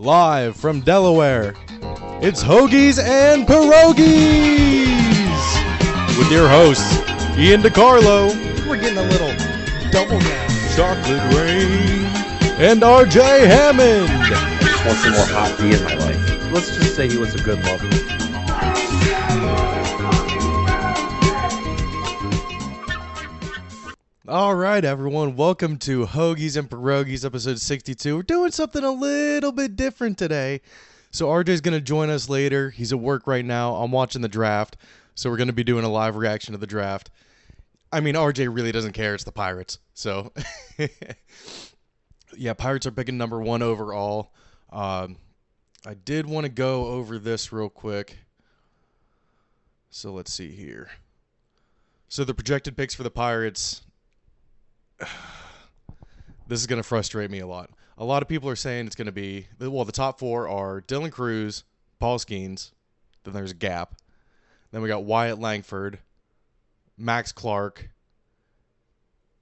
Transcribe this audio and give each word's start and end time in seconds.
Live 0.00 0.54
from 0.54 0.80
Delaware, 0.82 1.56
it's 2.22 2.40
Hoagies 2.40 3.02
and 3.02 3.44
Pierogies! 3.48 3.98
With 6.16 6.30
your 6.30 6.48
hosts, 6.48 6.98
Ian 7.36 7.62
DiCarlo, 7.62 8.28
We're 8.68 8.80
getting 8.80 8.98
a 8.98 9.02
little 9.02 9.34
double 9.90 10.20
down. 10.20 10.48
Chocolate 10.76 11.34
Rain, 11.34 12.04
and 12.60 12.80
RJ 12.80 13.46
Hammond. 13.48 14.06
just 14.64 14.86
want 14.86 14.98
some 14.98 15.12
more 15.14 15.26
hot 15.26 15.58
tea 15.58 15.74
in 15.74 15.82
my 15.82 15.94
life. 15.94 16.52
Let's 16.52 16.76
just 16.76 16.94
say 16.94 17.08
he 17.08 17.18
was 17.18 17.34
a 17.34 17.42
good 17.42 17.60
lover. 17.64 18.07
All 24.28 24.54
right, 24.54 24.84
everyone, 24.84 25.36
welcome 25.36 25.78
to 25.78 26.04
Hoagies 26.04 26.58
and 26.58 26.68
Pierogies, 26.68 27.24
episode 27.24 27.58
62. 27.58 28.14
We're 28.14 28.22
doing 28.22 28.50
something 28.50 28.84
a 28.84 28.90
little 28.90 29.52
bit 29.52 29.74
different 29.74 30.18
today. 30.18 30.60
So, 31.10 31.28
RJ's 31.28 31.62
going 31.62 31.72
to 31.72 31.80
join 31.80 32.10
us 32.10 32.28
later. 32.28 32.68
He's 32.68 32.92
at 32.92 33.00
work 33.00 33.26
right 33.26 33.44
now. 33.44 33.76
I'm 33.76 33.90
watching 33.90 34.20
the 34.20 34.28
draft. 34.28 34.76
So, 35.14 35.30
we're 35.30 35.38
going 35.38 35.46
to 35.46 35.54
be 35.54 35.64
doing 35.64 35.82
a 35.86 35.88
live 35.88 36.14
reaction 36.14 36.52
to 36.52 36.58
the 36.58 36.66
draft. 36.66 37.08
I 37.90 38.00
mean, 38.00 38.16
RJ 38.16 38.54
really 38.54 38.70
doesn't 38.70 38.92
care. 38.92 39.14
It's 39.14 39.24
the 39.24 39.32
Pirates. 39.32 39.78
So, 39.94 40.34
yeah, 42.36 42.52
Pirates 42.52 42.84
are 42.84 42.92
picking 42.92 43.16
number 43.16 43.40
one 43.40 43.62
overall. 43.62 44.34
Um, 44.70 45.16
I 45.86 45.94
did 45.94 46.26
want 46.26 46.44
to 46.44 46.50
go 46.50 46.88
over 46.88 47.18
this 47.18 47.50
real 47.50 47.70
quick. 47.70 48.18
So, 49.88 50.12
let's 50.12 50.34
see 50.34 50.50
here. 50.50 50.90
So, 52.10 52.24
the 52.24 52.34
projected 52.34 52.76
picks 52.76 52.94
for 52.94 53.04
the 53.04 53.10
Pirates 53.10 53.84
this 56.48 56.60
is 56.60 56.66
going 56.66 56.80
to 56.80 56.86
frustrate 56.86 57.30
me 57.30 57.40
a 57.40 57.46
lot. 57.46 57.70
A 57.96 58.04
lot 58.04 58.22
of 58.22 58.28
people 58.28 58.48
are 58.48 58.56
saying 58.56 58.86
it's 58.86 58.96
going 58.96 59.06
to 59.06 59.12
be 59.12 59.48
well. 59.58 59.84
The 59.84 59.92
top 59.92 60.18
four 60.18 60.48
are 60.48 60.80
Dylan 60.82 61.10
Crews, 61.10 61.64
Paul 61.98 62.18
Skenes. 62.18 62.72
Then 63.24 63.34
there's 63.34 63.50
a 63.50 63.56
gap. 63.56 63.96
Then 64.70 64.82
we 64.82 64.88
got 64.88 65.04
Wyatt 65.04 65.40
Langford, 65.40 65.98
Max 66.96 67.32
Clark, 67.32 67.88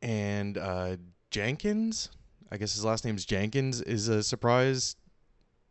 and 0.01 0.57
uh, 0.57 0.97
Jenkins. 1.31 2.11
I 2.51 2.57
guess 2.57 2.75
his 2.75 2.85
last 2.85 3.05
name's 3.05 3.25
Jenkins. 3.25 3.83
Is 3.83 4.09
a 4.09 4.23
surprise. 4.23 4.97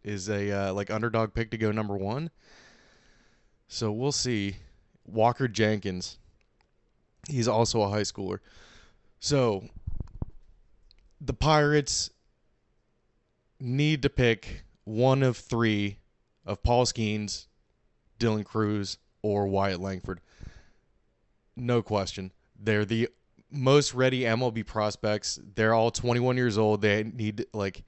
Is 0.04 0.30
a 0.30 0.52
uh, 0.52 0.74
like 0.74 0.92
underdog 0.92 1.34
pick 1.34 1.52
to 1.52 1.58
go 1.58 1.72
number 1.72 1.96
one. 1.96 2.30
So 3.68 3.92
we'll 3.92 4.12
see. 4.12 4.58
Walker 5.06 5.48
Jenkins. 5.48 6.20
He's 7.28 7.48
also 7.48 7.82
a 7.82 7.90
high 7.90 8.02
schooler. 8.02 8.40
So 9.20 9.70
the 11.26 11.34
Pirates 11.34 12.12
need 13.60 14.02
to 14.04 14.10
pick 14.10 14.64
one 14.84 15.24
of 15.24 15.38
three 15.38 15.98
of 16.46 16.62
Paul 16.62 16.86
Skenes, 16.86 17.48
Dylan 18.20 18.46
Crews, 18.46 18.98
or 19.22 19.48
Wyatt 19.48 19.80
Langford. 19.80 20.22
No 21.56 21.82
question. 21.82 22.32
They're 22.60 22.86
the 22.86 23.10
most 23.52 23.94
ready 23.94 24.22
MLB 24.22 24.66
prospects. 24.66 25.40
They're 25.56 25.74
all 25.74 25.90
21 25.90 26.38
years 26.38 26.58
old. 26.58 26.82
They 26.82 27.04
need 27.04 27.46
like 27.54 27.84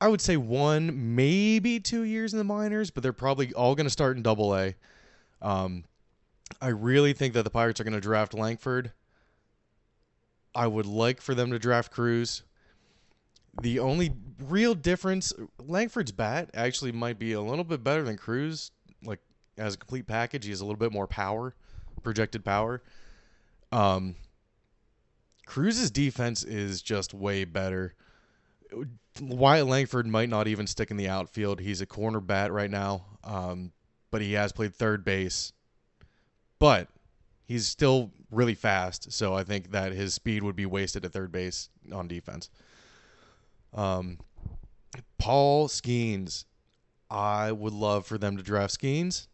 I 0.00 0.08
would 0.08 0.20
say 0.20 0.36
one, 0.36 1.14
maybe 1.14 1.78
two 1.78 2.02
years 2.02 2.32
in 2.32 2.38
the 2.38 2.44
minors, 2.44 2.90
but 2.90 3.04
they're 3.04 3.12
probably 3.12 3.52
all 3.52 3.76
going 3.76 3.86
to 3.86 3.90
start 3.90 4.16
in 4.16 4.22
Double 4.24 4.56
A. 4.56 4.74
Um, 5.40 5.84
I 6.60 6.68
really 6.68 7.12
think 7.12 7.34
that 7.34 7.44
the 7.44 7.50
Pirates 7.50 7.80
are 7.80 7.84
going 7.84 7.94
to 7.94 8.00
draft 8.00 8.34
Langford. 8.34 8.90
I 10.54 10.66
would 10.66 10.86
like 10.86 11.20
for 11.20 11.34
them 11.34 11.50
to 11.50 11.58
draft 11.58 11.92
Crews. 11.92 12.42
The 13.60 13.78
only 13.80 14.12
real 14.40 14.74
difference, 14.74 15.32
Langford's 15.58 16.12
bat 16.12 16.50
actually 16.54 16.92
might 16.92 17.18
be 17.18 17.32
a 17.32 17.40
little 17.40 17.64
bit 17.64 17.84
better 17.84 18.02
than 18.02 18.16
Crews. 18.16 18.70
Like 19.04 19.20
as 19.58 19.74
a 19.74 19.78
complete 19.78 20.06
package, 20.06 20.44
he 20.44 20.50
has 20.50 20.60
a 20.60 20.64
little 20.64 20.78
bit 20.78 20.92
more 20.92 21.06
power, 21.06 21.54
projected 22.02 22.44
power. 22.44 22.82
Um, 23.70 24.16
Crews's 25.46 25.90
defense 25.90 26.44
is 26.44 26.82
just 26.82 27.12
way 27.12 27.44
better. 27.44 27.94
Wyatt 29.20 29.66
Langford 29.66 30.06
might 30.06 30.28
not 30.28 30.48
even 30.48 30.66
stick 30.66 30.90
in 30.90 30.96
the 30.96 31.08
outfield. 31.08 31.60
He's 31.60 31.80
a 31.80 31.86
corner 31.86 32.20
bat 32.20 32.52
right 32.52 32.70
now, 32.70 33.04
um, 33.24 33.72
but 34.10 34.22
he 34.22 34.32
has 34.32 34.52
played 34.52 34.74
third 34.74 35.04
base. 35.04 35.52
But 36.58 36.88
he's 37.44 37.66
still 37.66 38.10
really 38.30 38.54
fast, 38.54 39.12
so 39.12 39.34
I 39.34 39.44
think 39.44 39.72
that 39.72 39.92
his 39.92 40.14
speed 40.14 40.42
would 40.42 40.56
be 40.56 40.66
wasted 40.66 41.04
at 41.04 41.12
third 41.12 41.32
base 41.32 41.68
on 41.92 42.08
defense. 42.08 42.50
Um, 43.74 44.18
Paul 45.18 45.68
Skenes, 45.68 46.44
I 47.10 47.52
would 47.52 47.72
love 47.72 48.06
for 48.06 48.18
them 48.18 48.36
to 48.36 48.42
draft 48.42 48.78
Skenes. 48.78 49.28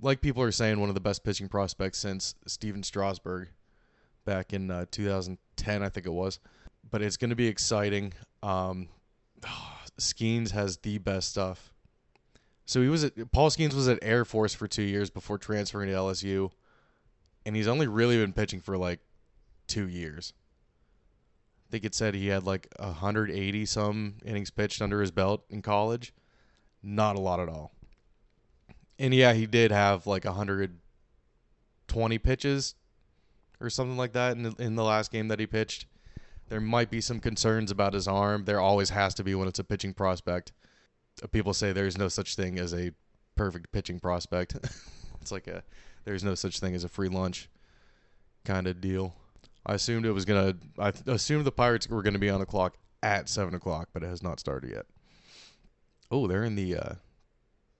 Like 0.00 0.20
people 0.20 0.42
are 0.42 0.52
saying, 0.52 0.80
one 0.80 0.88
of 0.88 0.94
the 0.94 1.00
best 1.00 1.24
pitching 1.24 1.48
prospects 1.48 1.98
since 1.98 2.34
Stephen 2.46 2.82
Strasburg 2.82 3.48
back 4.24 4.52
in 4.52 4.70
uh, 4.70 4.86
2010, 4.90 5.82
I 5.82 5.88
think 5.88 6.06
it 6.06 6.12
was. 6.12 6.40
But 6.90 7.02
it's 7.02 7.16
going 7.16 7.30
to 7.30 7.36
be 7.36 7.46
exciting. 7.46 8.14
Um, 8.42 8.88
Skenes 9.98 10.50
has 10.52 10.78
the 10.78 10.98
best 10.98 11.28
stuff. 11.28 11.72
So 12.64 12.80
he 12.80 12.88
was 12.88 13.04
at 13.04 13.32
Paul 13.32 13.50
Skenes 13.50 13.74
was 13.74 13.88
at 13.88 13.98
Air 14.00 14.24
Force 14.24 14.54
for 14.54 14.68
two 14.68 14.84
years 14.84 15.10
before 15.10 15.38
transferring 15.38 15.90
to 15.90 15.94
LSU 15.94 16.50
and 17.44 17.56
he's 17.56 17.68
only 17.68 17.86
really 17.86 18.16
been 18.16 18.32
pitching 18.32 18.60
for 18.60 18.76
like 18.76 19.00
two 19.66 19.88
years. 19.88 20.32
I 21.68 21.70
think 21.70 21.84
it 21.84 21.94
said 21.94 22.14
he 22.14 22.28
had 22.28 22.44
like 22.44 22.66
180 22.78 23.66
some 23.66 24.16
innings 24.24 24.50
pitched 24.50 24.82
under 24.82 25.00
his 25.00 25.10
belt 25.10 25.44
in 25.50 25.62
college. 25.62 26.12
Not 26.82 27.16
a 27.16 27.20
lot 27.20 27.40
at 27.40 27.48
all. 27.48 27.72
And 28.98 29.14
yeah, 29.14 29.32
he 29.32 29.46
did 29.46 29.70
have 29.70 30.06
like 30.06 30.24
120 30.24 32.18
pitches 32.18 32.74
or 33.60 33.70
something 33.70 33.96
like 33.96 34.12
that 34.12 34.36
in 34.36 34.42
the, 34.42 34.54
in 34.58 34.74
the 34.74 34.84
last 34.84 35.12
game 35.12 35.28
that 35.28 35.38
he 35.38 35.46
pitched. 35.46 35.86
There 36.48 36.60
might 36.60 36.90
be 36.90 37.00
some 37.00 37.20
concerns 37.20 37.70
about 37.70 37.94
his 37.94 38.08
arm. 38.08 38.44
There 38.44 38.60
always 38.60 38.90
has 38.90 39.14
to 39.14 39.24
be 39.24 39.36
when 39.36 39.46
it's 39.46 39.60
a 39.60 39.64
pitching 39.64 39.94
prospect. 39.94 40.52
People 41.30 41.54
say 41.54 41.72
there's 41.72 41.96
no 41.96 42.08
such 42.08 42.34
thing 42.34 42.58
as 42.58 42.74
a 42.74 42.90
perfect 43.36 43.70
pitching 43.70 44.00
prospect. 44.00 44.54
it's 45.20 45.30
like 45.30 45.46
a 45.46 45.62
there's 46.04 46.24
no 46.24 46.34
such 46.34 46.60
thing 46.60 46.74
as 46.74 46.84
a 46.84 46.88
free 46.88 47.08
lunch 47.08 47.48
kind 48.44 48.66
of 48.66 48.80
deal. 48.80 49.14
I 49.66 49.74
assumed 49.74 50.06
it 50.06 50.12
was 50.12 50.24
gonna. 50.24 50.56
I 50.78 50.92
assumed 51.06 51.44
the 51.44 51.52
Pirates 51.52 51.88
were 51.88 52.02
gonna 52.02 52.18
be 52.18 52.30
on 52.30 52.40
the 52.40 52.46
clock 52.46 52.76
at 53.02 53.28
seven 53.28 53.54
o'clock, 53.54 53.88
but 53.92 54.02
it 54.02 54.08
has 54.08 54.22
not 54.22 54.40
started 54.40 54.70
yet. 54.70 54.86
Oh, 56.10 56.26
they're 56.26 56.44
in 56.44 56.56
the 56.56 56.76
uh, 56.76 56.92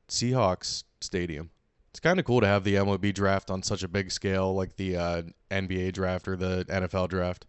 Seahawks 0.09 0.85
stadium. 1.01 1.51
It's 1.91 2.01
kind 2.01 2.21
of 2.21 2.25
cool 2.25 2.41
to 2.41 2.47
have 2.47 2.63
the 2.63 2.77
MLB 2.77 3.13
draft 3.13 3.51
on 3.51 3.63
such 3.63 3.83
a 3.83 3.89
big 3.89 4.13
scale, 4.13 4.55
like 4.55 4.77
the 4.77 4.97
uh, 4.97 5.23
NBA 5.51 5.93
draft 5.93 6.29
or 6.29 6.37
the 6.37 6.65
NFL 6.69 7.09
draft. 7.09 7.47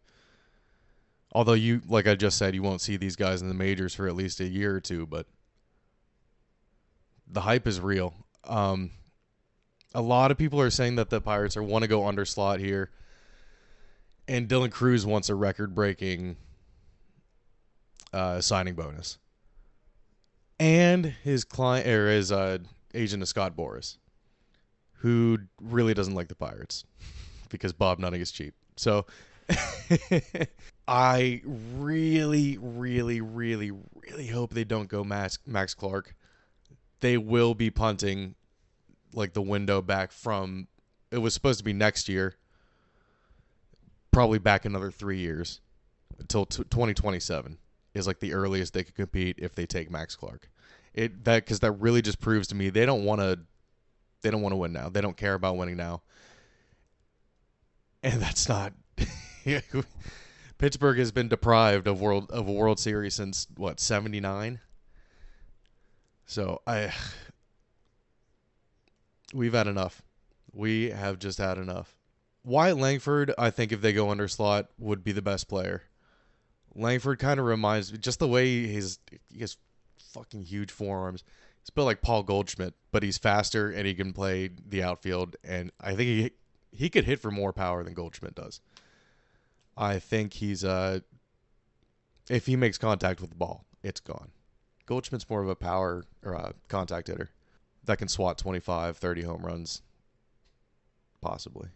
Although 1.34 1.54
you, 1.54 1.82
like 1.88 2.08
I 2.08 2.16
just 2.16 2.38
said, 2.38 2.56
you 2.56 2.64
won't 2.64 2.82
see 2.82 2.98
these 2.98 3.16
guys 3.16 3.42
in 3.42 3.48
the 3.48 3.54
majors 3.54 3.94
for 3.94 4.08
at 4.08 4.16
least 4.16 4.40
a 4.40 4.48
year 4.48 4.76
or 4.76 4.82
two, 4.82 5.06
but 5.06 5.28
the 7.28 7.42
hype 7.42 7.68
is 7.68 7.80
real. 7.80 8.14
Um, 8.44 8.92
a 9.94 10.02
lot 10.02 10.32
of 10.32 10.38
people 10.38 10.60
are 10.62 10.70
saying 10.70 10.96
that 10.96 11.10
the 11.10 11.22
Pirates 11.22 11.58
are 11.58 11.64
want 11.64 11.84
to 11.84 11.88
go 11.88 12.08
under 12.08 12.26
slot 12.26 12.60
here, 12.60 12.90
and 14.28 14.48
Dylan 14.48 14.72
Crews 14.72 15.06
wants 15.06 15.30
a 15.30 15.36
record-breaking 15.36 16.38
uh, 18.14 18.42
signing 18.42 18.76
bonus, 18.76 19.18
and 20.60 21.06
his 21.06 21.44
client 21.44 21.88
or 21.88 22.10
his 22.10 22.32
uh, 22.32 22.60
agent 22.94 23.24
is 23.24 23.30
Scott 23.30 23.56
Boras, 23.56 23.98
who 24.94 25.38
really 25.62 25.94
doesn't 25.94 26.16
like 26.16 26.28
the 26.28 26.36
Pirates 26.36 26.86
because 27.50 27.74
Bob 27.74 28.00
Nutting 28.00 28.22
is 28.22 28.32
cheap. 28.32 28.54
So. 28.76 29.06
I 30.88 31.42
really, 31.46 32.58
really, 32.60 33.22
really, 33.22 33.72
really 33.72 34.28
hope 34.28 34.54
they 34.54 34.64
don't 34.64 34.90
go 34.90 35.04
Max, 35.04 35.40
Max 35.46 35.74
Clark. 35.74 36.16
They 37.02 37.18
will 37.18 37.54
be 37.54 37.70
punting 37.70 38.36
like 39.14 39.34
the 39.34 39.42
window 39.42 39.82
back 39.82 40.12
from 40.12 40.68
it 41.12 41.18
was 41.18 41.34
supposed 41.34 41.60
to 41.60 41.66
be 41.66 41.74
next 41.74 42.08
year 42.08 42.36
probably 44.12 44.40
back 44.40 44.66
another 44.66 44.92
three 44.92 45.20
years 45.20 45.62
until 46.20 46.46
t- 46.46 46.64
2027 46.64 47.58
is 47.94 48.08
like 48.08 48.20
the 48.20 48.34
earliest 48.34 48.74
they 48.74 48.84
could 48.84 48.96
compete 48.96 49.36
if 49.40 49.56
they 49.56 49.66
take 49.66 49.90
max 49.90 50.16
clark. 50.16 50.50
It 50.94 51.24
that 51.24 51.46
because 51.46 51.62
that 51.62 51.72
really 51.74 52.02
just 52.02 52.20
proves 52.20 52.48
to 52.50 52.56
me 52.56 52.70
they 52.70 52.86
don't 52.86 53.06
want 53.06 53.22
to 53.22 53.40
they 54.22 54.30
don't 54.30 54.42
want 54.42 54.54
to 54.54 54.58
win 54.58 54.74
now. 54.74 54.90
They 54.90 55.02
don't 55.02 55.18
care 55.18 55.34
about 55.34 55.58
winning 55.58 55.78
now. 55.78 56.02
And 58.04 58.14
that's 58.22 58.48
not 58.50 58.74
pittsburgh 60.58 61.00
has 61.00 61.12
been 61.12 61.28
deprived 61.28 61.88
of 61.88 62.00
world 62.00 62.30
of 62.30 62.48
a 62.48 62.52
world 62.52 62.80
series 62.80 63.16
since 63.16 63.48
what 63.58 63.80
79 63.80 64.60
so 66.28 66.62
i 66.68 66.94
we've 69.34 69.54
had 69.54 69.68
enough. 69.68 70.02
We 70.54 70.90
have 70.90 71.20
just 71.20 71.38
had 71.38 71.58
enough. 71.58 71.96
Wyatt 72.44 72.78
Langford, 72.78 73.34
I 73.38 73.50
think 73.50 73.72
if 73.72 73.82
they 73.82 73.94
go 73.94 74.10
under 74.10 74.28
slot, 74.28 74.70
would 74.80 75.04
be 75.04 75.12
the 75.12 75.22
best 75.22 75.48
player. 75.48 75.84
Langford 76.74 77.20
kind 77.20 77.40
of 77.40 77.46
reminds 77.46 77.92
me 77.92 78.00
just 78.00 78.20
the 78.20 78.28
way 78.28 78.66
he's 78.66 79.00
he 79.30 79.42
has 79.42 79.58
fucking 80.14 80.44
huge 80.44 80.72
forearms. 80.72 81.24
He's 81.62 81.70
built 81.70 81.86
like 81.86 82.02
Paul 82.02 82.24
Goldschmidt, 82.24 82.74
but 82.92 83.04
he's 83.04 83.18
faster 83.18 83.70
and 83.70 83.86
he 83.86 83.94
can 83.94 84.14
play 84.14 84.50
the 84.68 84.82
outfield. 84.82 85.36
And 85.44 85.72
I 85.80 85.96
think 85.96 86.08
he 86.08 86.32
he 86.72 86.90
could 86.90 87.06
hit 87.06 87.20
for 87.20 87.30
more 87.30 87.54
power 87.54 87.84
than 87.84 87.94
Goldschmidt 87.94 88.36
does. 88.36 88.62
I 89.78 90.00
think 90.00 90.34
he's 90.34 90.64
uh 90.64 91.02
if 92.30 92.46
he 92.46 92.56
makes 92.56 92.78
contact 92.78 93.22
with 93.22 93.30
the 93.30 93.36
ball, 93.36 93.66
it's 93.84 94.00
gone. 94.00 94.32
Goldschmidt's 94.86 95.30
more 95.30 95.44
of 95.44 95.50
a 95.50 95.56
power 95.56 96.06
or 96.24 96.34
a 96.34 96.54
contact 96.68 97.08
hitter 97.08 97.30
that 97.86 97.98
can 97.98 98.08
swat 98.08 98.38
25, 98.38 98.98
30 98.98 99.22
home 99.24 99.46
runs 99.46 99.82
possibly. 101.22 101.70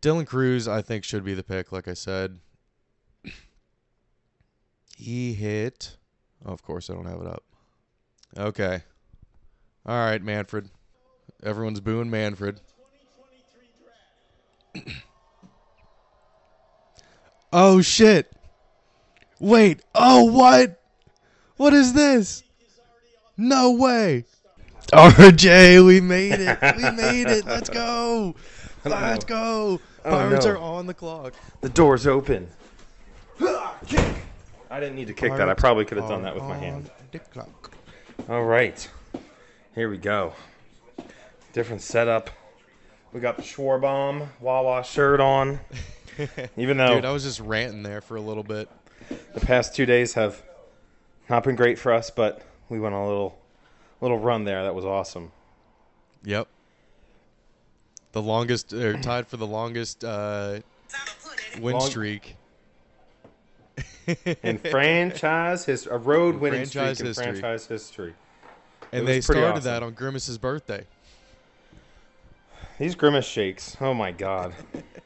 Dylan 0.00 0.26
Crews, 0.26 0.66
I 0.66 0.82
think, 0.82 1.04
should 1.04 1.24
be 1.24 1.34
the 1.34 1.44
pick. 1.44 1.70
Like 1.70 1.86
I 1.86 1.94
said, 1.94 2.40
he 4.96 5.34
hit. 5.34 5.96
Oh, 6.44 6.52
of 6.52 6.62
course, 6.62 6.90
I 6.90 6.94
don't 6.94 7.06
have 7.06 7.20
it 7.20 7.26
up. 7.28 7.44
Okay. 8.36 8.82
All 9.86 9.96
right, 9.96 10.22
Manfred. 10.22 10.70
Everyone's 11.42 11.80
booing 11.80 12.10
Manfred. 12.10 12.60
oh 17.52 17.82
shit! 17.82 18.32
Wait. 19.38 19.82
Oh 19.94 20.24
what? 20.24 20.80
What 21.56 21.74
is 21.74 21.92
this? 21.92 22.42
No 23.36 23.72
way. 23.72 24.24
RJ, 24.92 25.86
we 25.86 26.00
made 26.00 26.40
it. 26.40 26.58
We 26.76 26.90
made 26.90 27.28
it. 27.28 27.46
Let's 27.46 27.70
go. 27.70 28.34
Let's 28.84 29.24
go. 29.24 29.80
Pirates 30.04 30.46
no. 30.46 30.52
are 30.52 30.58
on 30.58 30.86
the 30.86 30.94
clock. 30.94 31.34
The 31.60 31.68
door's 31.68 32.06
open. 32.06 32.48
Kick. 33.86 34.14
I 34.70 34.80
didn't 34.80 34.96
need 34.96 35.08
to 35.08 35.14
kick 35.14 35.36
that. 35.36 35.48
I 35.48 35.54
probably 35.54 35.84
could 35.84 35.98
have 35.98 36.08
done 36.08 36.22
that 36.22 36.34
with 36.34 36.44
my 36.44 36.56
hand. 36.56 36.90
The 37.10 37.18
clock. 37.18 37.74
All 38.28 38.44
right. 38.44 38.88
Here 39.74 39.90
we 39.90 39.98
go. 39.98 40.32
Different 41.52 41.82
setup. 41.82 42.30
We 43.12 43.20
got 43.20 43.36
the 43.36 43.42
Schwarbaum 43.42 44.28
Wawa 44.40 44.82
shirt 44.82 45.20
on. 45.20 45.60
Even 46.56 46.78
though 46.78 46.94
Dude, 46.94 47.04
I 47.04 47.12
was 47.12 47.24
just 47.24 47.40
ranting 47.40 47.82
there 47.82 48.00
for 48.00 48.16
a 48.16 48.20
little 48.20 48.42
bit. 48.42 48.68
the 49.34 49.40
past 49.40 49.74
two 49.74 49.84
days 49.86 50.14
have 50.14 50.42
not 51.28 51.44
been 51.44 51.56
great 51.56 51.78
for 51.78 51.92
us, 51.92 52.10
but 52.10 52.42
we 52.72 52.80
went 52.80 52.94
on 52.94 53.02
a 53.02 53.06
little 53.06 53.38
little 54.00 54.18
run 54.18 54.44
there. 54.44 54.64
That 54.64 54.74
was 54.74 54.86
awesome. 54.86 55.30
Yep. 56.24 56.48
The 58.12 58.22
longest, 58.22 58.72
or 58.72 58.98
tied 59.02 59.28
for 59.28 59.36
the 59.36 59.46
longest 59.46 60.02
uh, 60.02 60.60
win 61.60 61.74
Long- 61.76 61.88
streak. 61.88 62.36
In 64.42 64.58
franchise 64.58 65.64
his 65.64 65.86
a 65.86 65.96
road 65.96 66.36
winning 66.40 66.66
franchise 66.66 66.98
streak 66.98 67.08
in 67.08 67.14
franchise 67.14 67.66
history. 67.66 68.14
and 68.90 69.06
they 69.06 69.20
started 69.20 69.44
awesome. 69.46 69.62
that 69.64 69.82
on 69.84 69.94
Grimace's 69.94 70.38
birthday. 70.38 70.84
These 72.80 72.96
grimace 72.96 73.24
shakes. 73.24 73.76
Oh 73.80 73.94
my 73.94 74.10
god. 74.10 74.54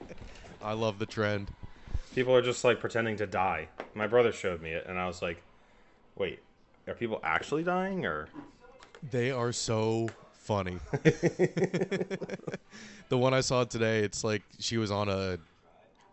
I 0.63 0.73
love 0.73 0.99
the 0.99 1.05
trend. 1.05 1.51
People 2.15 2.35
are 2.35 2.41
just 2.41 2.65
like 2.65 2.81
pretending 2.81 3.17
to 3.19 3.27
die. 3.27 3.69
My 3.95 4.07
brother 4.07 4.33
showed 4.33 4.63
me 4.63 4.71
it, 4.71 4.87
and 4.89 4.99
I 4.99 5.07
was 5.07 5.21
like, 5.21 5.43
"Wait, 6.17 6.41
are 6.87 6.95
people 6.95 7.21
actually 7.23 7.63
dying?" 7.63 8.07
Or 8.07 8.29
They 9.11 9.31
are 9.31 9.53
so 9.53 10.09
funny. 10.47 10.79
the 13.09 13.19
one 13.19 13.35
I 13.35 13.41
saw 13.41 13.65
today, 13.65 14.01
it's 14.01 14.25
like 14.25 14.43
she 14.59 14.79
was 14.79 14.91
on 14.91 15.09
a, 15.09 15.39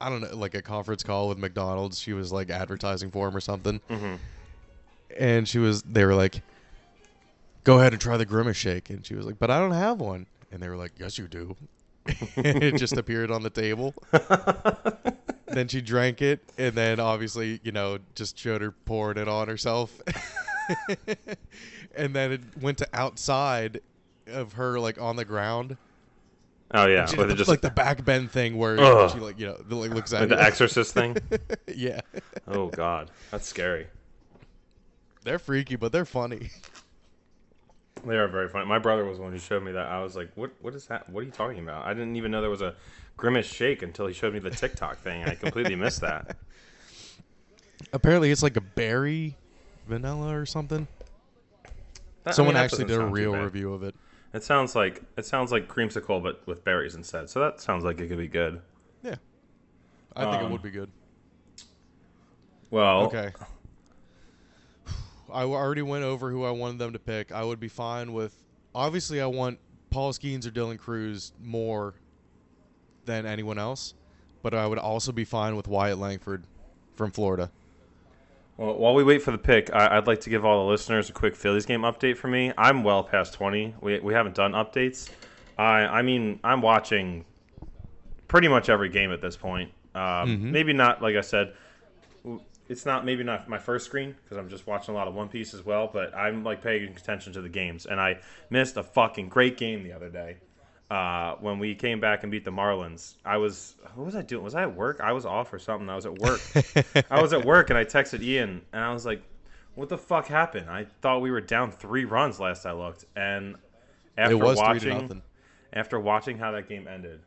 I 0.01 0.09
don't 0.09 0.21
know, 0.21 0.35
like 0.35 0.55
a 0.55 0.61
conference 0.61 1.03
call 1.03 1.29
with 1.29 1.37
McDonald's. 1.37 1.99
She 1.99 2.13
was 2.13 2.31
like 2.31 2.49
advertising 2.49 3.11
for 3.11 3.27
him 3.27 3.35
or 3.35 3.39
something. 3.39 3.79
Mm-hmm. 3.89 4.15
And 5.17 5.47
she 5.47 5.59
was, 5.59 5.83
they 5.83 6.03
were 6.03 6.15
like, 6.15 6.41
go 7.63 7.79
ahead 7.79 7.93
and 7.93 8.01
try 8.01 8.17
the 8.17 8.25
Grimace 8.25 8.57
Shake. 8.57 8.89
And 8.89 9.05
she 9.05 9.13
was 9.15 9.25
like, 9.25 9.37
but 9.37 9.51
I 9.51 9.59
don't 9.59 9.71
have 9.71 10.01
one. 10.01 10.25
And 10.51 10.61
they 10.61 10.67
were 10.67 10.77
like, 10.77 10.93
yes, 10.99 11.17
you 11.17 11.27
do. 11.27 11.55
and 12.35 12.63
it 12.63 12.77
just 12.77 12.97
appeared 12.97 13.31
on 13.31 13.43
the 13.43 13.49
table. 13.49 13.93
then 15.47 15.67
she 15.67 15.81
drank 15.81 16.21
it. 16.21 16.41
And 16.57 16.73
then 16.75 16.99
obviously, 16.99 17.59
you 17.63 17.71
know, 17.71 17.99
just 18.15 18.37
showed 18.37 18.61
her 18.61 18.71
pouring 18.71 19.17
it 19.17 19.27
on 19.27 19.47
herself. 19.47 20.01
and 21.95 22.15
then 22.15 22.31
it 22.31 22.41
went 22.61 22.77
to 22.79 22.87
outside 22.93 23.81
of 24.27 24.53
her, 24.53 24.79
like 24.79 24.99
on 25.01 25.15
the 25.15 25.25
ground. 25.25 25.77
oh 26.73 26.87
yeah, 26.87 27.05
She 27.05 27.17
the- 27.17 27.33
just 27.35 27.49
like 27.49 27.61
the 27.61 27.69
back 27.69 28.03
bend 28.05 28.31
thing 28.31 28.57
where 28.57 28.79
Ugh. 28.79 29.11
she 29.11 29.19
like 29.19 29.39
you 29.39 29.47
know 29.47 29.57
the, 29.67 29.75
like 29.75 29.91
looks 29.91 30.13
at 30.13 30.21
like 30.21 30.29
the 30.29 30.41
Exorcist 30.41 30.93
thing. 30.93 31.17
yeah, 31.75 32.01
Oh 32.47 32.67
god, 32.67 33.11
that's 33.31 33.47
scary. 33.47 33.87
they're 35.23 35.39
freaky, 35.39 35.75
but 35.75 35.91
they're 35.91 36.05
funny. 36.05 36.49
They 38.05 38.17
are 38.17 38.27
very 38.27 38.49
funny. 38.49 38.65
My 38.65 38.79
brother 38.79 39.05
was 39.05 39.15
the 39.17 39.23
one 39.23 39.31
who 39.31 39.39
showed 39.39 39.63
me 39.63 39.71
that. 39.71 39.87
I 39.87 40.03
was 40.03 40.13
like, 40.13 40.29
"What? 40.35 40.51
What 40.59 40.75
is 40.75 40.87
that? 40.87 41.07
What 41.09 41.21
are 41.21 41.23
you 41.23 41.31
talking 41.31 41.59
about?" 41.59 41.85
I 41.85 41.93
didn't 41.93 42.17
even 42.17 42.31
know 42.31 42.41
there 42.41 42.49
was 42.49 42.61
a 42.61 42.75
grimace 43.15 43.45
shake 43.45 43.81
until 43.81 44.07
he 44.07 44.13
showed 44.13 44.33
me 44.33 44.39
the 44.39 44.49
TikTok 44.49 44.97
thing. 44.97 45.23
I 45.23 45.35
completely 45.35 45.75
missed 45.77 46.01
that. 46.01 46.35
Apparently, 47.93 48.29
it's 48.29 48.43
like 48.43 48.57
a 48.57 48.61
berry 48.61 49.37
vanilla 49.87 50.35
or 50.35 50.45
something. 50.45 50.87
That- 52.23 52.31
I 52.31 52.31
Someone 52.31 52.55
mean, 52.55 52.63
actually 52.63 52.85
did 52.85 52.99
a 52.99 53.05
real 53.05 53.35
review 53.35 53.73
of 53.73 53.83
it. 53.83 53.95
It 54.33 54.43
sounds 54.43 54.75
like 54.75 55.01
it 55.17 55.25
sounds 55.25 55.51
like 55.51 55.67
creamsicle, 55.67 56.23
but 56.23 56.45
with 56.47 56.63
berries 56.63 56.95
instead. 56.95 57.29
So 57.29 57.39
that 57.41 57.61
sounds 57.61 57.83
like 57.83 57.99
it 57.99 58.07
could 58.07 58.17
be 58.17 58.27
good. 58.27 58.61
Yeah, 59.03 59.15
I 60.15 60.23
think 60.23 60.41
it 60.41 60.45
Um, 60.45 60.51
would 60.53 60.61
be 60.63 60.71
good. 60.71 60.89
Well, 62.71 63.03
Okay. 63.05 63.31
I 65.31 65.43
already 65.43 65.81
went 65.81 66.03
over 66.03 66.29
who 66.31 66.43
I 66.43 66.51
wanted 66.51 66.77
them 66.79 66.93
to 66.93 66.99
pick. 66.99 67.31
I 67.31 67.43
would 67.43 67.59
be 67.59 67.67
fine 67.67 68.13
with. 68.13 68.35
Obviously, 68.75 69.19
I 69.21 69.25
want 69.27 69.59
Paul 69.89 70.13
Skenes 70.13 70.45
or 70.47 70.51
Dylan 70.51 70.77
Crews 70.79 71.33
more 71.41 71.93
than 73.05 73.25
anyone 73.25 73.57
else, 73.59 73.93
but 74.41 74.53
I 74.53 74.65
would 74.65 74.77
also 74.79 75.11
be 75.11 75.25
fine 75.25 75.55
with 75.55 75.67
Wyatt 75.67 75.97
Langford 75.97 76.43
from 76.95 77.11
Florida. 77.11 77.51
Well, 78.57 78.75
while 78.77 78.93
we 78.93 79.03
wait 79.03 79.21
for 79.21 79.31
the 79.31 79.37
pick, 79.37 79.73
I, 79.73 79.97
I'd 79.97 80.07
like 80.07 80.21
to 80.21 80.29
give 80.29 80.45
all 80.45 80.65
the 80.65 80.71
listeners 80.71 81.09
a 81.09 81.13
quick 81.13 81.35
Phillies 81.35 81.65
game 81.65 81.81
update 81.81 82.17
for 82.17 82.27
me. 82.27 82.53
I'm 82.57 82.83
well 82.83 83.03
past 83.03 83.33
20. 83.33 83.75
We, 83.81 83.99
we 83.99 84.13
haven't 84.13 84.35
done 84.35 84.51
updates. 84.51 85.09
I 85.57 85.85
I 85.85 86.01
mean, 86.01 86.39
I'm 86.43 86.61
watching 86.61 87.25
pretty 88.27 88.47
much 88.47 88.69
every 88.69 88.89
game 88.89 89.11
at 89.11 89.21
this 89.21 89.35
point. 89.35 89.71
Um, 89.95 90.51
Maybe 90.51 90.73
not, 90.73 91.01
like 91.01 91.15
I 91.15 91.21
said, 91.21 91.53
it's 92.69 92.85
not 92.85 93.05
maybe 93.05 93.23
not 93.23 93.47
my 93.47 93.59
first 93.59 93.85
screen 93.85 94.15
because 94.23 94.37
I'm 94.37 94.49
just 94.49 94.65
watching 94.65 94.93
a 94.93 94.97
lot 94.97 95.07
of 95.07 95.13
One 95.13 95.29
Piece 95.29 95.53
as 95.53 95.65
well. 95.65 95.89
But 95.91 96.15
I'm 96.15 96.43
like 96.43 96.61
paying 96.61 96.83
attention 96.95 97.33
to 97.33 97.41
the 97.41 97.49
games, 97.49 97.85
and 97.85 97.99
I 97.99 98.19
missed 98.49 98.77
a 98.77 98.83
fucking 98.83 99.29
great 99.29 99.57
game 99.57 99.83
the 99.83 99.93
other 99.93 100.09
day. 100.09 100.37
Uh, 100.93 101.35
when 101.39 101.57
we 101.57 101.73
came 101.73 101.99
back 101.99 102.21
and 102.21 102.31
beat 102.31 102.45
the 102.45 102.51
Marlins, 102.51 103.15
I 103.25 103.37
was 103.37 103.77
what 103.95 104.05
was 104.05 104.15
I 104.15 104.21
doing? 104.21 104.43
Was 104.43 104.53
I 104.53 104.61
at 104.61 104.75
work? 104.75 105.01
I 105.01 105.11
was 105.11 105.25
off 105.25 105.51
or 105.51 105.57
something. 105.57 105.89
I 105.89 105.95
was 105.95 106.05
at 106.05 106.19
work. 106.19 106.39
I 107.09 107.19
was 107.19 107.33
at 107.33 107.43
work 107.43 107.71
and 107.71 107.79
I 107.79 107.83
texted 107.83 108.21
Ian 108.21 108.61
and 108.71 108.83
I 108.83 108.93
was 108.93 109.03
like, 109.03 109.23
"What 109.73 109.89
the 109.89 109.97
fuck 109.97 110.27
happened?" 110.27 110.69
I 110.69 110.85
thought 111.01 111.21
we 111.21 111.31
were 111.31 111.41
down 111.41 111.71
three 111.71 112.05
runs 112.05 112.39
last 112.39 112.67
I 112.67 112.73
looked, 112.73 113.05
and 113.15 113.55
after 114.19 114.33
it 114.33 114.35
was 114.35 114.59
three 114.59 114.79
to 114.81 114.89
watching 114.91 115.21
after 115.73 115.99
watching 115.99 116.37
how 116.37 116.51
that 116.51 116.69
game 116.69 116.87
ended, 116.87 117.21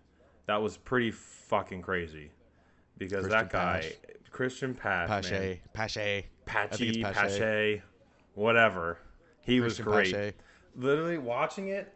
that 0.47 0.63
was 0.63 0.77
pretty 0.77 1.11
fucking 1.11 1.83
crazy 1.83 2.31
because 2.99 3.27
that 3.27 3.51
guy, 3.51 3.81
Pash. 3.81 4.15
Christian 4.31 4.75
Pache, 4.77 5.61
Pache, 5.73 6.27
Patchy, 6.45 7.03
Pache. 7.03 7.03
Pache, 7.03 7.83
whatever, 8.35 9.01
he 9.43 9.59
Christian 9.59 9.87
was 9.87 9.93
great. 9.93 10.15
Pache. 10.15 10.37
Literally 10.77 11.19
watching 11.19 11.69
it, 11.69 11.93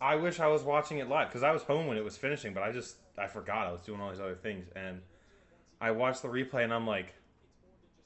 I 0.00 0.16
wish 0.16 0.40
I 0.40 0.46
was 0.46 0.62
watching 0.62 0.98
it 0.98 1.08
live 1.08 1.28
because 1.28 1.42
I 1.42 1.50
was 1.50 1.62
home 1.62 1.86
when 1.86 1.96
it 1.96 2.04
was 2.04 2.16
finishing, 2.16 2.54
but 2.54 2.62
I 2.62 2.72
just 2.72 2.96
I 3.18 3.26
forgot 3.26 3.66
I 3.66 3.72
was 3.72 3.82
doing 3.82 4.00
all 4.00 4.10
these 4.10 4.20
other 4.20 4.34
things, 4.34 4.66
and 4.74 5.00
I 5.80 5.90
watched 5.90 6.22
the 6.22 6.28
replay 6.28 6.64
and 6.64 6.72
I'm 6.72 6.86
like, 6.86 7.14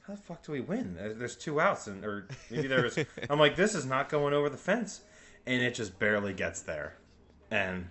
how 0.06 0.14
the 0.14 0.20
fuck 0.20 0.44
do 0.44 0.52
we 0.52 0.60
win? 0.60 0.96
There's 1.18 1.36
two 1.36 1.60
outs, 1.60 1.86
and 1.86 2.04
or 2.04 2.28
maybe 2.50 2.68
there's. 2.68 2.98
I'm 3.30 3.38
like, 3.38 3.56
this 3.56 3.74
is 3.74 3.86
not 3.86 4.08
going 4.08 4.34
over 4.34 4.50
the 4.50 4.56
fence, 4.56 5.00
and 5.46 5.62
it 5.62 5.74
just 5.74 5.98
barely 5.98 6.32
gets 6.32 6.62
there, 6.62 6.96
and 7.50 7.88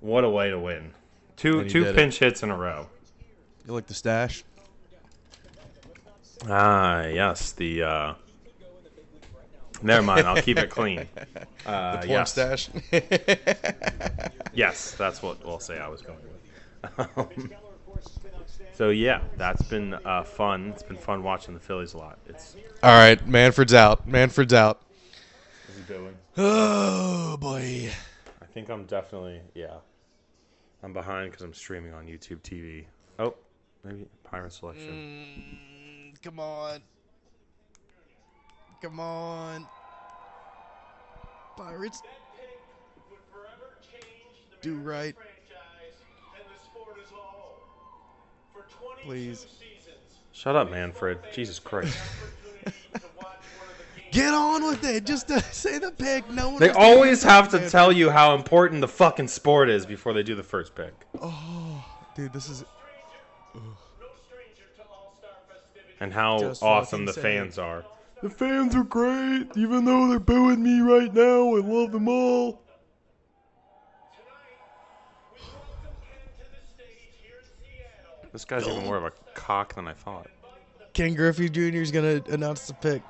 what 0.00 0.24
a 0.24 0.30
way 0.30 0.48
to 0.50 0.58
win! 0.58 0.94
Two 1.36 1.64
two 1.68 1.84
did 1.84 1.88
it. 1.88 1.96
pinch 1.96 2.18
hits 2.18 2.42
in 2.42 2.50
a 2.50 2.56
row. 2.56 2.88
You 3.66 3.74
like 3.74 3.86
the 3.86 3.94
stash? 3.94 4.44
Ah, 6.48 7.04
yes, 7.04 7.52
the. 7.52 7.82
uh 7.82 8.14
Never 9.82 10.02
mind, 10.02 10.26
I'll 10.26 10.42
keep 10.42 10.58
it 10.58 10.70
clean. 10.70 11.08
Uh, 11.66 11.98
Porn 11.98 12.08
yes, 12.08 12.30
stash. 12.32 12.70
yes, 14.54 14.92
that's 14.92 15.22
what 15.22 15.44
we'll 15.44 15.60
say. 15.60 15.78
I 15.78 15.88
was 15.88 16.00
going 16.00 16.18
with. 16.22 17.08
Um, 17.16 17.52
so 18.72 18.88
yeah, 18.88 19.20
that's 19.36 19.60
been 19.62 19.92
uh, 19.92 20.24
fun. 20.24 20.70
It's 20.70 20.82
been 20.82 20.96
fun 20.96 21.22
watching 21.22 21.52
the 21.52 21.60
Phillies 21.60 21.92
a 21.92 21.98
lot. 21.98 22.18
It's 22.26 22.56
All 22.82 22.92
right, 22.92 23.24
Manfred's 23.28 23.74
out. 23.74 24.08
Manfred's 24.08 24.54
out. 24.54 24.80
what's 25.66 25.78
he 25.78 25.94
doing? 25.94 26.16
Oh 26.38 27.36
boy. 27.36 27.90
I 28.40 28.46
think 28.46 28.70
I'm 28.70 28.86
definitely 28.86 29.42
yeah. 29.54 29.76
I'm 30.82 30.94
behind 30.94 31.30
because 31.30 31.44
I'm 31.44 31.52
streaming 31.52 31.92
on 31.92 32.06
YouTube 32.06 32.40
TV. 32.40 32.86
Oh, 33.18 33.34
maybe 33.84 34.06
pirate 34.24 34.52
selection. 34.54 36.14
Come 36.22 36.40
on. 36.40 36.80
Come 38.80 38.98
on. 38.98 39.66
Pirates. 41.56 42.02
Do 44.62 44.76
right. 44.76 45.14
Please. 49.04 49.46
Shut 50.32 50.56
up, 50.56 50.70
Manfred. 50.70 51.18
Jesus 51.32 51.58
Christ. 51.58 51.96
Get 54.10 54.34
on 54.34 54.64
with 54.64 54.84
it. 54.84 55.04
Just 55.04 55.30
uh, 55.30 55.40
say 55.52 55.78
the 55.78 55.92
pick. 55.92 56.28
No 56.30 56.50
one. 56.50 56.58
They 56.58 56.68
has 56.68 56.76
to 56.76 56.82
hear 56.82 56.90
always 56.90 57.22
have 57.22 57.48
to 57.50 57.64
it. 57.64 57.70
tell 57.70 57.92
you 57.92 58.10
how 58.10 58.34
important 58.34 58.80
the 58.80 58.88
fucking 58.88 59.28
sport 59.28 59.68
is 59.70 59.86
before 59.86 60.12
they 60.12 60.22
do 60.22 60.34
the 60.34 60.42
first 60.42 60.74
pick. 60.74 60.92
Oh, 61.20 61.84
dude, 62.16 62.32
this 62.32 62.48
is. 62.48 62.64
And 66.00 66.14
how 66.14 66.38
Just 66.38 66.62
awesome 66.62 67.04
the 67.04 67.12
say 67.12 67.20
fans 67.20 67.58
are. 67.58 67.84
The 68.22 68.30
fans 68.30 68.74
are 68.74 68.84
great, 68.84 69.48
even 69.56 69.84
though 69.84 70.08
they're 70.08 70.18
booing 70.18 70.62
me 70.62 70.80
right 70.80 71.12
now. 71.12 71.54
I 71.54 71.60
love 71.60 71.92
them 71.92 72.08
all. 72.08 72.60
This 78.32 78.44
guy's 78.44 78.66
even 78.68 78.84
more 78.84 78.96
of 78.96 79.04
a 79.04 79.12
cock 79.34 79.74
than 79.74 79.88
I 79.88 79.94
thought. 79.94 80.28
Ken 80.92 81.14
Griffey 81.14 81.48
Jr. 81.48 81.60
is 81.78 81.90
gonna 81.90 82.22
announce 82.28 82.66
the 82.66 82.74
pick. 82.74 83.02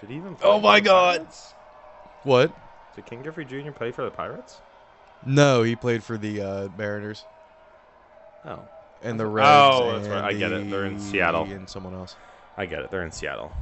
Did 0.00 0.10
he 0.10 0.16
even? 0.16 0.36
Oh 0.42 0.60
my 0.60 0.78
God. 0.80 1.18
Pirates? 1.18 1.54
What? 2.22 2.54
Did 2.94 3.06
Ken 3.06 3.22
Griffey 3.22 3.44
Jr. 3.44 3.70
play 3.70 3.90
for 3.90 4.04
the 4.04 4.10
Pirates? 4.10 4.60
No, 5.24 5.62
he 5.62 5.74
played 5.74 6.04
for 6.04 6.16
the 6.18 6.40
uh, 6.40 6.68
Mariners 6.76 7.24
Oh, 8.44 8.60
and 9.02 9.18
the 9.18 9.26
Reds. 9.26 9.48
Oh, 9.50 9.92
that's 9.92 10.08
right. 10.08 10.24
I 10.24 10.32
get 10.32 10.52
it. 10.52 10.70
They're 10.70 10.86
in 10.86 10.98
Seattle. 10.98 11.44
And 11.44 11.68
someone 11.68 11.94
else. 11.94 12.16
I 12.56 12.66
get 12.66 12.80
it. 12.80 12.90
They're 12.90 13.04
in 13.04 13.10
Seattle. 13.10 13.52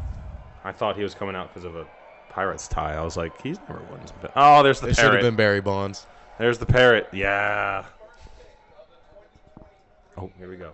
I 0.65 0.73
thought 0.73 0.97
he 0.97 1.03
was 1.03 1.15
coming 1.15 1.37
out 1.37 1.53
because 1.53 1.65
of 1.65 1.77
a 1.77 1.87
Pirates 2.31 2.69
tie. 2.69 2.95
I 2.95 3.03
was 3.03 3.17
like, 3.17 3.41
he's 3.43 3.59
never 3.69 3.83
won. 3.91 4.01
Oh, 4.35 4.63
there's 4.63 4.81
the 4.81 4.89
It 4.89 4.97
should 4.97 5.13
have 5.13 5.23
been 5.23 5.37
Barry 5.37 5.61
Bonds. 5.61 6.07
There's 6.39 6.59
the 6.59 6.67
parrot. 6.67 7.09
Yeah. 7.13 7.85
Oh, 10.17 10.31
here 10.39 10.49
we 10.49 10.57
go. 10.57 10.73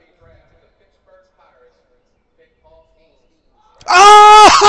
Oh! 3.88 4.60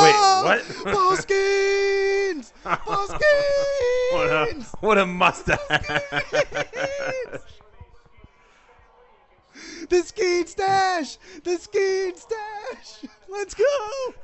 Wait, 0.00 0.14
what? 0.44 0.84
Boskins! 0.94 2.52
Boskins! 2.64 3.20
What 4.12 4.28
a, 4.28 4.54
what 4.80 4.98
a 4.98 5.06
mustache. 5.06 5.58
The 9.88 9.96
Skeen 10.02 10.46
Stash! 10.48 11.18
The 11.42 11.50
Skeen 11.58 12.16
Stash! 12.16 13.10
Let's 13.28 13.54
go! 13.54 13.64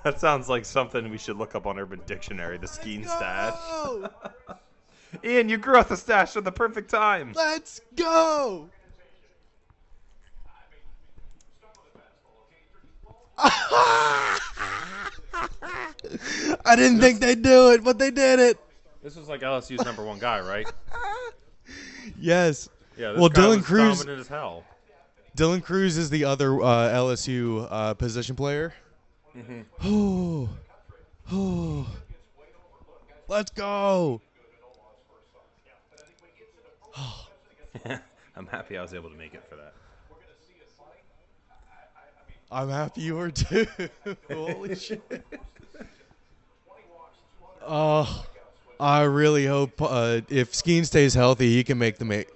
that 0.05 0.21
sounds 0.21 0.49
like 0.49 0.65
something 0.65 1.11
we 1.11 1.19
should 1.19 1.37
look 1.37 1.55
up 1.55 1.67
on 1.67 1.79
Urban 1.79 2.01
Dictionary. 2.07 2.57
The 2.59 2.69
skiing 2.69 3.05
stash. 3.07 3.55
Go! 3.55 4.11
Ian, 5.25 5.49
you 5.49 5.57
grew 5.59 5.77
out 5.77 5.89
the 5.89 5.97
stash 5.97 6.37
at 6.37 6.45
the 6.45 6.53
perfect 6.53 6.91
time. 6.91 7.33
Let's 7.35 7.81
go! 7.97 8.71
I 16.65 16.77
didn't 16.77 17.01
think 17.01 17.21
they'd 17.21 17.43
do 17.43 17.71
it, 17.73 17.83
but 17.85 17.99
they 17.99 18.11
did 18.11 18.39
it. 18.39 18.59
This 19.03 19.17
was 19.17 19.29
like 19.29 19.41
LSU's 19.41 19.85
number 19.85 20.05
one 20.05 20.19
guy, 20.19 20.41
right? 20.41 20.71
Yes. 22.19 22.69
Yeah. 22.99 23.13
This 23.13 23.21
Well, 23.21 23.29
guy 23.29 23.41
Dylan 23.43 23.57
was 23.59 23.67
Crews- 23.67 23.99
dominant 23.99 24.21
as 24.21 24.29
hell. 24.29 24.65
Dylan 25.41 25.63
Crews 25.65 25.97
is 25.97 26.11
the 26.11 26.25
other 26.25 26.61
uh, 26.61 26.91
LSU 26.91 27.67
uh, 27.71 27.95
position 27.95 28.37
player. 28.37 28.75
Oh, 29.83 30.51
oh, 31.33 31.87
let's 33.27 33.51
go! 33.51 34.21
I'm 38.37 38.49
happy 38.49 38.77
I 38.77 38.83
was 38.83 38.93
able 38.93 39.09
to 39.09 39.17
make 39.17 39.33
it 39.33 39.43
for 39.49 39.57
that. 39.57 39.73
I'm 42.53 42.69
happy 42.69 43.01
you 43.01 43.15
were 43.15 43.31
too. 43.31 43.67
Holy 44.31 44.75
shit! 44.75 45.03
Oh, 47.63 48.25
I 48.81 49.03
really 49.03 49.47
hope 49.47 49.81
uh, 49.81 50.23
if 50.29 50.53
Skeen 50.53 50.85
stays 50.87 51.15
healthy, 51.15 51.55
he 51.55 51.63
can 51.63 51.79
make 51.79 51.99
the 51.99 52.05
make. 52.05 52.27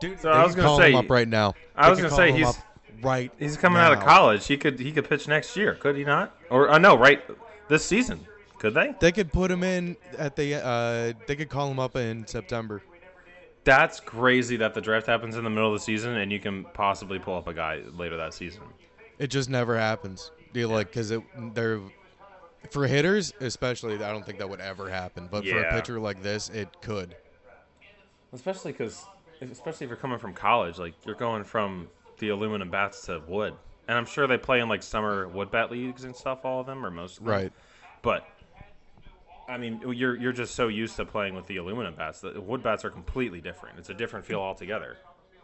Dude, 0.00 0.20
So 0.20 0.30
I 0.30 0.44
was 0.44 0.54
gonna 0.54 0.76
say- 0.76 0.90
him 0.90 0.96
up 0.96 1.10
right 1.10 1.28
now. 1.28 1.54
I 1.76 1.84
They 1.84 1.90
was 1.90 2.00
gonna 2.00 2.14
say 2.14 2.32
he's- 2.32 2.62
right. 3.02 3.30
He's 3.38 3.56
coming 3.56 3.78
out 3.80 3.92
of 3.92 4.00
college. 4.00 4.46
He 4.46 4.56
could 4.56 4.78
he 4.78 4.92
could 4.92 5.08
pitch 5.08 5.28
next 5.28 5.56
year, 5.56 5.74
could 5.74 5.96
he 5.96 6.04
not? 6.04 6.34
Or 6.50 6.70
uh, 6.70 6.78
no, 6.78 6.96
right 6.96 7.22
this 7.68 7.84
season. 7.84 8.26
Could 8.58 8.74
they? 8.74 8.94
They 8.98 9.12
could 9.12 9.32
put 9.32 9.50
him 9.50 9.62
in 9.62 9.96
at 10.18 10.36
the. 10.36 10.54
Uh, 10.62 11.12
they 11.26 11.36
could 11.36 11.48
call 11.48 11.70
him 11.70 11.78
up 11.78 11.96
in 11.96 12.26
September. 12.26 12.82
That's 13.64 14.00
crazy 14.00 14.56
that 14.56 14.74
the 14.74 14.80
draft 14.80 15.06
happens 15.06 15.36
in 15.36 15.44
the 15.44 15.50
middle 15.50 15.68
of 15.68 15.74
the 15.74 15.84
season 15.84 16.16
and 16.16 16.32
you 16.32 16.40
can 16.40 16.64
possibly 16.72 17.18
pull 17.18 17.36
up 17.36 17.46
a 17.46 17.54
guy 17.54 17.80
later 17.94 18.16
that 18.16 18.34
season. 18.34 18.62
It 19.18 19.28
just 19.28 19.50
never 19.50 19.78
happens. 19.78 20.30
Do 20.52 20.60
you 20.60 20.66
like 20.66 20.88
because 20.88 21.10
it 21.10 21.22
they're 21.54 21.80
for 22.70 22.86
hitters 22.86 23.32
especially. 23.40 23.94
I 24.02 24.12
don't 24.12 24.24
think 24.24 24.38
that 24.38 24.48
would 24.48 24.60
ever 24.60 24.88
happen. 24.90 25.28
But 25.30 25.46
for 25.46 25.58
a 25.62 25.70
pitcher 25.72 26.00
like 26.00 26.22
this, 26.22 26.48
it 26.50 26.68
could. 26.82 27.16
Especially 28.32 28.72
because, 28.72 29.04
especially 29.40 29.84
if 29.84 29.88
you're 29.88 29.96
coming 29.96 30.18
from 30.18 30.34
college, 30.34 30.78
like 30.78 30.94
you're 31.04 31.14
going 31.14 31.44
from 31.44 31.88
the 32.18 32.28
aluminum 32.28 32.70
bats 32.70 33.06
to 33.06 33.22
wood, 33.26 33.54
and 33.88 33.96
I'm 33.96 34.06
sure 34.06 34.26
they 34.26 34.38
play 34.38 34.60
in 34.60 34.68
like 34.68 34.82
summer 34.82 35.28
wood 35.28 35.50
bat 35.50 35.70
leagues 35.70 36.04
and 36.04 36.14
stuff. 36.14 36.44
All 36.44 36.60
of 36.60 36.66
them 36.66 36.84
or 36.84 36.90
most 36.90 37.18
of 37.18 37.24
them. 37.24 37.34
Right. 37.34 37.52
But 38.02 38.26
I 39.48 39.56
mean, 39.56 39.80
you're 39.92 40.16
you're 40.16 40.32
just 40.32 40.54
so 40.54 40.68
used 40.68 40.96
to 40.96 41.04
playing 41.04 41.34
with 41.34 41.46
the 41.46 41.56
aluminum 41.56 41.94
bats. 41.94 42.20
The 42.20 42.40
wood 42.40 42.62
bats 42.62 42.84
are 42.84 42.90
completely 42.90 43.40
different. 43.40 43.78
It's 43.78 43.90
a 43.90 43.94
different 43.94 44.26
feel 44.26 44.40
altogether. 44.40 44.98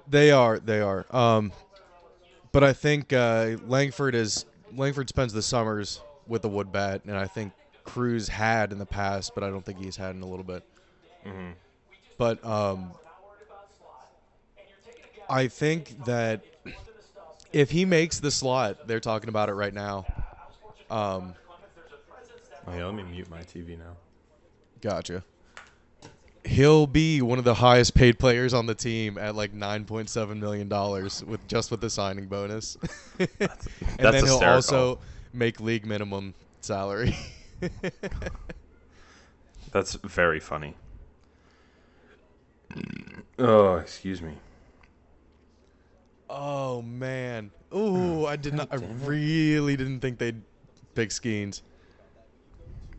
They 0.08 0.30
are. 0.30 0.58
They 0.58 0.80
are. 0.80 1.06
Um, 1.10 1.52
but 2.52 2.62
I 2.62 2.72
think 2.72 3.12
uh, 3.12 3.56
Langford 3.66 4.14
is 4.14 4.44
Langford 4.74 5.08
spends 5.08 5.32
the 5.32 5.42
summers 5.42 6.00
with 6.26 6.42
the 6.42 6.48
wood 6.48 6.70
bat, 6.70 7.02
and 7.06 7.16
I 7.16 7.26
think 7.26 7.52
Crews 7.84 8.28
had 8.28 8.72
in 8.72 8.78
the 8.78 8.86
past, 8.86 9.34
but 9.34 9.42
I 9.42 9.50
don't 9.50 9.64
think 9.64 9.82
he's 9.82 9.96
had 9.96 10.14
in 10.14 10.22
a 10.22 10.26
little 10.26 10.44
bit. 10.44 10.62
But 12.18 12.44
um, 12.44 12.92
I 15.28 15.48
think 15.48 16.04
that 16.04 16.42
if 17.52 17.70
he 17.70 17.84
makes 17.84 18.20
the 18.20 18.30
slot, 18.30 18.86
they're 18.86 19.00
talking 19.00 19.28
about 19.28 19.48
it 19.48 19.54
right 19.54 19.74
now. 19.74 20.06
Um, 20.90 21.34
Oh 22.68 22.74
yeah, 22.76 22.84
let 22.86 22.94
me 22.94 23.04
mute 23.04 23.30
my 23.30 23.42
TV 23.42 23.78
now. 23.78 23.96
Gotcha. 24.80 25.22
He'll 26.44 26.86
be 26.86 27.22
one 27.22 27.38
of 27.38 27.44
the 27.44 27.54
highest 27.54 27.94
paid 27.94 28.18
players 28.18 28.52
on 28.54 28.66
the 28.66 28.74
team 28.74 29.18
at 29.18 29.34
like 29.36 29.52
nine 29.52 29.84
point 29.84 30.10
seven 30.10 30.40
million 30.40 30.68
dollars 30.68 31.22
with 31.24 31.46
just 31.46 31.70
with 31.70 31.80
the 31.80 31.90
signing 31.90 32.26
bonus. 32.26 32.76
and 33.18 33.28
that's 33.38 33.68
then 33.98 34.24
he'll 34.24 34.38
also 34.38 34.98
make 35.32 35.60
league 35.60 35.86
minimum 35.86 36.34
salary. 36.60 37.16
That's 39.72 39.94
very 39.94 40.40
funny. 40.40 40.74
Oh, 43.38 43.76
excuse 43.76 44.22
me. 44.22 44.32
Oh 46.28 46.82
man. 46.82 47.50
Ooh, 47.74 48.26
I 48.26 48.36
did 48.36 48.54
not 48.54 48.68
I 48.70 48.76
really 49.04 49.76
didn't 49.76 50.00
think 50.00 50.18
they'd 50.18 50.42
pick 50.94 51.10
Skenes. 51.10 51.62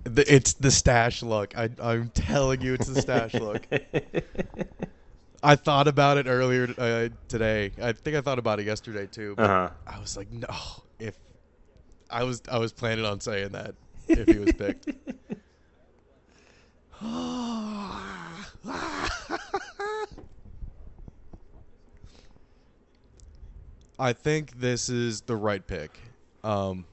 The, 0.03 0.34
it's 0.34 0.53
the 0.53 0.72
stash 0.72 1.22
look. 1.22 1.57
I, 1.57 1.69
I'm 1.81 2.10
telling 2.10 2.62
you, 2.62 2.74
it's 2.74 2.88
the 2.88 3.01
stash 3.01 3.34
look. 3.34 3.67
I 5.43 5.55
thought 5.55 5.88
about 5.88 6.17
it 6.17 6.27
earlier 6.27 6.74
uh, 6.77 7.10
today. 7.27 7.72
I 7.81 7.91
think 7.91 8.15
I 8.15 8.22
thought 8.22 8.39
about 8.39 8.60
it 8.60 8.65
yesterday 8.65 9.07
too. 9.07 9.36
But 9.36 9.50
Uh 9.50 9.69
huh. 9.69 9.69
I 9.96 10.00
was 10.00 10.15
like, 10.17 10.31
no. 10.31 10.48
If 11.00 11.17
I 12.10 12.24
was, 12.24 12.41
I 12.50 12.57
was 12.57 12.72
planning 12.72 13.05
on 13.05 13.19
saying 13.19 13.50
that 13.50 13.75
if 14.07 14.27
he 14.27 14.38
was 14.38 14.53
picked. 14.53 14.88
I 24.00 24.13
think 24.13 24.60
this 24.60 24.89
is 24.89 25.22
the 25.22 25.36
right 25.36 25.66
pick. 25.66 26.00
Um, 26.44 26.86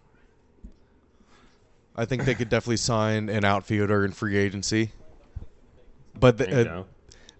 I 1.96 2.04
think 2.04 2.24
they 2.24 2.34
could 2.34 2.48
definitely 2.48 2.76
sign 2.78 3.28
an 3.28 3.44
outfielder 3.44 4.04
in 4.04 4.12
free 4.12 4.36
agency, 4.36 4.90
but 6.18 6.38
the, 6.38 6.78
uh, 6.78 6.84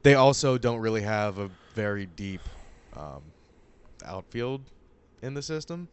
they 0.03 0.15
also 0.15 0.59
don't 0.59 0.81
really 0.81 1.03
have 1.03 1.39
a 1.39 1.51
very 1.75 2.07
deep 2.07 2.43
um, 2.97 3.23
outfield 4.05 4.63
in 5.23 5.35
the 5.35 5.43
system. 5.43 5.89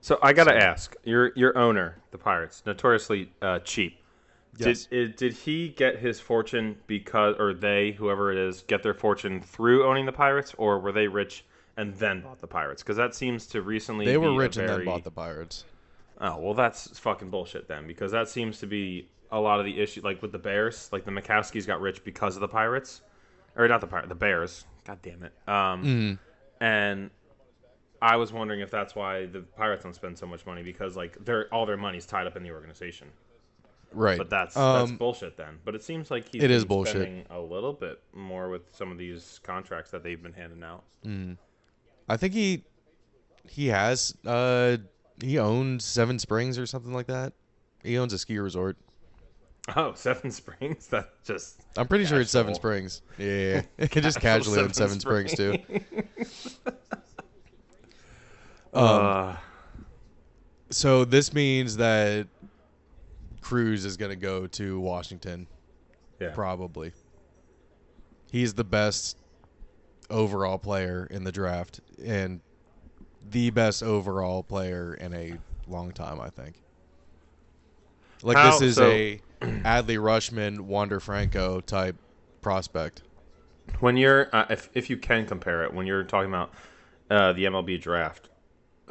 So 0.00 0.18
I 0.22 0.32
gotta 0.32 0.54
ask 0.54 0.94
your 1.04 1.32
your 1.34 1.56
owner, 1.56 1.96
the 2.10 2.18
Pirates, 2.18 2.62
notoriously 2.66 3.32
uh, 3.40 3.60
cheap. 3.60 4.03
Yes. 4.58 4.86
Did 4.86 4.98
it, 5.10 5.16
did 5.16 5.32
he 5.32 5.68
get 5.68 5.98
his 5.98 6.20
fortune 6.20 6.76
because, 6.86 7.36
or 7.38 7.52
they, 7.54 7.92
whoever 7.92 8.30
it 8.30 8.38
is, 8.38 8.62
get 8.62 8.82
their 8.82 8.94
fortune 8.94 9.40
through 9.40 9.86
owning 9.86 10.06
the 10.06 10.12
Pirates, 10.12 10.54
or 10.58 10.78
were 10.78 10.92
they 10.92 11.08
rich 11.08 11.44
and 11.76 11.94
then 11.96 12.20
bought 12.20 12.40
the 12.40 12.46
Pirates 12.46 12.82
because 12.82 12.96
that 12.96 13.14
seems 13.14 13.46
to 13.48 13.62
recently 13.62 14.04
They 14.04 14.16
were 14.16 14.34
rich 14.36 14.56
and 14.56 14.68
then 14.68 14.84
bought 14.84 15.02
the 15.04 15.10
Pirates. 15.10 15.64
Oh 16.20 16.38
well, 16.38 16.54
that's 16.54 16.98
fucking 17.00 17.30
bullshit 17.30 17.66
then, 17.66 17.86
because 17.86 18.12
that 18.12 18.28
seems 18.28 18.58
to 18.60 18.66
be 18.66 19.08
a 19.32 19.40
lot 19.40 19.58
of 19.58 19.64
the 19.66 19.80
issue. 19.80 20.00
Like 20.02 20.22
with 20.22 20.30
the 20.30 20.38
Bears, 20.38 20.88
like 20.92 21.04
the 21.04 21.10
McCaskeys 21.10 21.66
got 21.66 21.80
rich 21.80 22.04
because 22.04 22.36
of 22.36 22.40
the 22.40 22.48
Pirates, 22.48 23.02
or 23.56 23.66
not 23.66 23.80
the 23.80 23.88
Pirates, 23.88 24.08
the 24.08 24.14
Bears. 24.14 24.64
God 24.84 24.98
damn 25.02 25.22
it. 25.24 25.32
Um, 25.48 25.82
Mm. 25.84 26.18
and 26.60 27.10
I 28.00 28.16
was 28.16 28.32
wondering 28.32 28.60
if 28.60 28.70
that's 28.70 28.94
why 28.94 29.26
the 29.26 29.40
Pirates 29.40 29.82
don't 29.82 29.94
spend 29.94 30.18
so 30.18 30.26
much 30.26 30.46
money 30.46 30.62
because 30.62 30.96
like 30.96 31.16
their 31.24 31.52
all 31.52 31.66
their 31.66 31.76
money's 31.76 32.06
tied 32.06 32.26
up 32.26 32.36
in 32.36 32.42
the 32.42 32.52
organization. 32.52 33.08
Right. 33.94 34.18
But 34.18 34.28
that's 34.30 34.54
that's 34.54 34.90
Um, 34.90 34.96
bullshit 34.96 35.36
then. 35.36 35.58
But 35.64 35.74
it 35.74 35.82
seems 35.82 36.10
like 36.10 36.28
he's 36.32 36.42
It 36.42 36.50
is 36.50 36.64
bullshit. 36.64 37.02
spending 37.02 37.24
a 37.30 37.40
little 37.40 37.72
bit 37.72 38.00
more 38.12 38.48
with 38.50 38.62
some 38.74 38.90
of 38.92 38.98
these 38.98 39.40
contracts 39.42 39.90
that 39.92 40.02
they've 40.02 40.22
been 40.22 40.32
handing 40.32 40.62
out. 40.62 40.84
Mm. 41.06 41.36
I 42.08 42.16
think 42.16 42.34
he 42.34 42.64
he 43.48 43.66
has 43.68 44.14
uh 44.26 44.76
he 45.22 45.38
owns 45.38 45.84
Seven 45.84 46.18
Springs 46.18 46.58
or 46.58 46.66
something 46.66 46.92
like 46.92 47.06
that. 47.06 47.32
He 47.82 47.96
owns 47.98 48.12
a 48.12 48.18
ski 48.18 48.38
resort. 48.38 48.76
Oh, 49.76 49.94
Seven 49.94 50.30
Springs. 50.30 50.88
That 50.88 51.08
just 51.24 51.58
I'm 51.78 51.88
pretty 51.88 52.04
sure 52.04 52.20
it's 52.20 52.30
Seven 52.30 52.54
Springs. 52.54 53.00
Yeah, 53.16 53.62
yeah. 53.78 53.86
He 53.90 54.00
just 54.02 54.20
casually 54.20 54.60
owns 54.60 54.76
Seven 54.76 55.00
Springs 55.00 55.34
too. 55.34 55.54
Um, 58.74 58.84
uh, 58.84 59.36
So 60.70 61.04
this 61.04 61.32
means 61.32 61.76
that 61.76 62.26
Crews 63.44 63.84
is 63.84 63.98
going 63.98 64.10
to 64.10 64.16
go 64.16 64.46
to 64.46 64.80
Washington, 64.80 65.46
yeah. 66.18 66.30
probably. 66.30 66.92
He's 68.32 68.54
the 68.54 68.64
best 68.64 69.18
overall 70.10 70.58
player 70.58 71.06
in 71.10 71.24
the 71.24 71.30
draft 71.30 71.80
and 72.02 72.40
the 73.30 73.50
best 73.50 73.82
overall 73.82 74.42
player 74.42 74.94
in 74.94 75.14
a 75.14 75.34
long 75.68 75.92
time, 75.92 76.20
I 76.20 76.30
think. 76.30 76.56
Like 78.22 78.38
How- 78.38 78.52
this 78.52 78.62
is 78.62 78.76
so- 78.76 78.90
a 78.90 79.20
Adley 79.42 79.98
Rutschman, 79.98 80.60
Wander 80.60 80.98
Franco 80.98 81.60
type 81.60 81.96
prospect. 82.40 83.02
When 83.80 83.96
you're, 83.98 84.34
uh, 84.34 84.46
if 84.48 84.70
if 84.74 84.88
you 84.88 84.96
can 84.96 85.26
compare 85.26 85.64
it, 85.64 85.72
when 85.74 85.86
you're 85.86 86.04
talking 86.04 86.30
about 86.30 86.52
uh, 87.10 87.34
the 87.34 87.44
MLB 87.44 87.80
draft, 87.80 88.30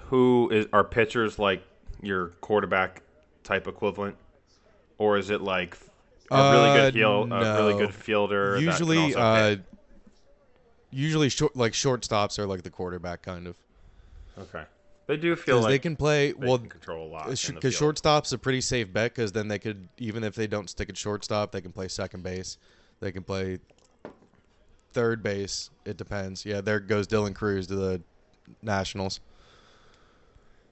who 0.05 0.49
is 0.51 0.67
are 0.73 0.83
pitchers 0.83 1.39
like 1.39 1.63
your 2.01 2.29
quarterback 2.41 3.01
type 3.43 3.67
equivalent, 3.67 4.15
or 5.03 5.17
is 5.17 5.29
it 5.29 5.41
like 5.41 5.77
a 6.31 6.51
really 6.51 6.69
Uh, 6.69 6.75
good 6.75 6.95
heel, 6.95 7.33
a 7.33 7.55
really 7.57 7.73
good 7.85 7.93
fielder? 7.93 8.57
Usually, 8.57 9.13
uh, 9.13 9.57
usually 10.91 11.27
short 11.29 11.55
like 11.55 11.73
shortstops 11.73 12.39
are 12.39 12.45
like 12.47 12.63
the 12.63 12.69
quarterback 12.69 13.21
kind 13.21 13.47
of 13.47 13.57
okay, 14.39 14.63
they 15.07 15.17
do 15.17 15.35
feel 15.35 15.59
like 15.59 15.69
they 15.69 15.79
can 15.79 15.95
play 15.95 16.31
they 16.31 16.47
well 16.47 16.57
can 16.57 16.69
control 16.69 17.07
a 17.07 17.09
lot. 17.09 17.25
because 17.25 17.49
the 17.61 17.71
shortstop's 17.71 18.31
a 18.31 18.37
pretty 18.37 18.61
safe 18.61 18.93
bet 18.93 19.13
because 19.13 19.31
then 19.33 19.47
they 19.49 19.59
could 19.59 19.89
even 19.97 20.23
if 20.23 20.35
they 20.35 20.47
don't 20.47 20.69
stick 20.69 20.89
at 20.89 20.95
shortstop 20.97 21.51
they 21.51 21.61
can 21.61 21.71
play 21.71 21.87
second 21.87 22.23
base 22.23 22.57
they 23.01 23.11
can 23.11 23.23
play 23.23 23.59
third 24.93 25.21
base 25.23 25.71
it 25.85 25.97
depends 25.97 26.45
yeah 26.45 26.61
there 26.61 26.79
goes 26.79 27.07
dylan 27.07 27.33
crews 27.33 27.65
to 27.67 27.75
the 27.75 28.01
nationals 28.61 29.19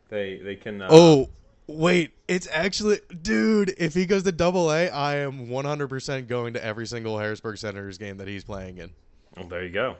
they 0.10 0.40
they 0.44 0.56
can. 0.56 0.82
Uh, 0.82 0.88
oh 0.92 1.30
wait 1.68 2.12
it's 2.27 2.48
actually 2.51 3.00
dude 3.22 3.74
if 3.77 3.94
he 3.94 4.06
goes 4.06 4.24
to 4.24 4.32
double 4.32 4.72
a 4.72 4.89
i 4.89 5.15
am 5.18 5.48
100% 5.48 6.27
going 6.27 6.53
to 6.53 6.63
every 6.63 6.86
single 6.86 7.18
harrisburg 7.18 7.58
senators 7.58 7.98
game 7.98 8.18
that 8.18 8.27
he's 8.27 8.44
playing 8.44 8.77
in 8.77 8.91
well, 9.38 9.48
there 9.48 9.63
you 9.63 9.70
go. 9.70 9.96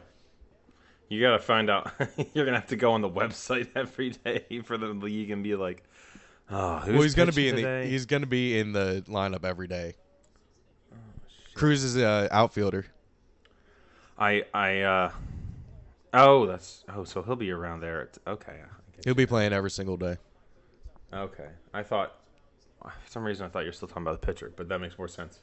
You 1.08 1.22
gotta 1.22 1.40
find 1.40 1.70
out. 1.70 1.92
you're 2.34 2.46
gonna 2.46 2.60
have 2.60 2.68
to 2.70 2.76
go 2.76 2.92
on 2.92 3.02
the 3.02 3.10
website 3.10 3.70
every 3.76 4.10
day 4.10 4.62
for 4.66 4.78
the 4.78 4.88
league 4.88 5.32
and 5.32 5.42
be 5.44 5.56
like, 5.56 5.84
"Oh, 6.50 6.80
who's 6.80 6.94
well 6.94 7.02
he's 7.04 7.16
gonna 7.16 7.32
be 7.32 7.48
in 7.48 7.56
the 7.56 7.86
he's 7.86 8.06
gonna 8.06 8.26
be 8.26 8.60
in 8.60 8.74
the 8.74 9.04
lineup 9.08 9.46
every 9.46 9.68
day 9.68 9.94
Oh, 10.92 10.98
crews 11.54 11.84
is 11.84 11.96
a 11.96 12.28
outfielder 12.32 12.86
I 14.18 14.44
I 14.54 14.82
uh 14.82 15.12
oh 16.14 16.46
that's 16.46 16.84
oh 16.94 17.04
so 17.06 17.22
he'll 17.24 17.36
be 17.38 17.52
around 17.52 17.80
there. 17.80 18.02
It's- 18.02 18.20
Okay, 18.28 18.54
I 18.62 19.02
he'll 19.04 19.14
be 19.16 19.26
playing 19.26 19.54
every 19.54 19.72
single 19.72 19.96
day. 19.98 20.18
Okay. 21.14 21.48
I 21.74 21.84
thought 21.84 22.16
for 22.82 22.92
some 23.10 23.24
reason 23.24 23.46
I 23.46 23.50
thought 23.50 23.64
you're 23.64 23.74
still 23.74 23.88
talking 23.88 24.04
about 24.04 24.20
the 24.22 24.26
pitcher, 24.26 24.52
but 24.56 24.68
that 24.70 24.80
makes 24.80 24.98
more 24.98 25.08
sense. 25.08 25.40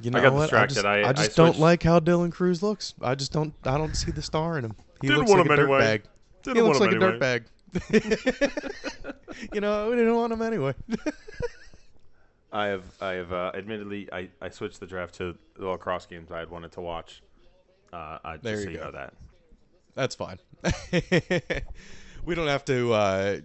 You 0.00 0.10
know 0.10 0.18
I 0.18 0.22
got 0.22 0.32
what? 0.34 0.40
distracted. 0.42 0.84
I 0.84 0.98
I- 0.98 1.02
just, 1.02 1.06
I 1.06 1.08
I 1.08 1.12
just 1.26 1.36
don't 1.36 1.58
like 1.58 1.82
how 1.82 2.00
Dylan 2.00 2.30
Crews 2.32 2.62
looks. 2.62 2.94
I 3.00 3.14
just 3.14 3.32
don't. 3.32 3.54
I 3.64 3.78
don't 3.78 3.94
see 3.96 4.10
the 4.10 4.20
star 4.22 4.58
in 4.58 4.64
him. 4.66 4.74
He 5.00 5.08
Didn't 5.08 5.20
looks 5.20 5.30
want 5.30 5.48
like 5.48 5.58
a 5.58 5.62
him 5.62 5.68
anyway. 5.70 5.80
dirtbag. 5.80 6.02
Didn't 6.42 6.56
He 6.56 6.62
looks 6.62 6.80
want 6.80 6.92
like 6.92 7.02
him 7.02 7.02
a 7.02 7.18
dirtbag. 7.18 7.44
you 9.54 9.60
know, 9.60 9.90
we 9.90 9.96
didn't 9.96 10.14
want 10.14 10.32
him 10.32 10.42
anyway. 10.42 10.74
I 12.52 12.66
have 12.66 12.84
I 13.00 13.12
have 13.12 13.32
uh, 13.32 13.52
admittedly 13.54 14.08
I, 14.12 14.28
I 14.40 14.48
switched 14.50 14.80
the 14.80 14.86
draft 14.86 15.14
to 15.16 15.36
the 15.58 15.66
lacrosse 15.66 16.06
games 16.06 16.30
I 16.30 16.38
had 16.38 16.50
wanted 16.50 16.72
to 16.72 16.80
watch. 16.80 17.22
Uh, 17.92 18.18
I, 18.24 18.32
just 18.34 18.44
There 18.44 18.56
so 18.56 18.62
you 18.64 18.70
you 18.70 18.76
go. 18.78 18.84
know 18.84 18.90
that. 18.92 19.14
That's 19.94 20.14
fine. 20.14 20.38
we 22.24 22.34
don't 22.34 22.48
have 22.48 22.64
to. 22.66 22.92
Uh, 22.92 23.36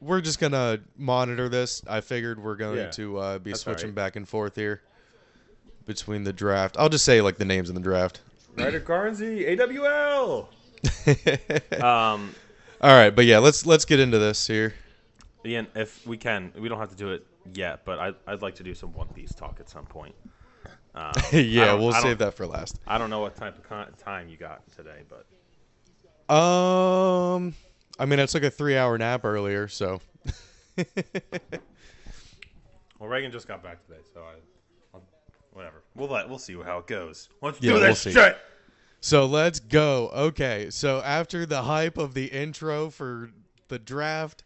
we're 0.00 0.20
just 0.20 0.38
gonna 0.38 0.80
monitor 0.96 1.48
this. 1.48 1.82
I 1.88 2.00
figured 2.00 2.42
we're 2.42 2.56
going 2.56 2.78
Yeah, 2.78 2.90
to 2.92 3.18
uh, 3.18 3.38
be 3.38 3.50
that's 3.50 3.62
switching 3.62 3.92
back 3.92 4.16
and 4.16 4.28
forth 4.28 4.54
here 4.56 4.82
between 5.86 6.24
the 6.24 6.32
draft. 6.32 6.76
I'll 6.78 6.88
just 6.88 7.04
say 7.04 7.20
like 7.20 7.36
the 7.38 7.44
names 7.44 7.68
in 7.68 7.74
the 7.74 7.80
draft. 7.80 8.20
Ryder 8.56 8.80
Garnsey, 8.80 9.46
AWL. 9.58 10.48
Um, 11.82 12.34
All 12.80 12.92
right, 12.94 13.10
but 13.10 13.24
yeah, 13.24 13.38
let's 13.38 13.66
let's 13.66 13.84
get 13.84 13.98
into 14.00 14.18
this 14.18 14.46
here. 14.46 14.74
Ian, 15.44 15.66
if 15.74 16.06
we 16.06 16.16
can, 16.16 16.52
we 16.58 16.68
don't 16.68 16.78
have 16.78 16.90
to 16.90 16.96
do 16.96 17.10
it 17.12 17.26
yet, 17.54 17.84
but 17.84 17.98
I, 17.98 18.12
I'd 18.26 18.42
like 18.42 18.54
to 18.56 18.62
do 18.62 18.74
some 18.74 18.92
One 18.92 19.08
Piece 19.08 19.32
talk 19.34 19.56
at 19.60 19.68
some 19.68 19.86
point. 19.86 20.14
Um, 20.94 21.12
I 21.32 21.36
yeah, 21.38 21.66
don't- 21.66 21.80
we'll 21.80 21.94
I 21.94 22.00
save 22.00 22.18
don't- 22.18 22.26
that 22.28 22.34
for 22.34 22.46
last. 22.46 22.78
I 22.86 22.98
don't 22.98 23.10
know 23.10 23.20
what 23.20 23.36
type 23.36 23.56
of 23.56 23.62
con- 23.68 23.92
time 23.98 24.28
you 24.28 24.36
got 24.36 24.62
today, 24.76 25.02
but 25.08 26.34
Um, 26.34 27.54
I 27.98 28.04
mean, 28.06 28.20
I 28.20 28.26
took 28.26 28.42
a 28.42 28.50
three-hour 28.50 28.98
nap 28.98 29.24
earlier, 29.24 29.68
so 29.68 30.00
well, 32.98 33.08
Reagan 33.08 33.30
just 33.32 33.48
got 33.48 33.62
back 33.62 33.84
today, 33.86 34.00
so 34.12 34.20
I, 34.20 34.34
I'll, 34.94 35.02
whatever. 35.52 35.82
We'll 35.94 36.08
let 36.08 36.28
we'll 36.28 36.38
see 36.38 36.54
how 36.62 36.78
it 36.78 36.86
goes. 36.86 37.28
Let's 37.40 37.60
Yeah, 37.60 37.72
do 37.74 37.80
we'll 37.80 37.88
this 37.88 38.02
shit. 38.02 38.36
so 39.00 39.26
let's 39.26 39.60
go. 39.60 40.10
Okay, 40.14 40.68
so 40.70 41.00
after 41.00 41.46
the 41.46 41.62
hype 41.62 41.96
of 41.98 42.14
the 42.14 42.26
intro 42.26 42.90
for 42.90 43.30
the 43.68 43.78
draft, 43.78 44.42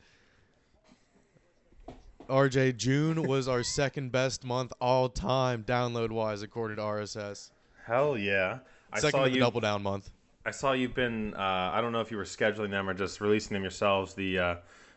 RJ 2.29 2.77
June 2.77 3.23
was 3.25 3.49
our 3.49 3.65
second 3.65 4.13
best 4.13 4.45
month 4.45 4.73
all 4.81 5.09
time 5.09 5.65
download 5.65 6.11
wise 6.11 6.43
according 6.43 6.77
to 6.77 6.83
RSS. 6.83 7.51
Hell 7.85 8.17
yeah! 8.17 8.59
I 8.93 9.01
Second 9.01 9.21
saw 9.21 9.25
you. 9.27 9.41
double 9.41 9.61
down 9.61 9.83
month. 9.83 10.11
I 10.45 10.51
saw 10.51 10.73
you've 10.73 10.95
been. 10.95 11.35
Uh, 11.35 11.71
I 11.73 11.81
don't 11.81 11.93
know 11.93 12.01
if 12.01 12.11
you 12.11 12.17
were 12.17 12.25
scheduling 12.25 12.71
them 12.71 12.89
or 12.89 12.95
just 12.95 13.21
releasing 13.21 13.55
them 13.55 13.63
yourselves. 13.63 14.15
The 14.15 14.39
uh, 14.39 14.55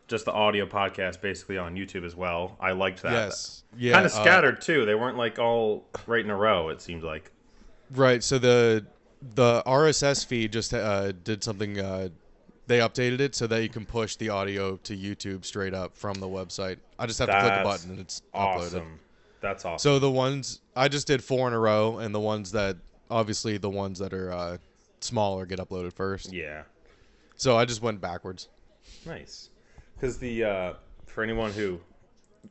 just 0.08 0.25
the 0.25 0.32
audio 0.32 0.65
podcast, 0.65 1.21
basically 1.21 1.58
on 1.58 1.75
YouTube 1.75 2.06
as 2.06 2.15
well. 2.15 2.56
I 2.60 2.71
liked 2.71 3.01
that. 3.03 3.12
Yes, 3.12 3.63
yeah, 3.77 3.93
kind 3.93 4.06
of 4.06 4.13
uh, 4.13 4.21
scattered 4.21 4.62
too. 4.62 4.86
They 4.86 4.95
weren't 4.95 5.17
like 5.17 5.39
all 5.39 5.86
right 6.08 6.23
in 6.23 6.29
a 6.29 6.36
row. 6.36 6.69
It 6.69 6.82
seemed 6.82 7.03
like. 7.03 7.32
Right. 7.91 8.23
So 8.23 8.38
the 8.38 8.86
the 9.36 9.63
RSS 9.65 10.25
feed 10.25 10.53
just 10.53 10.73
uh, 10.73 11.12
did 11.12 11.43
something. 11.43 11.79
Uh, 11.79 12.10
they 12.67 12.79
updated 12.79 13.19
it 13.19 13.36
so 13.36 13.45
that 13.47 13.62
you 13.62 13.69
can 13.69 13.86
push 13.86 14.15
the 14.15 14.29
audio 14.29 14.77
to 14.77 14.95
YouTube 14.95 15.43
straight 15.43 15.73
up 15.73 15.97
from 15.97 16.13
the 16.15 16.27
website. 16.27 16.77
I 16.97 17.06
just 17.06 17.19
have 17.19 17.27
to 17.27 17.39
click 17.41 17.53
a 17.53 17.63
button 17.63 17.91
and 17.91 17.99
it's 17.99 18.21
uploaded. 18.34 18.67
Awesome. 18.67 18.99
That's 19.41 19.65
awesome. 19.65 19.79
So 19.79 19.99
the 19.99 20.10
ones 20.10 20.62
I 20.73 20.88
just 20.88 21.06
did 21.06 21.21
four 21.21 21.49
in 21.49 21.53
a 21.53 21.60
row, 21.60 21.97
and 21.97 22.15
the 22.15 22.21
ones 22.21 22.53
that 22.53 22.77
obviously 23.12 23.58
the 23.58 23.69
ones 23.69 23.99
that 23.99 24.13
are 24.13 24.32
uh, 24.32 24.58
smaller 25.04 25.46
get 25.46 25.60
uploaded 25.60 25.94
first. 25.94 26.32
yeah. 26.34 26.63
So 27.36 27.58
I 27.58 27.66
just 27.66 27.82
went 27.82 28.00
backwards. 28.00 28.48
Nice. 29.06 29.50
Because 29.96 30.18
the 30.18 30.44
uh, 30.44 30.74
for 31.06 31.24
anyone 31.24 31.52
who 31.52 31.80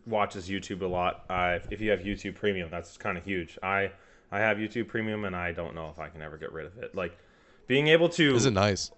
watches 0.06 0.48
YouTube 0.48 0.82
a 0.82 0.86
lot, 0.86 1.24
uh, 1.30 1.58
if 1.70 1.80
you 1.80 1.90
have 1.90 2.00
YouTube 2.00 2.34
Premium, 2.34 2.68
that's 2.70 2.96
kind 2.96 3.16
of 3.16 3.24
huge. 3.24 3.58
I 3.62 3.90
I 4.30 4.38
have 4.40 4.56
YouTube 4.56 4.88
Premium, 4.88 5.24
and 5.24 5.36
I 5.36 5.52
don't 5.52 5.74
know 5.74 5.88
if 5.90 5.98
I 5.98 6.08
can 6.08 6.20
ever 6.22 6.36
get 6.36 6.52
rid 6.52 6.66
of 6.66 6.78
it. 6.78 6.94
Like 6.94 7.16
being 7.66 7.88
able 7.88 8.08
to 8.10 8.34
Is 8.34 8.46
it 8.46 8.52
nice? 8.52 8.90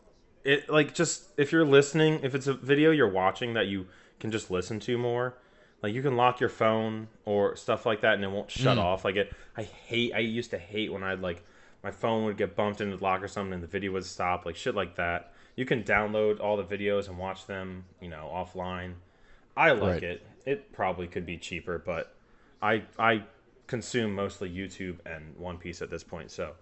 it 0.45 0.69
like 0.69 0.95
just 0.95 1.29
if 1.37 1.53
you're 1.53 1.65
listening, 1.67 2.21
if 2.23 2.35
it's 2.35 2.47
a 2.47 2.55
video 2.55 2.91
you're 2.91 3.11
watching 3.11 3.55
that 3.55 3.67
you 3.67 3.87
can 4.21 4.31
just 4.31 4.51
listen 4.51 4.81
to 4.81 4.97
more. 4.99 5.35
Like 5.83 5.93
you 5.93 6.01
can 6.01 6.17
lock 6.17 6.41
your 6.41 6.49
phone 6.49 7.09
or 7.27 7.57
stuff 7.57 7.85
like 7.85 8.01
that, 8.01 8.15
and 8.15 8.25
it 8.25 8.31
won't 8.31 8.51
shut 8.51 8.79
off. 8.79 9.05
Like 9.05 9.17
it, 9.17 9.33
I 9.57 9.65
hate. 9.65 10.15
I 10.15 10.21
used 10.21 10.51
to 10.53 10.59
hate 10.59 10.91
when 10.91 11.03
I'd 11.03 11.21
like 11.21 11.45
my 11.85 11.91
phone 11.93 12.25
would 12.25 12.37
get 12.39 12.57
bumped 12.57 12.81
into 12.81 12.97
the 12.97 13.03
lock 13.05 13.23
or 13.23 13.29
something, 13.29 13.53
and 13.53 13.63
the 13.63 13.67
video 13.69 13.93
would 13.93 14.05
stop. 14.05 14.45
Like 14.47 14.57
shit 14.57 14.75
like 14.75 14.97
that. 14.97 15.33
You 15.55 15.65
can 15.67 15.85
download 15.85 16.41
all 16.41 16.57
the 16.57 16.65
videos 16.65 17.09
and 17.09 17.19
watch 17.19 17.47
them, 17.47 17.85
you 18.01 18.09
know, 18.09 18.29
offline. 18.35 18.95
I 19.57 19.71
like 19.73 19.93
Right. 19.93 20.03
it. 20.03 20.27
It 20.47 20.73
probably 20.73 21.07
could 21.07 21.25
be 21.27 21.37
cheaper, 21.37 21.79
but 21.79 22.15
I 22.63 22.83
I 22.99 23.23
consume 23.67 24.15
mostly 24.15 24.51
YouTube 24.51 24.97
and 25.07 25.37
One 25.37 25.59
Piece 25.59 25.81
at 25.83 25.91
this 25.91 26.03
point, 26.03 26.31
so 26.31 26.53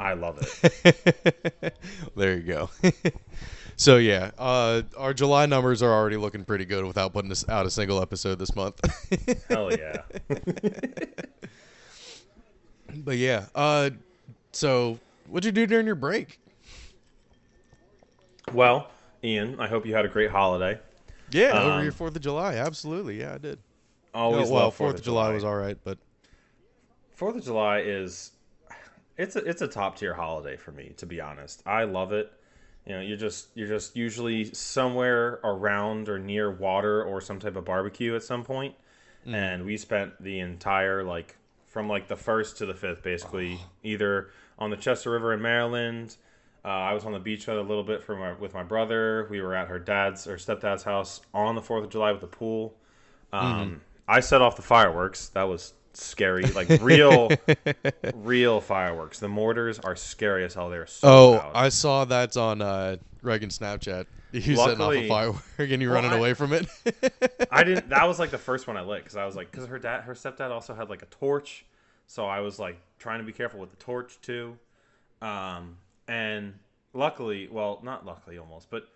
I 0.00 0.14
love 0.14 0.38
it. 0.42 1.78
there 2.16 2.36
you 2.36 2.42
go. 2.42 2.70
so 3.76 3.96
yeah, 3.98 4.30
uh, 4.38 4.82
our 4.96 5.14
July 5.14 5.46
numbers 5.46 5.82
are 5.82 5.92
already 5.92 6.16
looking 6.16 6.44
pretty 6.44 6.64
good 6.64 6.84
without 6.84 7.12
putting 7.12 7.30
us 7.30 7.48
out 7.48 7.64
a 7.66 7.70
single 7.70 8.02
episode 8.02 8.38
this 8.38 8.54
month. 8.56 8.80
Hell 9.48 9.70
yeah. 9.72 10.02
but 12.96 13.16
yeah, 13.16 13.46
uh, 13.54 13.90
so 14.56 14.98
what'd 15.28 15.44
you 15.44 15.52
do 15.52 15.66
during 15.66 15.86
your 15.86 15.94
break? 15.94 16.38
well, 18.52 18.90
Ian, 19.22 19.60
I 19.60 19.66
hope 19.66 19.86
you 19.86 19.94
had 19.94 20.04
a 20.04 20.08
great 20.08 20.30
holiday. 20.30 20.78
Yeah, 21.30 21.60
over 21.60 21.72
Um, 21.72 21.82
your 21.82 21.92
Fourth 21.92 22.14
of 22.16 22.22
July, 22.22 22.54
absolutely. 22.54 23.20
Yeah, 23.20 23.34
I 23.34 23.38
did. 23.38 23.58
Always 24.14 24.50
Oh, 24.50 24.54
well, 24.54 24.70
Fourth 24.70 24.96
of 24.96 25.02
July 25.02 25.32
was 25.32 25.44
all 25.44 25.56
right, 25.56 25.76
but 25.84 25.98
Fourth 27.16 27.36
of 27.36 27.44
July 27.44 27.80
is 27.80 28.32
it's 29.18 29.36
a 29.36 29.40
it's 29.40 29.62
a 29.62 29.68
top 29.68 29.96
tier 29.98 30.14
holiday 30.14 30.56
for 30.56 30.72
me, 30.72 30.92
to 30.96 31.06
be 31.06 31.20
honest. 31.20 31.62
I 31.66 31.84
love 31.84 32.12
it. 32.12 32.32
You 32.86 32.94
know, 32.94 33.00
you're 33.00 33.16
just 33.16 33.48
you're 33.54 33.68
just 33.68 33.96
usually 33.96 34.44
somewhere 34.54 35.40
around 35.42 36.08
or 36.08 36.18
near 36.18 36.50
water 36.50 37.02
or 37.02 37.20
some 37.20 37.40
type 37.40 37.56
of 37.56 37.64
barbecue 37.64 38.14
at 38.14 38.22
some 38.22 38.44
point. 38.44 38.74
And 39.26 39.64
we 39.66 39.76
spent 39.76 40.22
the 40.22 40.38
entire 40.38 41.02
like 41.02 41.36
from 41.66 41.88
like 41.88 42.06
the 42.06 42.16
first 42.16 42.58
to 42.58 42.66
the 42.66 42.74
fifth, 42.74 43.02
basically, 43.02 43.58
either 43.82 44.30
on 44.58 44.70
the 44.70 44.76
Chester 44.76 45.10
River 45.10 45.32
in 45.32 45.42
Maryland. 45.42 46.16
Uh, 46.64 46.68
I 46.68 46.94
was 46.94 47.04
on 47.04 47.12
the 47.12 47.20
beach 47.20 47.46
a 47.46 47.54
little 47.60 47.84
bit 47.84 48.02
for 48.02 48.16
my, 48.16 48.32
with 48.32 48.52
my 48.52 48.64
brother. 48.64 49.28
We 49.30 49.40
were 49.40 49.54
at 49.54 49.68
her 49.68 49.78
dad's 49.78 50.26
or 50.26 50.36
stepdad's 50.36 50.82
house 50.82 51.20
on 51.32 51.54
the 51.54 51.62
Fourth 51.62 51.84
of 51.84 51.90
July 51.90 52.10
with 52.10 52.20
the 52.20 52.26
pool. 52.26 52.74
Um, 53.32 53.80
I 54.08 54.20
set 54.20 54.42
off 54.42 54.56
the 54.56 54.62
fireworks. 54.62 55.28
That 55.28 55.44
was 55.44 55.74
scary, 55.92 56.44
like 56.46 56.68
real, 56.80 57.30
real 58.14 58.60
fireworks. 58.60 59.20
The 59.20 59.28
mortars 59.28 59.78
are 59.78 59.94
scary 59.94 60.44
as 60.44 60.54
hell. 60.54 60.68
They're 60.70 60.86
so 60.86 61.08
oh, 61.08 61.30
loud. 61.32 61.52
I 61.54 61.68
saw 61.68 62.04
that's 62.04 62.36
on 62.36 62.60
uh, 62.62 62.96
Reagan's 63.22 63.58
Snapchat. 63.58 64.06
You 64.32 64.56
setting 64.56 64.82
off 64.82 64.92
a 64.92 65.08
firework 65.08 65.42
and 65.58 65.80
you 65.80 65.88
Well, 65.88 65.94
running 65.94 66.12
I- 66.12 66.18
away 66.18 66.34
from 66.34 66.52
it. 66.52 66.66
I 67.50 67.64
didn't. 67.64 67.88
That 67.88 68.04
was 68.08 68.18
like 68.18 68.30
the 68.30 68.36
first 68.36 68.66
one 68.66 68.76
I 68.76 68.82
lit 68.82 69.02
because 69.02 69.16
I 69.16 69.24
was 69.24 69.34
like, 69.34 69.50
because 69.50 69.66
her 69.66 69.78
dad, 69.78 70.02
her 70.02 70.12
stepdad 70.12 70.50
also 70.50 70.74
had 70.74 70.90
like 70.90 71.00
a 71.00 71.06
torch, 71.06 71.64
so 72.06 72.26
I 72.26 72.40
was 72.40 72.58
like 72.58 72.78
trying 72.98 73.20
to 73.20 73.24
be 73.24 73.32
careful 73.32 73.60
with 73.60 73.70
the 73.70 73.76
torch 73.76 74.20
too. 74.20 74.56
Um, 75.22 75.76
and 76.08 76.54
luckily, 76.92 77.48
well, 77.50 77.80
not 77.82 78.04
luckily, 78.06 78.38
almost, 78.38 78.70
but 78.70 78.88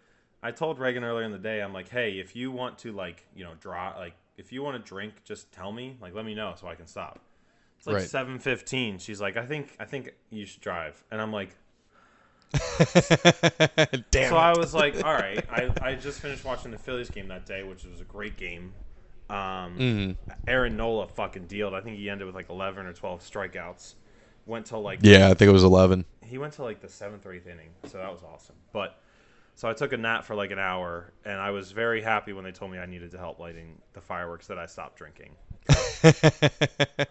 I 0.42 0.51
told 0.53 0.79
Reagan 0.79 1.05
earlier 1.05 1.25
in 1.25 1.33
the 1.33 1.38
day, 1.38 1.61
I'm 1.61 1.73
like, 1.73 1.88
hey, 1.88 2.18
if 2.18 2.35
you 2.37 2.51
want 2.51 2.79
to 2.79 2.92
like, 2.92 3.27
you 3.35 3.44
know, 3.44 3.53
draw, 3.61 3.94
like, 3.99 4.14
if 4.37 4.53
you 4.53 4.62
want 4.62 4.83
to 4.83 4.88
drink, 4.88 5.14
just 5.25 5.53
tell 5.53 5.70
me, 5.73 5.96
like, 6.01 6.14
let 6.14 6.25
me 6.25 6.35
know 6.35 6.55
so 6.59 6.66
I 6.66 6.75
can 6.75 6.87
stop. 6.87 7.20
It's 7.79 7.87
like 7.87 7.96
Right. 7.96 8.09
seven 8.09 8.38
fifteen. 8.38 8.99
She's 8.99 9.20
like, 9.20 9.37
I 9.37 9.46
think, 9.46 9.75
I 9.81 9.85
think 9.87 10.12
you 10.31 10.46
should 10.46 10.61
drive, 10.61 11.03
and 11.11 11.20
I'm 11.20 11.33
like, 11.33 11.51
Damn 14.11 14.31
so 14.31 14.37
it. 14.37 14.40
I 14.40 14.55
was 14.57 14.75
like, 14.75 15.05
all 15.05 15.14
right. 15.14 15.44
I, 15.51 15.70
I 15.81 15.94
just 15.94 16.20
finished 16.20 16.44
watching 16.44 16.70
the 16.70 16.79
Phillies 16.79 17.11
game 17.11 17.29
that 17.29 17.46
day, 17.46 17.62
which 17.62 17.85
was 17.85 18.01
a 18.01 18.05
great 18.05 18.37
game. 18.37 18.73
Um, 19.31 19.79
Mhm. 19.79 20.16
Aaron 20.49 20.77
Nola 20.77 21.07
fucking 21.07 21.47
dealed. 21.47 21.75
I 21.75 21.81
think 21.81 21.97
he 21.97 22.11
ended 22.11 22.27
with 22.27 22.35
like 22.35 22.49
11 22.51 22.87
or 22.87 22.93
12 22.93 23.21
strikeouts. 23.23 23.95
Went 24.47 24.66
till 24.66 24.81
like 24.83 25.01
Yeah, 25.03 25.29
I 25.29 25.35
think 25.35 25.49
it 25.49 25.53
was 25.53 25.62
eleven. 25.62 26.07
he 26.25 26.38
went 26.38 26.55
to 26.55 26.62
like 26.62 26.81
the 26.81 26.88
seventh 26.88 27.25
or 27.27 27.33
eighth 27.33 27.47
inning, 27.47 27.69
so 27.85 27.99
that 27.99 28.11
was 28.11 28.23
awesome. 28.25 28.57
But 28.73 28.99
so 29.55 29.69
I 29.69 29.75
took 29.75 29.93
a 29.93 29.97
nap 29.97 30.25
for 30.25 30.35
like 30.35 30.51
an 30.51 30.59
hour, 30.59 31.12
and 31.25 31.38
I 31.38 31.51
was 31.51 31.71
very 31.73 32.01
happy 32.03 32.33
when 32.33 32.43
they 32.45 32.51
told 32.51 32.73
me 32.73 32.79
I 32.79 32.87
needed 32.87 33.11
to 33.12 33.19
help 33.19 33.38
lighting 33.38 33.81
the 33.93 34.01
fireworks 34.01 34.47
that 34.49 34.59
I 34.59 34.66
stopped 34.66 34.97
drinking. 34.97 35.37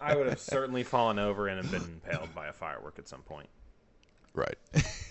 I 0.00 0.14
would 0.16 0.26
have 0.26 0.40
certainly 0.40 0.82
fallen 0.82 1.18
over 1.18 1.46
and 1.48 1.62
have 1.64 1.70
been 1.70 1.82
impaled 2.04 2.34
by 2.34 2.48
a 2.48 2.52
firework 2.52 2.98
at 2.98 3.08
some 3.08 3.22
point. 3.22 3.48
Right. 4.34 4.58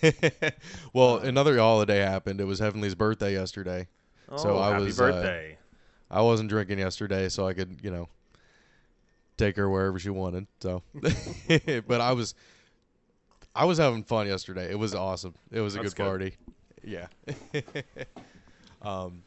well, 0.92 1.18
another 1.18 1.58
holiday 1.58 1.98
happened. 2.00 2.40
It 2.40 2.44
was 2.44 2.58
Heavenly's 2.58 2.94
birthday 2.94 3.32
yesterday. 3.32 3.88
Oh, 4.28 4.36
So 4.36 4.58
I 4.58 4.70
happy 4.72 4.84
was, 4.84 5.00
uh, 5.00 5.04
birthday! 5.04 5.56
I 6.10 6.22
wasn't 6.22 6.48
drinking 6.48 6.78
yesterday, 6.78 7.28
so 7.28 7.46
I 7.46 7.52
could, 7.52 7.78
you 7.82 7.90
know, 7.90 8.08
take 9.36 9.56
her 9.56 9.68
wherever 9.70 9.98
she 9.98 10.10
wanted. 10.10 10.46
So, 10.60 10.82
but 11.86 12.00
I 12.00 12.12
was, 12.12 12.34
I 13.54 13.64
was 13.64 13.78
having 13.78 14.02
fun 14.02 14.26
yesterday. 14.26 14.70
It 14.70 14.78
was 14.78 14.94
awesome. 14.94 15.34
It 15.50 15.60
was 15.60 15.76
a 15.76 15.78
That's 15.78 15.94
good 15.94 16.02
good. 16.02 16.08
party. 16.08 16.36
Yeah. 16.82 17.06
um. 18.82 19.22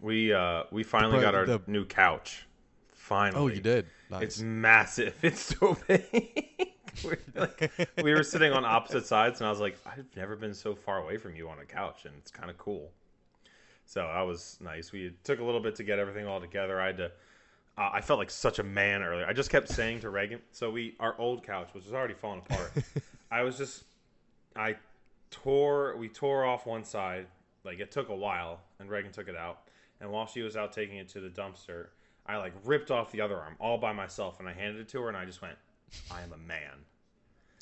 We 0.00 0.32
uh 0.32 0.64
we 0.72 0.82
finally 0.82 1.14
pri- 1.14 1.22
got 1.22 1.34
our 1.34 1.46
the- 1.46 1.62
new 1.66 1.84
couch. 1.84 2.46
Finally. 2.92 3.40
Oh, 3.42 3.46
you 3.48 3.60
did. 3.60 3.86
Nice. 4.10 4.22
It's 4.22 4.40
massive. 4.40 5.14
It's 5.22 5.40
so 5.58 5.76
big. 5.88 6.58
we're 7.04 7.18
like, 7.34 7.72
we 8.02 8.12
were 8.12 8.22
sitting 8.22 8.52
on 8.52 8.64
opposite 8.64 9.06
sides, 9.06 9.40
and 9.40 9.46
I 9.46 9.50
was 9.50 9.60
like, 9.60 9.76
I've 9.86 10.04
never 10.16 10.36
been 10.36 10.54
so 10.54 10.74
far 10.74 10.98
away 10.98 11.16
from 11.16 11.34
you 11.34 11.48
on 11.48 11.58
a 11.58 11.64
couch, 11.64 12.04
and 12.04 12.14
it's 12.18 12.30
kind 12.30 12.50
of 12.50 12.58
cool. 12.58 12.90
So 13.92 14.00
that 14.10 14.22
was 14.22 14.56
nice. 14.62 14.90
We 14.90 15.12
took 15.22 15.38
a 15.40 15.44
little 15.44 15.60
bit 15.60 15.74
to 15.76 15.84
get 15.84 15.98
everything 15.98 16.26
all 16.26 16.40
together. 16.40 16.80
I 16.80 16.86
had 16.86 16.96
to. 16.96 17.12
Uh, 17.76 17.90
I 17.92 18.00
felt 18.00 18.18
like 18.18 18.30
such 18.30 18.58
a 18.58 18.62
man 18.62 19.02
earlier. 19.02 19.26
I 19.26 19.34
just 19.34 19.50
kept 19.50 19.68
saying 19.68 20.00
to 20.00 20.08
Reagan, 20.08 20.40
so 20.50 20.70
we 20.70 20.94
our 20.98 21.14
old 21.18 21.44
couch, 21.44 21.68
which 21.74 21.84
was 21.84 21.92
already 21.92 22.14
falling 22.14 22.40
apart. 22.48 22.72
I 23.30 23.42
was 23.42 23.58
just, 23.58 23.84
I 24.56 24.76
tore. 25.30 25.94
We 25.98 26.08
tore 26.08 26.46
off 26.46 26.64
one 26.64 26.84
side. 26.84 27.26
Like 27.64 27.80
it 27.80 27.90
took 27.90 28.08
a 28.08 28.14
while, 28.16 28.60
and 28.80 28.88
Reagan 28.88 29.12
took 29.12 29.28
it 29.28 29.36
out. 29.36 29.58
And 30.00 30.10
while 30.10 30.26
she 30.26 30.40
was 30.40 30.56
out 30.56 30.72
taking 30.72 30.96
it 30.96 31.10
to 31.10 31.20
the 31.20 31.28
dumpster, 31.28 31.88
I 32.26 32.38
like 32.38 32.54
ripped 32.64 32.90
off 32.90 33.12
the 33.12 33.20
other 33.20 33.36
arm 33.36 33.56
all 33.60 33.76
by 33.76 33.92
myself, 33.92 34.40
and 34.40 34.48
I 34.48 34.54
handed 34.54 34.80
it 34.80 34.88
to 34.88 35.02
her, 35.02 35.08
and 35.08 35.18
I 35.18 35.26
just 35.26 35.42
went, 35.42 35.56
"I 36.10 36.22
am 36.22 36.32
a 36.32 36.38
man." 36.38 36.78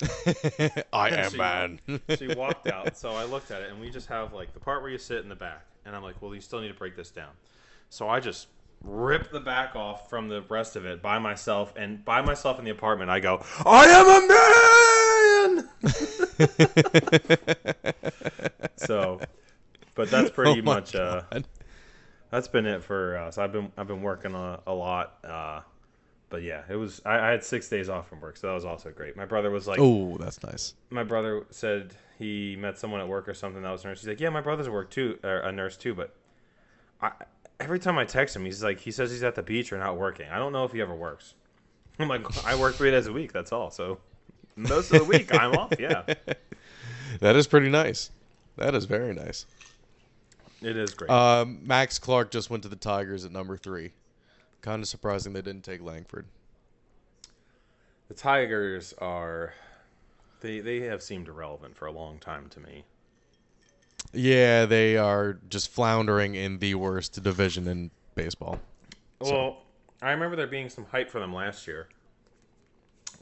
I 0.93 1.09
And 1.09 1.19
am 1.19 1.31
she- 1.31 1.37
man. 1.37 1.79
she 2.17 2.27
walked 2.35 2.67
out, 2.67 2.97
so 2.97 3.11
I 3.11 3.25
looked 3.25 3.51
at 3.51 3.63
it, 3.63 3.69
and 3.71 3.81
we 3.81 3.89
just 3.89 4.07
have 4.07 4.31
like 4.33 4.53
the 4.53 4.61
part 4.61 4.81
where 4.81 4.89
you 4.91 4.97
sit 4.97 5.23
in 5.23 5.27
the 5.29 5.35
back, 5.35 5.65
and 5.85 5.95
I'm 5.95 6.03
like, 6.03 6.21
"Well, 6.21 6.33
you 6.35 6.41
still 6.41 6.61
need 6.61 6.69
to 6.69 6.73
break 6.73 6.95
this 6.95 7.11
down." 7.11 7.31
So 7.89 8.07
I 8.09 8.19
just 8.19 8.47
rip 8.83 9.31
the 9.31 9.39
back 9.39 9.75
off 9.75 10.09
from 10.09 10.27
the 10.29 10.41
rest 10.43 10.75
of 10.75 10.85
it 10.85 11.01
by 11.01 11.19
myself, 11.19 11.73
and 11.75 12.03
by 12.03 12.21
myself 12.21 12.59
in 12.59 12.65
the 12.65 12.71
apartment, 12.71 13.09
I 13.09 13.19
go, 13.19 13.43
"I 13.65 13.85
am 13.87 14.07
a 14.07 15.63
man." 15.63 15.69
so, 18.75 19.21
but 19.95 20.09
that's 20.09 20.29
pretty 20.31 20.61
Oh 20.61 20.61
much 20.61 20.95
uh, 20.95 21.23
that's 22.29 22.47
been 22.47 22.65
it 22.65 22.83
for 22.83 23.17
us. 23.17 23.37
I've 23.37 23.51
been 23.51 23.71
I've 23.77 23.87
been 23.87 24.01
working 24.01 24.33
a, 24.35 24.59
a 24.65 24.73
lot, 24.73 25.17
uh, 25.23 25.61
but 26.31 26.41
yeah, 26.41 26.63
it 26.69 26.75
was 26.75 27.01
I, 27.05 27.19
I 27.19 27.29
had 27.31 27.43
six 27.43 27.69
days 27.69 27.89
off 27.89 28.07
from 28.09 28.19
work, 28.21 28.37
so 28.37 28.47
that 28.47 28.53
was 28.53 28.65
also 28.65 28.89
great. 28.89 29.15
My 29.15 29.25
brother 29.25 29.51
was 29.51 29.67
like, 29.67 29.77
Oh, 29.79 30.17
that's 30.17 30.41
nice. 30.43 30.73
my 30.89 31.03
brother 31.03 31.45
said 31.51 31.93
he 32.17 32.55
met 32.55 32.79
someone 32.79 32.99
at 33.01 33.07
work 33.07 33.27
or 33.27 33.33
something 33.35 33.61
that 33.61 33.69
was 33.71 33.83
a 33.83 33.87
nurse. 33.87 33.99
He's 34.01 34.07
like, 34.07 34.19
yeah, 34.19 34.29
my 34.29 34.41
brother's 34.41 34.67
a 34.67 34.71
work 34.71 34.89
too, 34.89 35.19
a 35.23 35.51
nurse 35.51 35.77
too, 35.77 35.93
but 35.93 36.15
I 37.01 37.11
every 37.59 37.77
time 37.79 37.97
I 37.99 38.05
text 38.05 38.35
him, 38.35 38.43
he's 38.45 38.63
like, 38.63 38.79
he 38.79 38.89
says 38.91 39.11
he's 39.11 39.23
at 39.23 39.35
the 39.35 39.43
beach 39.43 39.71
or 39.71 39.77
not 39.77 39.97
working. 39.97 40.27
I 40.29 40.37
don't 40.39 40.51
know 40.51 40.65
if 40.65 40.71
he 40.71 40.81
ever 40.81 40.95
works. 40.95 41.35
I'm 41.99 42.07
like, 42.07 42.25
I 42.45 42.55
work 42.55 42.73
three 42.75 42.89
days 42.89 43.05
a 43.07 43.13
week. 43.13 43.31
That's 43.33 43.51
all. 43.51 43.69
So 43.69 43.99
most 44.55 44.91
of 44.91 44.99
the 44.99 45.03
week 45.05 45.33
I'm 45.33 45.53
off. 45.53 45.73
Yeah, 45.79 46.03
That 47.19 47.35
is 47.35 47.45
pretty 47.47 47.69
nice. 47.69 48.09
That 48.57 48.73
is 48.75 48.85
very 48.85 49.13
nice. 49.13 49.45
it 50.61 50.75
is 50.77 50.93
great. 50.93 51.09
Um, 51.09 51.59
Max 51.63 51.99
Clark 51.99 52.31
just 52.31 52.49
went 52.49 52.63
to 52.63 52.69
the 52.69 52.75
Tigers 52.75 53.25
at 53.25 53.31
number 53.31 53.57
three. 53.57 53.91
Kind 54.61 54.81
of 54.83 54.87
surprising 54.87 55.33
they 55.33 55.41
didn't 55.41 55.63
take 55.63 55.81
Langford. 55.81 56.25
the 58.07 58.13
Tigers 58.13 58.93
are 58.99 59.53
they 60.41 60.59
they 60.59 60.81
have 60.81 61.01
seemed 61.01 61.27
irrelevant 61.27 61.75
for 61.75 61.85
a 61.87 61.91
long 61.91 62.19
time 62.19 62.47
to 62.49 62.59
me. 62.59 62.83
Yeah, 64.13 64.65
they 64.65 64.97
are 64.97 65.39
just 65.49 65.69
floundering 65.69 66.35
in 66.35 66.59
the 66.59 66.75
worst 66.75 67.21
division 67.23 67.67
in 67.67 67.91
baseball. 68.15 68.59
Well, 69.19 69.63
I 70.01 70.11
remember 70.11 70.35
there 70.35 70.47
being 70.47 70.69
some 70.69 70.85
hype 70.85 71.09
for 71.09 71.19
them 71.19 71.33
last 71.33 71.67
year, 71.67 71.87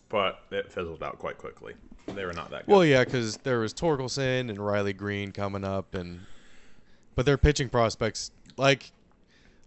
but 0.08 0.39
it 0.52 0.71
fizzled 0.71 1.04
out 1.04 1.19
quite 1.19 1.38
quickly. 1.38 1.73
They 2.08 2.25
were 2.25 2.34
not 2.34 2.49
that 2.52 2.65
good. 2.65 2.71
Well, 2.71 2.86
yeah, 2.86 3.04
because 3.04 3.38
there 3.38 3.60
was 3.60 3.73
Torkelson 3.73 4.49
and 4.49 4.58
Riley 4.58 4.93
Greene 4.93 5.32
coming 5.32 5.63
up, 5.63 5.93
and 5.93 6.21
but 7.15 7.25
their 7.25 7.38
pitching 7.38 7.69
prospects, 7.69 8.32
like, 8.58 8.91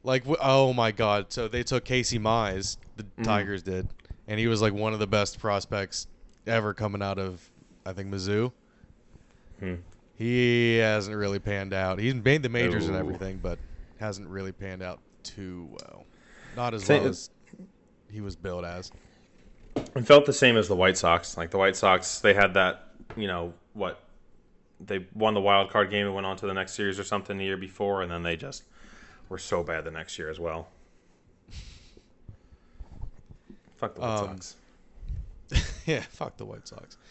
like 0.02 0.24
oh 0.40 0.72
my 0.72 0.90
god! 0.92 1.32
So 1.32 1.48
they 1.48 1.62
took 1.62 1.84
Casey 1.84 2.18
Mize, 2.18 2.76
the 2.96 3.06
Tigers 3.22 3.62
did, 3.62 3.88
and 4.28 4.38
he 4.38 4.46
was 4.46 4.60
like 4.62 4.72
one 4.72 4.92
of 4.92 4.98
the 4.98 5.06
best 5.06 5.38
prospects 5.38 6.06
ever 6.46 6.74
coming 6.74 7.02
out 7.02 7.18
of, 7.18 7.40
I 7.86 7.92
think 7.92 8.12
Mizzou. 8.12 8.52
Hmm. 9.60 9.74
He 10.14 10.76
hasn't 10.76 11.16
really 11.16 11.38
panned 11.38 11.72
out. 11.72 11.98
He's 11.98 12.14
made 12.14 12.42
the 12.42 12.48
majors 12.48 12.86
and 12.86 12.96
Oh. 12.96 12.98
everything, 12.98 13.38
but 13.38 13.58
hasn't 13.98 14.28
really 14.28 14.52
panned 14.52 14.82
out 14.82 15.00
too 15.22 15.68
well. 15.70 16.04
Not 16.56 16.74
as 16.74 16.88
well 16.88 17.06
as 17.06 17.30
he 18.10 18.20
was 18.20 18.36
billed 18.36 18.64
as. 18.64 18.92
It 19.76 20.06
felt 20.06 20.26
the 20.26 20.32
same 20.32 20.56
as 20.56 20.68
the 20.68 20.76
White 20.76 20.98
Sox. 20.98 21.36
Like 21.36 21.50
the 21.50 21.58
White 21.58 21.76
Sox, 21.76 22.18
they 22.18 22.34
had 22.34 22.54
that, 22.54 22.88
you 23.16 23.26
know, 23.26 23.54
what 23.72 24.00
they 24.80 25.06
won 25.14 25.34
the 25.34 25.40
wild 25.40 25.70
card 25.70 25.90
game 25.90 26.06
and 26.06 26.14
went 26.14 26.26
on 26.26 26.36
to 26.38 26.46
the 26.46 26.54
next 26.54 26.72
series 26.74 26.98
or 26.98 27.04
something 27.04 27.38
the 27.38 27.44
year 27.44 27.56
before, 27.56 28.02
and 28.02 28.10
then 28.10 28.22
they 28.22 28.36
just 28.36 28.64
were 29.32 29.38
so 29.38 29.64
bad 29.64 29.84
the 29.84 29.90
next 29.90 30.18
year 30.18 30.30
as 30.30 30.38
well. 30.38 30.68
Fuck 33.76 33.96
the 33.96 34.00
White 34.02 34.10
Um, 34.10 34.40
Sox. 34.40 34.56
yeah, 35.86 36.00
fuck 36.10 36.36
the 36.36 36.44
White 36.44 36.68
Sox. 36.68 36.96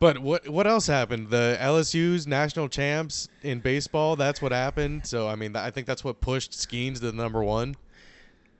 But 0.00 0.18
what 0.18 0.46
what 0.48 0.66
else 0.66 0.86
happened? 0.86 1.30
The 1.30 1.56
LSU's 1.58 2.26
national 2.26 2.68
champs 2.68 3.28
in 3.42 3.60
baseball. 3.60 4.16
That's 4.16 4.42
what 4.42 4.52
happened. 4.52 5.06
So 5.06 5.28
I 5.28 5.34
mean, 5.34 5.56
I 5.56 5.70
think 5.70 5.86
that's 5.86 6.04
what 6.04 6.20
pushed 6.20 6.52
Skenes 6.52 6.94
to 6.94 7.10
the 7.10 7.12
number 7.12 7.42
one. 7.42 7.74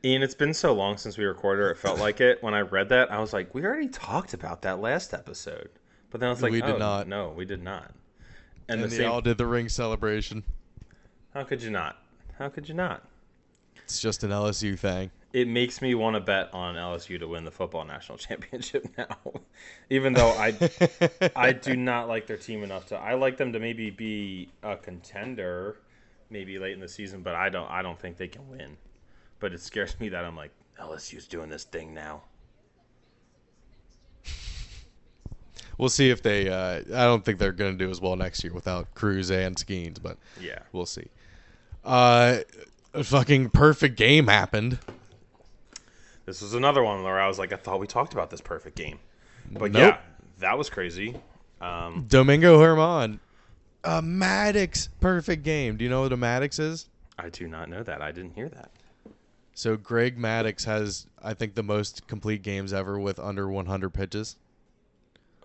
Ian, 0.04 0.22
it's 0.22 0.34
been 0.34 0.54
so 0.54 0.72
long 0.72 0.96
since 0.96 1.18
we 1.18 1.24
recorded. 1.24 1.70
It 1.70 1.76
felt 1.76 1.98
like 1.98 2.22
it. 2.22 2.42
When 2.42 2.54
I 2.54 2.60
read 2.60 2.88
that, 2.90 3.12
I 3.12 3.18
was 3.18 3.34
like, 3.34 3.54
we 3.54 3.62
already 3.62 3.88
talked 3.88 4.32
about 4.32 4.62
that 4.62 4.80
last 4.80 5.12
episode. 5.12 5.68
But 6.10 6.20
then 6.20 6.28
I 6.28 6.32
was 6.32 6.40
like, 6.40 6.52
We 6.52 6.62
did 6.62 6.76
oh, 6.76 6.78
not. 6.78 7.08
No, 7.08 7.34
we 7.36 7.44
did 7.44 7.62
not. 7.62 7.92
And, 8.68 8.80
And 8.80 8.84
the 8.84 8.88
they 8.88 9.02
same. 9.02 9.10
all 9.10 9.20
did 9.20 9.36
the 9.36 9.46
ring 9.46 9.68
celebration. 9.68 10.44
How 11.34 11.42
could 11.42 11.62
you 11.62 11.70
not? 11.70 11.98
How 12.38 12.48
could 12.48 12.68
you 12.68 12.74
not? 12.74 13.02
It's 13.84 14.00
just 14.00 14.24
an 14.24 14.30
LSU 14.30 14.78
thing. 14.78 15.10
It 15.32 15.48
makes 15.48 15.82
me 15.82 15.94
want 15.94 16.14
to 16.14 16.20
bet 16.20 16.52
on 16.54 16.76
LSU 16.76 17.18
to 17.18 17.26
win 17.26 17.44
the 17.44 17.50
football 17.50 17.84
national 17.84 18.18
championship 18.26 18.86
now, 18.96 19.16
even 19.90 20.12
though 20.12 20.30
I 20.30 20.54
I 21.34 21.52
do 21.52 21.76
not 21.90 22.08
like 22.08 22.26
their 22.26 22.36
team 22.36 22.62
enough 22.62 22.86
to. 22.86 22.96
I 22.96 23.14
like 23.14 23.36
them 23.36 23.52
to 23.52 23.58
maybe 23.60 23.90
be 23.90 24.48
a 24.62 24.76
contender, 24.76 25.80
maybe 26.30 26.58
late 26.58 26.72
in 26.72 26.80
the 26.80 26.88
season, 26.88 27.22
but 27.22 27.34
I 27.34 27.48
don't. 27.48 27.68
I 27.70 27.82
don't 27.82 27.98
think 27.98 28.16
they 28.16 28.28
can 28.28 28.48
win. 28.48 28.76
But 29.40 29.52
it 29.52 29.60
scares 29.60 29.98
me 30.00 30.08
that 30.10 30.24
I'm 30.24 30.36
like 30.36 30.52
LSU's 30.80 31.26
doing 31.26 31.48
this 31.50 31.64
thing 31.64 31.92
now. 31.94 32.22
We'll 35.76 35.88
see 35.88 36.08
if 36.10 36.22
they. 36.22 36.48
Uh, 36.48 36.82
I 36.96 37.04
don't 37.04 37.24
think 37.24 37.40
they're 37.40 37.50
going 37.50 37.76
to 37.76 37.84
do 37.84 37.90
as 37.90 38.00
well 38.00 38.14
next 38.14 38.44
year 38.44 38.52
without 38.52 38.94
Crews 38.94 39.32
and 39.32 39.56
Skenes, 39.56 40.00
but 40.00 40.18
Yeah. 40.40 40.60
we'll 40.70 40.86
see. 40.86 41.08
Uh, 41.84 42.38
a 42.92 43.04
fucking 43.04 43.50
perfect 43.50 43.96
game 43.96 44.26
happened. 44.26 44.78
This 46.26 46.40
was 46.40 46.54
another 46.54 46.82
one 46.82 47.02
where 47.02 47.20
I 47.20 47.28
was 47.28 47.38
like, 47.38 47.52
I 47.52 47.56
thought 47.56 47.80
we 47.80 47.86
talked 47.86 48.14
about 48.14 48.30
this 48.30 48.40
perfect 48.40 48.76
game, 48.76 48.98
but 49.50 49.72
Nope. 49.72 49.94
yeah, 49.94 49.98
that 50.38 50.56
was 50.56 50.70
crazy. 50.70 51.16
Um, 51.60 52.06
Domingo 52.08 52.58
Germán, 52.58 53.18
a 53.84 54.00
Maddux 54.00 54.88
perfect 55.00 55.42
game. 55.42 55.76
Do 55.76 55.84
you 55.84 55.90
know 55.90 56.02
what 56.02 56.12
a 56.12 56.16
Maddux 56.16 56.58
is? 56.58 56.88
I 57.18 57.28
do 57.28 57.46
not 57.46 57.68
know 57.68 57.82
that. 57.82 58.00
I 58.00 58.10
didn't 58.12 58.34
hear 58.34 58.48
that. 58.48 58.70
So 59.52 59.76
Greg 59.76 60.18
Maddux 60.18 60.64
has, 60.64 61.06
I 61.22 61.34
think, 61.34 61.54
the 61.54 61.62
most 61.62 62.06
complete 62.06 62.42
games 62.42 62.72
ever 62.72 62.98
with 62.98 63.18
under 63.18 63.48
100 63.48 63.90
pitches. 63.90 64.36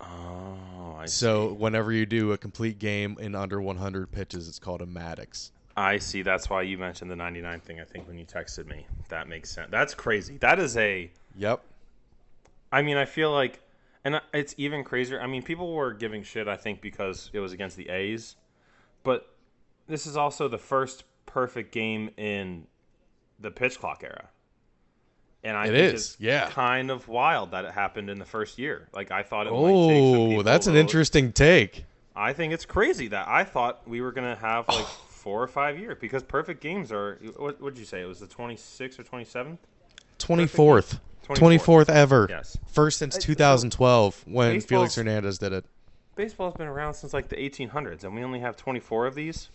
Oh, 0.02 0.95
I 0.97 1.06
So 1.06 1.54
whenever 1.54 1.91
you 1.91 2.06
do 2.06 2.32
a 2.32 2.38
complete 2.38 2.80
game 2.80 3.17
in 3.19 3.36
under 3.36 3.62
100 3.62 4.12
pitches, 4.12 4.47
it's 4.47 4.60
called 4.60 4.82
a 4.82 4.86
Maddux. 4.86 5.52
I 5.80 5.98
see. 5.98 6.24
That's 6.24 6.50
why 6.50 6.63
you 6.63 6.78
mentioned 6.78 7.10
the 7.10 7.15
99 7.15 7.62
thing. 7.62 7.80
I 7.80 7.86
think 7.86 8.06
when 8.06 8.18
you 8.18 8.26
texted 8.26 8.68
me, 8.68 8.86
that 9.08 9.30
makes 9.30 9.50
sense. 9.50 9.70
That's 9.72 9.94
crazy. 9.94 10.38
That 10.39 10.60
is 10.60 10.76
a. 10.76 11.10
Yep. 11.38 11.63
I 12.70 12.82
mean, 12.82 12.98
I 12.98 13.06
feel 13.06 13.32
like, 13.32 13.62
and 14.04 14.20
it's 14.34 14.54
even 14.58 14.84
crazier. 14.84 15.22
I 15.22 15.28
mean, 15.28 15.42
people 15.42 15.72
were 15.74 15.94
giving 15.94 16.22
shit. 16.22 16.50
I 16.50 16.58
think 16.58 16.82
because 16.82 17.30
it 17.32 17.39
was 17.39 17.54
against 17.54 17.78
the 17.78 17.88
A's, 17.88 18.36
but 19.04 19.34
this 19.88 20.06
is 20.06 20.18
also 20.18 20.50
the 20.50 20.58
first 20.58 21.06
perfect 21.26 21.72
game 21.72 22.10
in 22.18 22.68
the 23.39 23.50
pitch 23.50 23.80
clock 23.80 24.04
era. 24.04 24.28
And 25.46 25.56
I 25.56 25.68
It 25.68 25.72
think 25.72 25.94
is, 25.94 25.94
it's 25.94 26.18
yeah. 26.20 26.50
kind 26.50 26.92
of 26.92 27.08
wild 27.08 27.52
that 27.52 27.63
it 27.63 27.72
happened 27.72 28.10
in 28.10 28.20
the 28.20 28.26
first 28.26 28.60
year. 28.60 28.89
Like 28.94 29.12
I 29.12 29.24
thought 29.24 29.48
it 29.48 29.54
Oh, 29.56 30.44
that's 30.44 30.68
an 30.68 30.76
interesting 30.76 31.32
take. 31.32 31.86
I 32.18 32.34
think 32.34 32.52
it's 32.52 32.65
crazy 32.65 33.08
that 33.08 33.30
I 33.30 33.46
thought 33.46 33.88
we 33.88 34.02
were 34.02 34.12
gonna 34.12 34.36
have 34.36 34.68
like 34.68 34.86
oh. 34.86 35.06
Four 35.19 35.41
or 35.43 35.47
five 35.47 35.77
years 35.77 35.97
because 35.99 36.23
perfect 36.23 36.62
games 36.62 36.91
are. 36.91 37.19
What 37.38 37.60
would 37.62 37.77
you 37.77 37.86
say? 37.86 38.01
It 38.01 38.05
was 38.08 38.19
the 38.19 38.27
26th 38.27 38.99
or 38.99 39.03
27th. 39.03 39.58
24th. 40.17 40.99
24th. 41.27 41.38
24th 41.38 41.89
ever. 41.89 42.27
Yes. 42.29 42.58
First 42.67 42.97
since 42.99 43.15
Uh, 43.17 43.19
2012 43.21 44.23
when 44.27 44.53
baseball's- 44.55 44.65
Felix 44.67 44.95
Hernandez 44.95 45.38
did 45.38 45.53
it. 45.53 45.65
Baseball's 46.15 46.55
been 46.55 46.67
around 46.67 46.95
since 46.95 47.13
like 47.13 47.29
the 47.29 47.38
1800s, 47.38 48.03
and 48.03 48.13
we 48.15 48.23
only 48.23 48.39
have 48.39 48.58
24 48.58 49.05
of 49.08 49.15
these. 49.15 49.49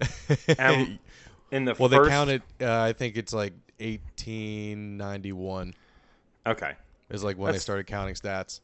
And 0.58 0.98
in 1.50 1.64
the 1.66 1.74
well, 1.78 1.88
first, 1.88 2.04
they 2.04 2.08
counted. 2.08 2.42
Uh, 2.60 2.80
I 2.80 2.92
think 2.94 3.16
it's 3.16 3.32
like 3.32 3.52
1891 3.78 5.74
Okay, 6.46 6.72
is 7.10 7.22
like 7.22 7.36
when 7.36 7.52
they 7.52 7.58
started 7.58 7.86
counting 7.86 8.14
stats. 8.14 8.60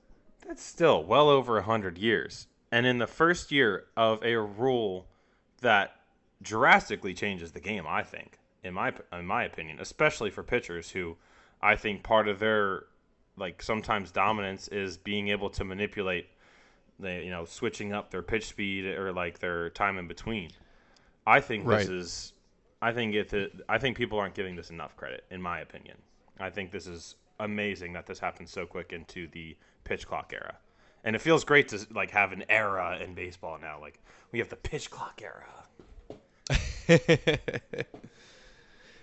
that's 0.47 0.63
still 0.63 1.03
well 1.05 1.29
over 1.29 1.61
hundred 1.61 1.99
years. 1.99 2.47
And 2.73 2.87
in 2.87 2.99
the 2.99 3.07
first 3.07 3.53
year 3.53 3.85
of 3.97 4.23
a 4.25 4.37
rule 4.37 5.07
that 5.61 5.96
drastically 6.43 7.15
changes 7.15 7.53
the 7.53 7.61
game, 7.61 7.87
I 7.87 8.03
think, 8.03 8.39
in 8.63 8.75
my 8.75 8.93
in 9.13 9.27
my 9.27 9.45
opinion, 9.45 9.79
especially 9.81 10.31
for 10.31 10.43
pitchers 10.43 10.91
who, 10.91 11.17
I 11.63 11.77
think 11.77 12.03
part 12.03 12.29
of 12.29 12.39
their 12.39 12.85
like 13.37 13.63
sometimes 13.63 14.11
dominance 14.11 14.69
is 14.69 14.97
being 14.97 15.29
able 15.29 15.51
to 15.51 15.65
manipulate 15.65 16.29
the 16.99 17.23
you 17.23 17.31
know 17.31 17.45
switching 17.45 17.93
up 17.93 18.11
their 18.11 18.23
pitch 18.23 18.47
speed 18.47 18.87
or 18.87 19.13
like 19.13 19.39
their 19.39 19.71
time 19.71 19.99
in 19.99 20.07
between. 20.07 20.51
I 21.27 21.41
think 21.41 21.67
this 21.67 21.89
is 21.89 22.33
I 22.81 22.93
think 22.93 23.15
it 23.15 23.53
I 23.69 23.79
think 23.79 23.97
people 23.97 24.19
aren't 24.19 24.35
giving 24.35 24.57
this 24.57 24.71
enough 24.71 24.97
credit 24.97 25.25
in 25.31 25.41
my 25.41 25.61
opinion. 25.61 25.97
I 26.39 26.51
think 26.51 26.71
this 26.71 26.87
is 26.87 27.17
amazing 27.41 27.93
that 27.95 28.07
this 28.07 28.19
happened 28.19 28.49
so 28.49 28.67
quick 28.67 28.93
into 28.93 29.27
the 29.29 29.57
pitch 29.85 30.07
clock 30.07 30.33
era. 30.33 30.57
And 31.05 31.15
it 31.15 31.21
feels 31.21 31.45
great 31.45 31.69
to 31.69 31.87
like 31.95 32.11
have 32.11 32.33
an 32.33 32.45
era 32.49 32.99
in 33.03 33.15
baseball 33.15 33.59
now. 33.61 33.81
Like 33.81 34.01
we 34.33 34.39
have 34.39 34.49
the 34.49 34.57
pitch 34.57 34.91
clock 34.91 35.21
era. 35.23 35.66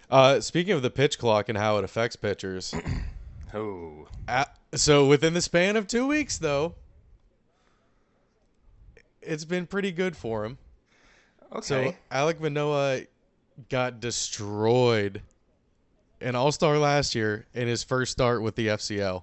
uh, 0.10 0.39
speaking 0.39 0.74
of 0.74 0.82
the 0.82 0.89
pitch 0.89 1.17
clock 1.17 1.50
and 1.50 1.58
how 1.58 1.78
it 1.78 1.84
affects 1.84 2.15
pitchers, 2.15 2.74
Oh, 3.54 4.08
Uh, 4.28 4.46
so 4.74 5.08
within 5.08 5.34
the 5.36 5.41
span 5.41 5.76
of 5.76 5.86
two 5.88 6.08
weeks, 6.08 6.39
though, 6.39 6.74
it's 9.22 9.46
been 9.46 9.67
pretty 9.67 9.91
good 9.91 10.17
for 10.17 10.43
him. 10.43 10.58
okay. 11.52 11.62
So 11.62 11.96
Alek 12.12 12.39
Manoah 12.39 13.02
got 13.69 14.00
destroyed 14.00 15.22
an 16.19 16.36
All 16.36 16.52
Star 16.52 16.78
last 16.80 17.13
year 17.13 17.46
in 17.54 17.67
his 17.67 17.84
first 17.84 18.12
start 18.12 18.41
with 18.41 18.56
the 18.56 18.67
FCL. 18.69 19.22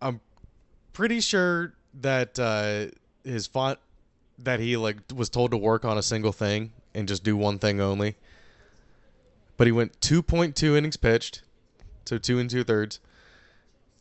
I'm 0.00 0.20
pretty 0.92 1.20
sure 1.20 1.74
that 2.00 2.38
uh, 2.38 2.86
his 3.28 3.48
font 3.48 3.80
that 4.38 4.60
he 4.60 4.76
like 4.76 4.98
was 5.12 5.28
told 5.28 5.50
to 5.50 5.56
work 5.56 5.84
on 5.84 5.98
a 5.98 6.02
single 6.02 6.30
thing 6.30 6.70
and 6.98 7.06
just 7.08 7.22
do 7.22 7.36
one 7.36 7.58
thing 7.58 7.80
only. 7.80 8.16
But 9.56 9.66
he 9.66 9.72
went 9.72 9.98
2.2 10.00 10.76
innings 10.76 10.96
pitched, 10.96 11.42
so 12.04 12.18
two 12.18 12.38
and 12.38 12.50
two 12.50 12.64
thirds, 12.64 13.00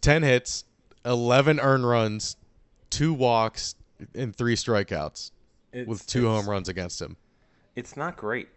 10 0.02 0.24
hits, 0.24 0.66
11 1.06 1.60
earned 1.60 1.88
runs, 1.88 2.36
two 2.90 3.14
walks, 3.14 3.76
and 4.14 4.36
three 4.36 4.56
strikeouts 4.56 5.32
It's- 5.72 5.88
with 5.88 6.06
two 6.08 6.28
home 6.28 6.50
runs 6.50 6.70
against 6.70 7.02
him. 7.02 7.18
It's 7.76 7.96
not 7.96 8.18
great. 8.18 8.50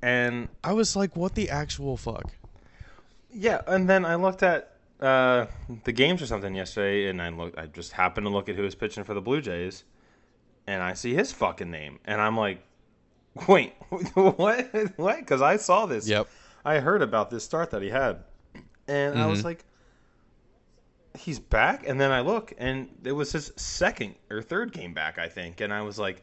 And 0.00 0.48
I 0.64 0.72
was 0.72 0.96
like, 0.96 1.16
what 1.16 1.34
the 1.34 1.50
actual 1.50 1.96
fuck? 1.96 2.32
Yeah, 3.30 3.60
and 3.66 3.88
then 3.88 4.04
I 4.04 4.14
looked 4.14 4.42
at 4.42 4.72
uh, 5.00 5.46
the 5.84 5.92
games 5.92 6.22
or 6.22 6.26
something 6.26 6.54
yesterday, 6.54 7.08
and 7.08 7.20
I 7.20 7.28
looked. 7.28 7.58
I 7.58 7.66
just 7.66 7.92
happened 7.92 8.24
to 8.26 8.30
look 8.30 8.48
at 8.48 8.56
who 8.56 8.62
was 8.62 8.74
pitching 8.74 9.04
for 9.04 9.12
the 9.14 9.20
Blue 9.20 9.40
Jays, 9.40 9.84
and 10.66 10.82
I 10.82 10.94
see 10.94 11.14
his 11.14 11.30
fucking 11.32 11.70
name, 11.70 11.98
and 12.04 12.20
I'm 12.20 12.36
like, 12.36 12.62
wait, 13.46 13.74
what? 14.14 14.68
What? 14.96 15.18
Because 15.18 15.42
I 15.42 15.56
saw 15.56 15.86
this. 15.86 16.08
Yep. 16.08 16.28
I 16.64 16.78
heard 16.80 17.02
about 17.02 17.30
this 17.30 17.44
start 17.44 17.70
that 17.70 17.82
he 17.82 17.88
had, 17.88 18.18
and 18.86 19.18
I 19.18 19.26
was 19.26 19.40
Mhm. 19.40 19.44
like, 19.44 19.64
he's 21.18 21.38
back. 21.38 21.86
And 21.88 22.00
then 22.00 22.10
I 22.10 22.20
look, 22.20 22.52
and 22.58 22.88
it 23.04 23.12
was 23.12 23.32
his 23.32 23.52
second 23.56 24.14
or 24.30 24.42
third 24.42 24.72
game 24.72 24.94
back, 24.94 25.18
I 25.18 25.28
think, 25.28 25.60
and 25.60 25.72
I 25.72 25.82
was 25.82 25.98
like, 25.98 26.22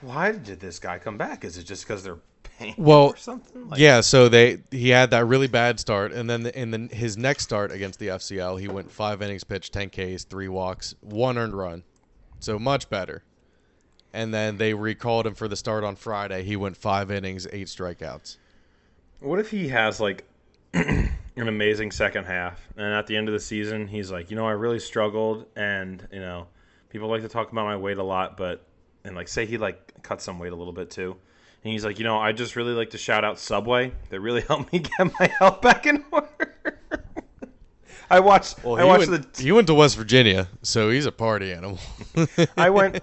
why 0.00 0.32
did 0.32 0.60
this 0.60 0.78
guy 0.78 0.98
come 0.98 1.16
back? 1.18 1.44
Is 1.44 1.56
it 1.58 1.64
just 1.64 1.84
because 1.86 2.02
they're 2.02 2.18
paying 2.58 2.74
Well, 2.78 3.14
something? 3.16 3.68
Like, 3.68 3.80
yeah, 3.80 4.00
so 4.00 4.28
they 4.28 4.58
he 4.70 4.90
had 4.90 5.10
that 5.10 5.24
really 5.26 5.48
bad 5.48 5.78
start, 5.80 6.12
and 6.12 6.28
then 6.28 6.46
in 6.46 6.70
the, 6.70 6.94
his 6.94 7.16
next 7.16 7.44
start 7.44 7.72
against 7.72 7.98
the 7.98 8.08
FCL, 8.08 8.60
he 8.60 8.68
went 8.68 8.90
five 8.90 9.22
innings 9.22 9.44
pitched, 9.44 9.72
ten 9.72 9.90
Ks, 9.90 10.24
three 10.24 10.48
walks, 10.48 10.94
one 11.00 11.36
earned 11.38 11.54
run, 11.54 11.82
so 12.40 12.58
much 12.58 12.88
better. 12.90 13.22
And 14.12 14.32
then 14.32 14.56
they 14.56 14.72
recalled 14.72 15.26
him 15.26 15.34
for 15.34 15.48
the 15.48 15.56
start 15.56 15.84
on 15.84 15.96
Friday. 15.96 16.42
He 16.42 16.56
went 16.56 16.76
five 16.76 17.10
innings, 17.10 17.46
eight 17.52 17.66
strikeouts. 17.66 18.36
What 19.20 19.38
if 19.38 19.50
he 19.50 19.68
has 19.68 20.00
like 20.00 20.24
an 20.72 21.10
amazing 21.36 21.90
second 21.90 22.24
half, 22.24 22.60
and 22.76 22.94
at 22.94 23.06
the 23.06 23.16
end 23.16 23.28
of 23.28 23.34
the 23.34 23.40
season, 23.40 23.86
he's 23.86 24.10
like, 24.10 24.30
you 24.30 24.36
know, 24.36 24.46
I 24.46 24.52
really 24.52 24.78
struggled, 24.78 25.46
and 25.56 26.06
you 26.12 26.20
know, 26.20 26.46
people 26.88 27.08
like 27.08 27.22
to 27.22 27.28
talk 27.28 27.52
about 27.52 27.64
my 27.64 27.76
weight 27.76 27.98
a 27.98 28.02
lot, 28.02 28.36
but 28.36 28.64
and 29.04 29.14
like 29.14 29.28
say 29.28 29.46
he 29.46 29.58
like 29.58 30.02
cut 30.02 30.20
some 30.20 30.38
weight 30.38 30.52
a 30.52 30.56
little 30.56 30.72
bit 30.72 30.90
too, 30.90 31.16
and 31.64 31.72
he's 31.72 31.84
like, 31.84 31.98
you 31.98 32.04
know, 32.04 32.18
I 32.18 32.32
just 32.32 32.56
really 32.56 32.72
like 32.72 32.90
to 32.90 32.98
shout 32.98 33.24
out 33.24 33.38
Subway. 33.38 33.92
That 34.10 34.20
really 34.20 34.40
helped 34.48 34.72
me 34.72 34.80
get 34.80 35.12
my 35.20 35.26
health 35.38 35.60
back 35.60 35.86
in 35.86 36.04
order. 36.10 36.80
I 38.10 38.20
watched. 38.20 38.62
Well, 38.62 38.76
I 38.76 38.84
watched 38.84 39.08
went, 39.08 39.32
the. 39.34 39.42
he 39.42 39.52
went 39.52 39.66
to 39.66 39.74
West 39.74 39.96
Virginia, 39.96 40.48
so 40.62 40.90
he's 40.90 41.06
a 41.06 41.12
party 41.12 41.52
animal. 41.52 41.78
I 42.56 42.70
went. 42.70 43.02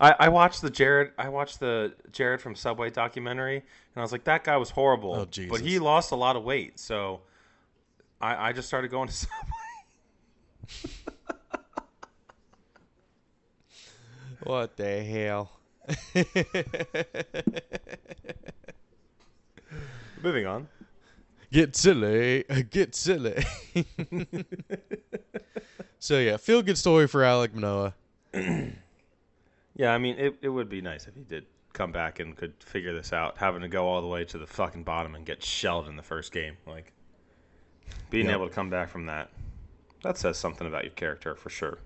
I, 0.00 0.14
I 0.18 0.28
watched 0.30 0.62
the 0.62 0.70
Jared. 0.70 1.12
I 1.18 1.28
watched 1.28 1.60
the 1.60 1.92
Jared 2.10 2.40
from 2.40 2.54
Subway 2.54 2.88
documentary, 2.90 3.56
and 3.56 3.96
I 3.96 4.00
was 4.00 4.12
like, 4.12 4.24
that 4.24 4.44
guy 4.44 4.56
was 4.56 4.70
horrible. 4.70 5.14
Oh, 5.14 5.28
But 5.48 5.60
he 5.60 5.78
lost 5.78 6.10
a 6.12 6.16
lot 6.16 6.36
of 6.36 6.42
weight, 6.42 6.80
so 6.80 7.20
I, 8.20 8.48
I 8.48 8.52
just 8.52 8.66
started 8.66 8.90
going 8.90 9.08
to 9.08 9.14
Subway. 9.26 9.36
What 14.42 14.74
the 14.76 15.02
hell? 15.02 15.52
Moving 20.22 20.46
on. 20.46 20.68
Get 21.52 21.76
silly. 21.76 22.44
Get 22.70 22.94
silly. 22.94 23.44
so 25.98 26.18
yeah, 26.18 26.38
feel 26.38 26.62
good 26.62 26.78
story 26.78 27.06
for 27.06 27.20
Alek 27.20 27.52
Manoah. 27.52 27.92
Yeah, 29.74 29.92
I 29.94 29.98
mean, 29.98 30.16
it, 30.18 30.36
it 30.42 30.48
would 30.48 30.68
be 30.68 30.80
nice 30.80 31.06
if 31.06 31.14
he 31.14 31.22
did 31.22 31.46
come 31.72 31.92
back 31.92 32.18
and 32.20 32.36
could 32.36 32.54
figure 32.62 32.92
this 32.94 33.12
out, 33.12 33.38
having 33.38 33.62
to 33.62 33.68
go 33.68 33.86
all 33.86 34.00
the 34.00 34.08
way 34.08 34.24
to 34.24 34.38
the 34.38 34.46
fucking 34.46 34.84
bottom 34.84 35.14
and 35.14 35.24
get 35.24 35.42
shelled 35.42 35.88
in 35.88 35.96
the 35.96 36.02
first 36.02 36.32
game. 36.32 36.56
Like, 36.66 36.92
being 38.10 38.28
Yep. 38.28 38.30
able 38.30 38.48
to 38.48 38.54
come 38.54 38.70
back 38.70 38.88
from 38.88 39.06
that, 39.06 39.30
that 40.02 40.18
says 40.18 40.38
something 40.38 40.66
about 40.66 40.84
your 40.84 40.92
character 40.92 41.34
for 41.34 41.50
sure. 41.50 41.78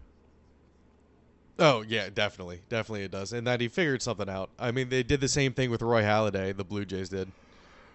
Oh 1.58 1.82
yeah, 1.82 2.08
definitely, 2.10 2.62
definitely 2.68 3.04
it 3.04 3.12
does, 3.12 3.32
and 3.32 3.46
that 3.46 3.60
he 3.60 3.68
figured 3.68 4.02
something 4.02 4.28
out. 4.28 4.50
I 4.58 4.72
mean, 4.72 4.88
they 4.88 5.02
did 5.04 5.20
the 5.20 5.28
same 5.28 5.52
thing 5.52 5.70
with 5.70 5.82
Roy 5.82 6.02
Halladay. 6.02 6.56
The 6.56 6.64
Blue 6.64 6.84
Jays 6.84 7.08
did, 7.10 7.32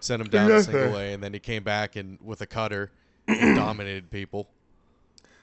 sent 0.00 0.22
him 0.22 0.30
down 0.30 0.54
a 0.54 0.58
single 0.58 0.96
A, 0.96 1.12
and 1.12 1.22
then 1.22 1.34
he 1.34 1.40
came 1.40 1.64
back 1.64 1.96
and 1.96 2.20
with 2.22 2.40
a 2.42 2.46
cutter 2.46 2.92
and 3.36 3.54
dominated 3.54 4.10
people. 4.10 4.50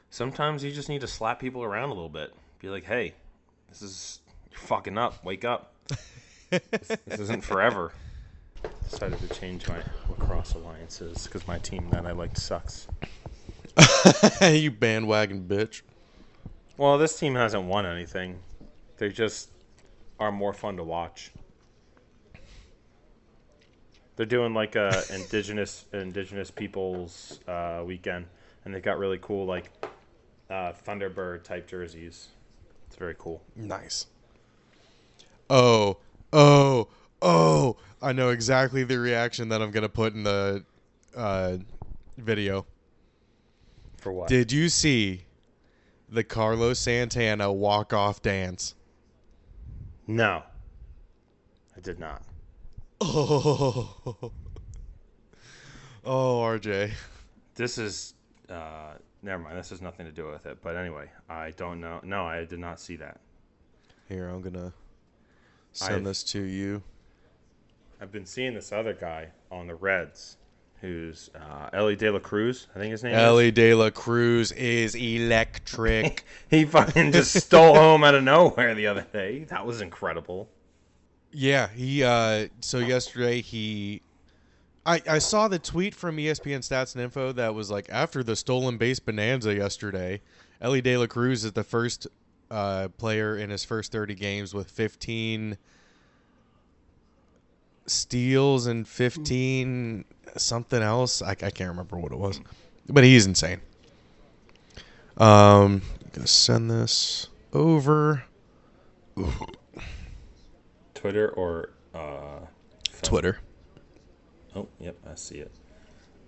Sometimes 0.09 0.63
you 0.63 0.71
just 0.71 0.89
need 0.89 1.01
to 1.01 1.07
slap 1.07 1.39
people 1.39 1.63
around 1.63 1.89
a 1.89 1.93
little 1.93 2.09
bit. 2.09 2.33
Be 2.59 2.69
like, 2.69 2.83
hey, 2.85 3.13
this 3.69 3.81
is, 3.81 4.19
you're 4.57 4.67
fucking 4.67 4.97
up. 4.97 5.23
Wake 5.23 5.45
up. 5.45 5.73
this, 6.49 6.87
this 7.05 7.19
isn't 7.19 7.43
forever. 7.43 7.91
Decided 8.89 9.19
to 9.19 9.27
change 9.27 9.67
my 9.67 9.77
lacrosse 10.09 10.53
alliances 10.53 11.25
because 11.25 11.47
my 11.47 11.59
team 11.59 11.89
that 11.91 12.05
I 12.05 12.11
liked 12.11 12.37
sucks. 12.37 12.87
you 14.41 14.71
bandwagon 14.71 15.47
bitch. 15.47 15.81
Well, 16.77 16.97
this 16.97 17.17
team 17.17 17.35
hasn't 17.35 17.63
won 17.63 17.85
anything. 17.85 18.39
They 18.97 19.09
just 19.09 19.49
are 20.19 20.31
more 20.31 20.53
fun 20.53 20.77
to 20.77 20.83
watch. 20.83 21.31
They're 24.15 24.25
doing 24.25 24.53
like 24.53 24.75
a 24.75 25.03
indigenous 25.13 25.85
indigenous 25.93 26.49
peoples 26.49 27.39
uh, 27.47 27.83
weekend, 27.85 28.25
and 28.65 28.73
they've 28.73 28.81
got 28.81 28.97
really 28.97 29.19
cool 29.21 29.45
like 29.45 29.71
uh, 30.49 30.73
Thunderbird 30.85 31.43
type 31.43 31.67
jerseys. 31.67 32.29
It's 32.87 32.95
very 32.95 33.15
cool. 33.17 33.43
Nice. 33.55 34.07
Oh, 35.49 35.97
oh, 36.33 36.87
oh! 37.21 37.77
I 38.01 38.13
know 38.13 38.29
exactly 38.29 38.83
the 38.83 38.99
reaction 38.99 39.49
that 39.49 39.61
I'm 39.61 39.71
gonna 39.71 39.89
put 39.89 40.13
in 40.13 40.23
the 40.23 40.63
uh, 41.15 41.57
video. 42.17 42.65
For 43.97 44.11
what? 44.11 44.27
Did 44.27 44.51
you 44.51 44.69
see 44.69 45.23
the 46.09 46.23
Carlos 46.23 46.79
Santana 46.79 47.51
walk 47.51 47.93
off 47.93 48.21
dance? 48.21 48.75
no, 50.07 50.43
I 51.75 51.79
did 51.81 51.99
not. 51.99 52.21
Oh, 52.99 54.31
oh, 56.05 56.39
RJ. 56.39 56.91
This 57.55 57.77
is 57.77 58.13
uh, 58.49 58.93
never 59.21 59.43
mind. 59.43 59.57
This 59.57 59.69
has 59.71 59.81
nothing 59.81 60.05
to 60.05 60.11
do 60.11 60.27
with 60.27 60.45
it. 60.45 60.57
But 60.63 60.77
anyway, 60.77 61.09
I 61.29 61.51
don't 61.51 61.81
know. 61.81 61.99
No, 62.03 62.25
I 62.25 62.45
did 62.45 62.59
not 62.59 62.79
see 62.79 62.95
that. 62.95 63.19
Here, 64.07 64.29
I'm 64.29 64.41
gonna 64.41 64.71
send 65.73 65.95
I've- 65.95 66.03
this 66.05 66.23
to 66.25 66.41
you. 66.41 66.83
I've 67.99 68.11
been 68.11 68.25
seeing 68.27 68.53
this 68.53 68.71
other 68.71 68.93
guy 68.93 69.29
on 69.51 69.65
the 69.65 69.73
Reds, 69.73 70.37
who's 70.81 71.31
uh, 71.33 71.69
Elly 71.73 71.95
De 71.95 72.11
La 72.11 72.19
Cruz. 72.19 72.67
I 72.75 72.79
think 72.79 72.91
his 72.91 73.03
name. 73.03 73.15
is. 73.15 73.19
Elly 73.19 73.49
De 73.49 73.73
La 73.73 73.89
Cruz 73.89 74.51
is 74.51 74.93
electric. 74.95 76.23
He 76.51 76.63
fucking 76.65 77.11
just 77.11 77.33
stole 77.33 77.73
home 77.73 78.03
out 78.03 78.13
of 78.13 78.23
nowhere 78.23 78.75
the 78.75 78.85
other 78.87 79.05
day. 79.11 79.45
That 79.45 79.65
was 79.65 79.81
incredible. 79.81 80.47
yeah, 81.31 81.69
he. 81.69 82.03
uh 82.03 82.47
So 82.61 82.77
yesterday 82.79 83.41
he. 83.41 84.01
I, 84.85 85.01
I 85.09 85.17
saw 85.17 85.47
the 85.49 85.59
tweet 85.59 85.93
from 85.93 86.15
ESPN 86.17 86.59
Stats 86.59 86.93
and 86.95 87.03
Info 87.03 87.31
that 87.33 87.53
was 87.55 87.69
like 87.71 87.87
after 87.89 88.23
the 88.23 88.35
stolen 88.37 88.77
base 88.77 88.99
bonanza 88.99 89.53
yesterday, 89.55 90.21
Elly 90.61 90.81
De 90.81 90.95
La 90.97 91.07
Cruz 91.07 91.43
is 91.43 91.51
the 91.53 91.63
first 91.63 92.07
uh, 92.49 92.87
player 92.97 93.37
in 93.37 93.49
his 93.49 93.63
first 93.63 93.91
30 93.91 94.15
games 94.15 94.53
with 94.53 94.69
15 94.71 95.57
steals 97.85 98.67
and 98.67 98.87
15 98.87 100.05
something 100.35 100.81
else. 100.81 101.21
I, 101.21 101.31
I 101.31 101.35
can't 101.35 101.69
remember 101.69 101.97
what 101.97 102.11
it 102.11 102.17
was, 102.17 102.39
but 102.87 103.03
he's 103.03 103.25
insane. 103.25 103.61
Um, 105.17 105.81
I'm 106.03 106.11
gonna 106.13 106.27
send 106.27 106.69
this 106.69 107.27
over 107.53 108.23
Twitter 110.93 111.29
or 111.29 111.71
uh, 111.93 112.39
Twitter. 113.01 113.39
oh, 114.55 114.67
yep, 114.79 114.95
I 115.09 115.15
see 115.15 115.37
it. 115.37 115.51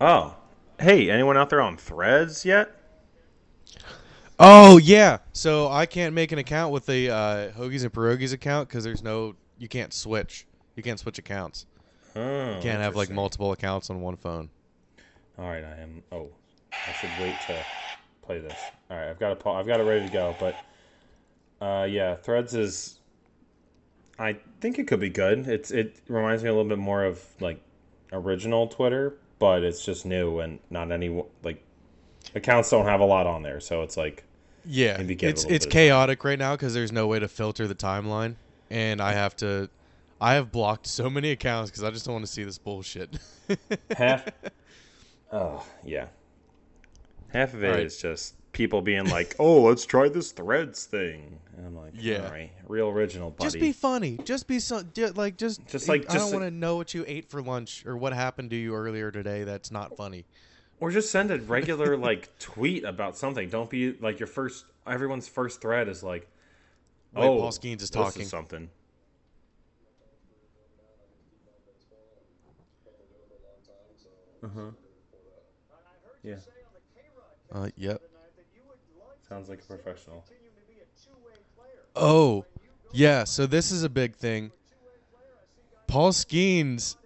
Oh, 0.01 0.35
hey, 0.79 1.11
anyone 1.11 1.37
out 1.37 1.49
there 1.49 1.61
on 1.61 1.77
Threads 1.77 2.45
yet? 2.45 2.75
Oh 4.39 4.77
yeah. 4.77 5.17
So 5.33 5.69
I 5.69 5.85
can't 5.85 6.15
make 6.15 6.31
an 6.31 6.39
account 6.39 6.71
with 6.71 6.85
the 6.85 7.09
uh, 7.09 7.51
Hoagies 7.51 7.83
and 7.83 7.91
Pierogies 7.91 8.33
account 8.33 8.69
because 8.69 8.83
there's 8.83 9.03
no. 9.03 9.35
You 9.57 9.67
can't 9.67 9.93
switch. 9.93 10.47
You 10.75 10.83
can't 10.83 10.99
switch 10.99 11.19
accounts. 11.19 11.65
Oh, 12.15 12.55
You 12.55 12.61
can't 12.61 12.79
have 12.79 12.95
like 12.95 13.09
multiple 13.09 13.51
accounts 13.51 13.89
on 13.89 13.99
one 13.99 14.15
phone. 14.15 14.49
All 15.37 15.45
right, 15.45 15.63
I 15.63 15.81
am. 15.81 16.01
Oh, 16.11 16.29
I 16.71 16.93
should 16.93 17.09
wait 17.19 17.35
to 17.47 17.65
play 18.21 18.39
this. 18.39 18.57
All 18.89 18.97
right, 18.97 19.09
I've 19.09 19.19
got 19.19 19.33
it. 19.33 19.45
I've 19.45 19.67
got 19.67 19.81
it 19.81 19.83
ready 19.83 20.05
to 20.07 20.11
go. 20.11 20.35
But 20.39 20.55
uh, 21.61 21.83
yeah, 21.83 22.15
Threads 22.15 22.55
is. 22.55 22.99
I 24.17 24.37
think 24.61 24.79
it 24.79 24.87
could 24.87 24.99
be 24.99 25.09
good. 25.09 25.47
It's 25.47 25.71
it 25.71 25.99
reminds 26.07 26.43
me 26.43 26.49
a 26.49 26.53
little 26.53 26.67
bit 26.67 26.77
more 26.77 27.03
of 27.03 27.23
like 27.39 27.61
original 28.11 28.67
Twitter, 28.67 29.15
but 29.37 29.63
it's 29.63 29.83
just 29.83 30.05
new 30.05 30.39
and 30.39 30.59
not 30.69 30.91
any 30.91 31.23
like 31.43 31.63
accounts 32.35 32.69
don't 32.69 32.85
have 32.85 32.99
a 33.01 33.05
lot 33.05 33.27
on 33.27 33.43
there, 33.43 33.59
so 33.59 33.81
it's 33.81 33.97
like 33.97 34.23
Yeah, 34.65 34.97
Maybe 34.97 35.15
give 35.15 35.29
it 35.29 35.31
a 35.31 35.33
it's 35.33 35.43
it's 35.43 35.65
bit 35.65 35.65
of 35.65 35.71
chaotic 35.71 36.23
right 36.23 36.39
now 36.39 36.55
because 36.55 36.73
there's 36.73 36.91
no 36.91 37.07
way 37.07 37.19
to 37.19 37.27
filter 37.27 37.67
the 37.67 37.75
timeline, 37.75 38.35
and 38.69 39.01
I 39.01 39.13
have 39.13 39.35
to. 39.37 39.69
I 40.21 40.33
have 40.33 40.51
blocked 40.51 40.85
so 40.85 41.09
many 41.09 41.31
accounts 41.31 41.71
because 41.71 41.83
I 41.83 41.91
just 41.91 42.05
don't 42.05 42.13
want 42.15 42.25
to 42.25 42.31
see 42.31 42.43
this 42.43 42.57
bullshit. 42.57 43.17
half. 43.97 44.27
oh 45.31 45.65
yeah, 45.83 46.07
half 47.29 47.53
of 47.53 47.63
it 47.63 47.67
is 47.67 48.03
All 48.03 48.09
right. 48.09 48.15
just 48.15 48.35
people 48.51 48.81
being 48.81 49.05
like, 49.09 49.35
"Oh, 49.39 49.61
let's 49.63 49.85
try 49.85 50.09
this 50.09 50.31
Threads 50.31 50.85
thing," 50.85 51.39
and 51.55 51.65
I'm 51.65 51.75
like, 51.77 51.93
Yeah. 51.95 52.25
all 52.25 52.31
right, 52.31 52.51
real 52.67 52.89
original, 52.89 53.31
buddy." 53.31 53.45
just 53.45 53.59
be 53.59 53.71
funny. 53.71 54.19
Just 54.23 54.47
be 54.47 54.59
so. 54.59 54.83
ju- 54.83 55.13
Like 55.15 55.37
just. 55.37 55.65
Just 55.67 55.87
like- 55.87 56.09
I 56.09 56.13
just 56.13 56.31
don't 56.31 56.41
want 56.41 56.51
to 56.51 56.55
know 56.57 56.75
what 56.75 56.93
you 56.93 57.05
ate 57.07 57.29
for 57.29 57.41
lunch 57.41 57.85
or 57.85 57.95
what 57.95 58.13
happened 58.13 58.49
to 58.51 58.55
you 58.55 58.75
earlier 58.75 59.11
today. 59.11 59.43
That's 59.43 59.71
not 59.71 59.95
funny. 59.95 60.25
Or 60.79 60.91
just 60.91 61.11
send 61.11 61.31
a 61.31 61.39
regular 61.39 61.97
like 61.97 62.37
tweet 62.39 62.83
about 62.83 63.17
something. 63.17 63.49
Don't 63.49 63.69
be 63.69 63.93
like 63.93 64.19
your 64.19 64.27
first. 64.27 64.65
Everyone's 64.87 65.27
first 65.27 65.61
thread 65.61 65.87
is 65.87 66.01
like, 66.03 66.27
Wait, 67.13 67.25
"Oh, 67.27 67.37
Paul 67.39 67.51
Skenes 67.51 67.81
is 67.81 67.89
this 67.89 67.89
talking. 67.91 68.25
something." 68.25 68.69
Uh 74.41 74.47
huh. 74.55 74.61
Yeah, 76.23 76.35
Uh, 77.51 77.69
yep. 77.77 78.01
sounds 79.27 79.47
like 79.49 79.59
a 79.61 79.63
professional. 79.63 80.23
Oh, 81.95 82.45
yeah. 82.91 83.23
So 83.23 83.45
this 83.45 83.71
is 83.71 83.83
a 83.83 83.89
big 83.89 84.15
thing. 84.15 84.51
Paul 85.87 86.11
Skenes 86.11 86.97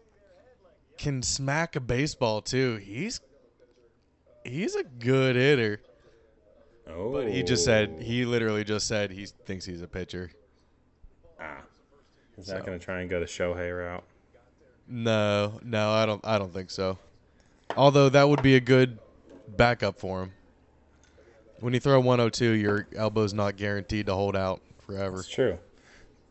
can 0.98 1.22
smack 1.22 1.76
a 1.76 1.80
baseball 1.80 2.42
too. 2.42 2.78
He's 2.78 3.20
he's 4.45 4.75
a 4.75 4.84
good 4.84 5.36
hitter. 5.36 5.82
Oh, 6.89 7.12
But 7.12 7.29
he 7.29 7.43
just 7.43 7.63
said 7.63 8.01
he 8.01 8.25
literally 8.25 8.63
just 8.63 8.87
said 8.87 9.12
he 9.12 9.25
thinks 9.25 9.65
he's 9.65 9.81
a 9.81 9.87
pitcher. 9.87 10.31
ah, 11.39 11.62
is 12.37 12.48
that 12.48 12.60
So. 12.60 12.65
gonna 12.65 12.79
try 12.79 13.02
and 13.02 13.10
go 13.10 13.19
the 13.19 13.25
Shohei 13.25 13.75
route? 13.77 14.04
No, 14.87 15.60
no, 15.63 15.91
I 15.91 16.06
don't. 16.06 16.19
I 16.25 16.37
don't 16.37 16.52
think 16.54 16.69
so. 16.69 16.98
Although 17.77 18.10
that 18.10 18.27
would 18.27 18.44
be 18.44 18.56
a 18.56 18.60
good 18.60 19.00
backup 19.56 19.98
for 19.98 20.23
him. 20.23 20.31
When 21.62 21.73
you 21.73 21.79
throw 21.79 22.00
102, 22.02 22.52
your 22.52 22.87
elbow's 22.96 23.33
not 23.33 23.56
guaranteed 23.56 24.08
to 24.08 24.13
hold 24.13 24.35
out 24.35 24.62
forever. 24.85 25.19
It's 25.19 25.29
true. 25.29 25.58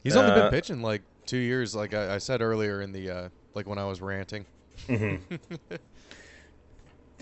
He's 0.05 0.15
only 0.17 0.33
Uh, 0.33 0.43
been 0.43 0.51
pitching 0.51 0.83
like 0.83 1.01
two 1.25 1.39
years, 1.39 1.75
like 1.75 1.95
I, 1.95 2.17
I 2.17 2.19
said 2.19 2.43
earlier 2.43 2.83
in 2.83 2.93
the 2.93 3.11
uh, 3.11 3.29
like 3.55 3.67
when 3.67 3.79
I 3.79 3.87
was 3.87 4.03
ranting. 4.03 4.45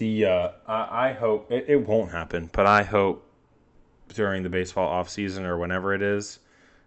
The 0.00 0.24
uh, 0.24 0.48
I, 0.66 1.08
I 1.08 1.12
hope 1.12 1.52
it, 1.52 1.66
it 1.68 1.86
won't 1.86 2.10
happen, 2.10 2.48
but 2.54 2.64
I 2.64 2.82
hope 2.84 3.22
during 4.14 4.42
the 4.42 4.48
baseball 4.48 4.88
offseason 4.90 5.42
or 5.44 5.58
whenever 5.58 5.92
it 5.92 6.00
is, 6.00 6.38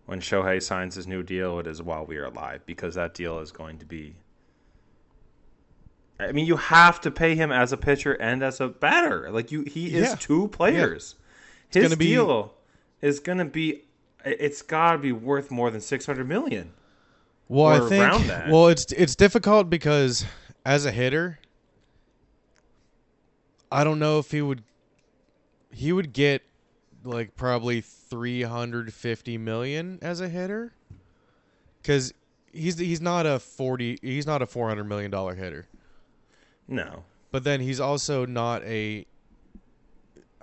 when 0.08 0.20
Shohei 0.20 0.60
signs 0.60 0.96
his 0.96 1.06
new 1.06 1.22
deal, 1.22 1.60
it 1.60 1.68
is 1.68 1.80
while 1.80 2.08
we 2.08 2.18
are 2.18 2.26
alive 2.26 2.62
because 2.66 2.96
that 2.96 3.14
deal 3.14 3.38
is 3.38 3.52
going 3.52 3.78
to 3.78 3.86
be. 3.86 4.16
I 6.20 6.32
mean, 6.32 6.48
you 6.48 6.58
have 6.58 7.00
to 7.02 7.12
pay 7.12 7.36
him 7.36 7.52
as 7.52 7.72
a 7.72 7.78
pitcher 7.78 8.14
and 8.14 8.42
as 8.42 8.60
a 8.60 8.68
batter. 8.68 9.30
Like 9.30 9.52
you, 9.52 9.62
he 9.62 9.94
is 9.96 10.10
Yeah. 10.10 10.16
two 10.16 10.48
players. 10.48 11.14
His 11.70 11.84
gonna 11.84 11.96
be- 11.98 12.08
deal 12.08 12.56
is 13.00 13.20
going 13.20 13.38
to 13.38 13.46
be 13.46 13.84
it's 14.26 14.64
got 14.64 14.94
to 14.94 14.98
be 14.98 15.12
worth 15.12 15.52
more 15.52 15.70
than 15.70 15.82
six 15.82 16.08
hundred 16.08 16.28
million. 16.28 16.74
Well, 17.48 17.86
I 17.86 17.88
think 17.88 18.26
that. 18.26 18.50
well, 18.50 18.70
it's 18.70 18.92
it's 18.92 19.16
difficult 19.16 19.70
because 19.70 20.26
as 20.66 20.88
a 20.88 20.92
hitter, 20.92 21.38
I 23.74 23.84
don't 23.84 24.00
know 24.00 24.20
if 24.20 24.32
he 24.32 24.42
would 24.42 24.64
he 25.72 25.92
would 25.92 26.14
get 26.14 26.44
like 27.04 27.36
probably 27.36 27.82
350 27.82 29.38
million 29.40 30.00
as 30.02 30.22
a 30.22 30.30
hitter 30.30 30.72
cuz 31.84 32.14
he's 32.54 32.78
he's 32.78 33.02
not 33.02 33.26
a 33.26 33.40
40 33.40 33.98
he's 34.02 34.28
not 34.28 34.42
a 34.42 34.46
400 34.46 34.84
million 34.84 35.12
dollar 35.12 35.36
hitter. 35.36 35.68
No, 36.68 37.04
But 37.32 37.44
then 37.44 37.60
he's 37.60 37.80
also 37.80 38.26
not 38.26 38.64
a 38.64 39.06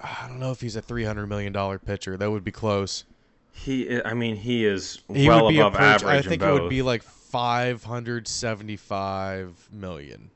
I 0.03 0.27
don't 0.29 0.41
know 0.41 0.51
if 0.51 0.61
he's 0.61 0.77
a 0.77 0.83
300 0.83 1.27
million 1.27 1.53
dollar 1.53 1.79
pitcher. 1.79 2.17
That 2.17 2.31
would 2.31 2.45
be 2.45 2.53
close. 2.53 3.05
he. 3.53 4.03
I 4.03 4.15
mean, 4.15 4.37
he 4.37 4.65
is 4.65 5.01
He 5.13 5.29
well 5.29 5.45
would 5.45 5.51
be 5.53 5.59
above 5.61 5.75
approach, 5.75 6.03
average. 6.03 6.27
I 6.27 6.29
think 6.29 6.43
in 6.43 6.49
it 6.49 6.53
would 6.53 6.71
be 6.71 6.83
like 6.83 7.03
575 7.03 9.69
million. 9.73 10.31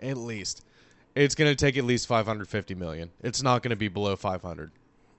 At 0.00 0.16
least. 0.16 0.62
It's 1.14 1.34
going 1.34 1.50
to 1.50 1.56
take 1.56 1.76
at 1.76 1.84
least 1.84 2.06
550 2.06 2.74
million. 2.74 3.10
It's 3.22 3.42
not 3.42 3.62
going 3.62 3.70
to 3.70 3.76
be 3.76 3.88
below 3.88 4.16
500. 4.16 4.70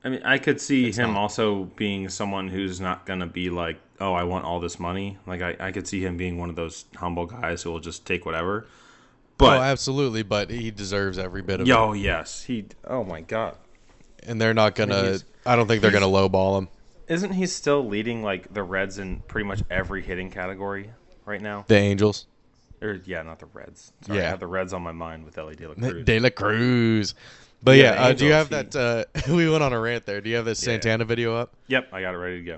I 0.03 0.09
mean, 0.09 0.21
I 0.23 0.37
could 0.39 0.59
see 0.59 0.87
It's 0.87 0.97
him 0.97 1.13
not. 1.13 1.19
also 1.19 1.65
being 1.75 2.09
someone 2.09 2.47
who's 2.47 2.81
not 2.81 3.05
gonna 3.05 3.27
be 3.27 3.51
like, 3.51 3.77
oh, 3.99 4.13
I 4.13 4.23
want 4.23 4.45
all 4.45 4.59
this 4.59 4.79
money. 4.79 5.19
Like, 5.27 5.43
I, 5.43 5.55
I 5.59 5.71
could 5.71 5.87
see 5.87 6.01
him 6.03 6.17
being 6.17 6.39
one 6.39 6.49
of 6.49 6.55
those 6.55 6.85
humble 6.95 7.27
guys 7.27 7.61
who 7.61 7.71
will 7.71 7.79
just 7.79 8.03
take 8.03 8.25
whatever. 8.25 8.65
But 9.37 9.59
oh, 9.59 9.61
absolutely, 9.61 10.23
but 10.23 10.49
he 10.49 10.71
deserves 10.71 11.19
every 11.19 11.43
bit 11.43 11.59
of 11.61 11.67
yo, 11.67 11.93
it. 11.93 11.99
yes, 11.99 12.43
he. 12.43 12.65
Oh 12.87 13.03
my 13.03 13.21
god, 13.21 13.57
And 14.23 14.41
they're 14.41 14.55
not 14.55 14.73
going 14.73 14.89
to 14.89 15.23
I 15.45 15.55
don't 15.55 15.67
think 15.67 15.83
they're 15.83 15.91
going 15.91 16.01
to 16.01 16.07
lowball 16.09 16.57
him. 16.57 16.69
isn't 17.07 17.33
he 17.33 17.45
still 17.45 17.85
leading 17.87 18.23
like 18.23 18.51
the 18.51 18.63
Reds 18.63 18.97
in 18.97 19.19
pretty 19.27 19.47
much 19.47 19.61
every 19.69 20.01
hitting 20.01 20.31
category 20.31 20.89
right 21.25 21.41
now? 21.41 21.65
The 21.67 21.75
Angels. 21.75 22.25
Or 22.81 22.99
yeah, 23.05 23.21
not 23.21 23.39
the 23.39 23.45
Reds. 23.47 23.93
Sorry, 24.01 24.21
I 24.21 24.29
have 24.29 24.39
the 24.39 24.47
Reds 24.47 24.73
on 24.73 24.81
my 24.81 24.91
mind 24.91 25.23
with 25.23 25.37
Elly 25.37 25.55
De 25.55 25.67
La 25.67 25.75
Cruz. 25.75 26.03
De 26.03 26.19
La 26.19 26.29
Cruz. 26.29 27.13
But 27.63 27.77
Yeah, 27.77 27.93
yeah, 27.93 28.01
uh, 28.01 28.13
do 28.13 28.25
you 28.25 28.31
have 28.31 28.51
Angels, 28.51 28.73
that 28.73 29.07
uh, 29.27 29.33
we 29.35 29.47
went 29.49 29.61
on 29.63 29.71
a 29.71 29.79
rant 29.79 30.05
there. 30.05 30.19
Do 30.19 30.29
you 30.29 30.35
have 30.37 30.45
this 30.45 30.59
Santana 30.59 31.05
video 31.05 31.35
up? 31.35 31.53
Yep, 31.67 31.89
I 31.93 32.01
got 32.01 32.15
it 32.15 32.17
ready 32.17 32.37
to 32.37 32.43
go. 32.43 32.57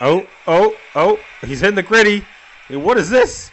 Oh, 0.00 0.26
oh, 0.46 0.76
oh! 0.94 1.18
He's 1.44 1.60
hitting 1.60 1.74
the 1.74 1.82
gritty. 1.82 2.24
Hey, 2.68 2.76
What 2.76 2.96
is 2.96 3.10
this? 3.10 3.50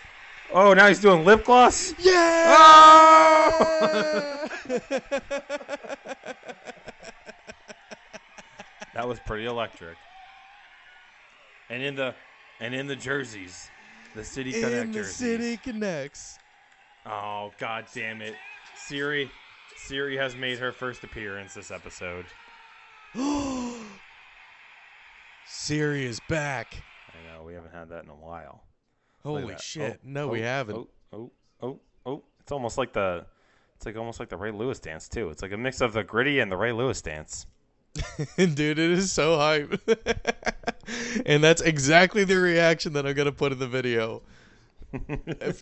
Oh, 0.54 0.74
now 0.74 0.88
he's 0.88 1.00
doing 1.00 1.26
lip 1.26 1.44
gloss. 1.46 1.94
Yeah! 2.00 2.12
Oh! 3.52 4.48
that 8.94 9.08
was 9.08 9.20
pretty 9.26 9.46
electric. 9.46 9.98
And 11.70 11.82
in 11.82 11.96
the 11.96 12.14
and 12.60 12.76
in 12.76 12.88
the 12.88 12.96
jerseys, 12.96 13.70
the 14.16 14.24
city 14.24 14.52
connect 14.54 14.74
In 14.74 14.92
the 14.92 15.00
jerseys. 15.00 15.16
city 15.16 15.58
connects. 15.58 16.40
Oh 17.06 17.52
god 17.60 17.86
damn 17.94 18.22
it. 18.22 18.34
Siri 18.76 19.30
Siri 19.78 20.18
has 20.18 20.36
made 20.36 20.58
her 20.60 20.72
first 20.72 21.04
appearance 21.04 21.54
this 21.54 21.70
episode. 21.70 22.26
Siri 25.48 26.06
is 26.06 26.20
back. 26.28 26.82
I 27.10 27.18
know, 27.32 27.44
we 27.44 27.54
haven't 27.54 27.74
had 27.74 27.90
that 27.90 28.04
in 28.04 28.10
a 28.10 28.16
while. 28.16 28.64
Holy 29.24 29.56
shit. 29.62 30.00
Oh, 30.04 30.04
no, 30.04 30.28
we 30.28 30.42
oh, 30.42 30.44
haven't. 30.44 30.78
Oh, 30.78 30.88
oh, 31.14 31.32
oh, 31.62 31.80
oh. 32.06 32.24
It's 32.40 32.52
almost 32.52 32.78
like 32.78 32.94
the 32.94 33.26
it's 33.76 33.86
like 33.86 33.98
almost 33.98 34.20
like 34.20 34.30
the 34.30 34.38
Ray 34.38 34.52
Lewis 34.52 34.80
dance 34.80 35.10
too. 35.10 35.30
It's 35.30 35.42
like 35.42 35.52
a 35.52 35.58
mix 35.58 35.82
of 35.82 35.94
the 35.94 36.04
gritty 36.04 36.40
and 36.40 36.52
the 36.52 36.58
Ray 36.58 36.72
Lewis 36.72 37.02
dance. 37.02 37.46
Dude, 38.38 38.60
it 38.60 38.80
is 38.80 39.12
so 39.12 39.38
hype. 39.38 39.80
and 41.26 41.44
that's 41.44 41.62
exactly 41.62 42.24
the 42.24 42.38
reaction 42.38 42.94
that 42.94 43.06
I'm 43.06 43.14
going 43.14 43.26
to 43.28 43.32
put 43.32 43.52
in 43.52 43.60
the 43.60 43.68
video 43.68 44.22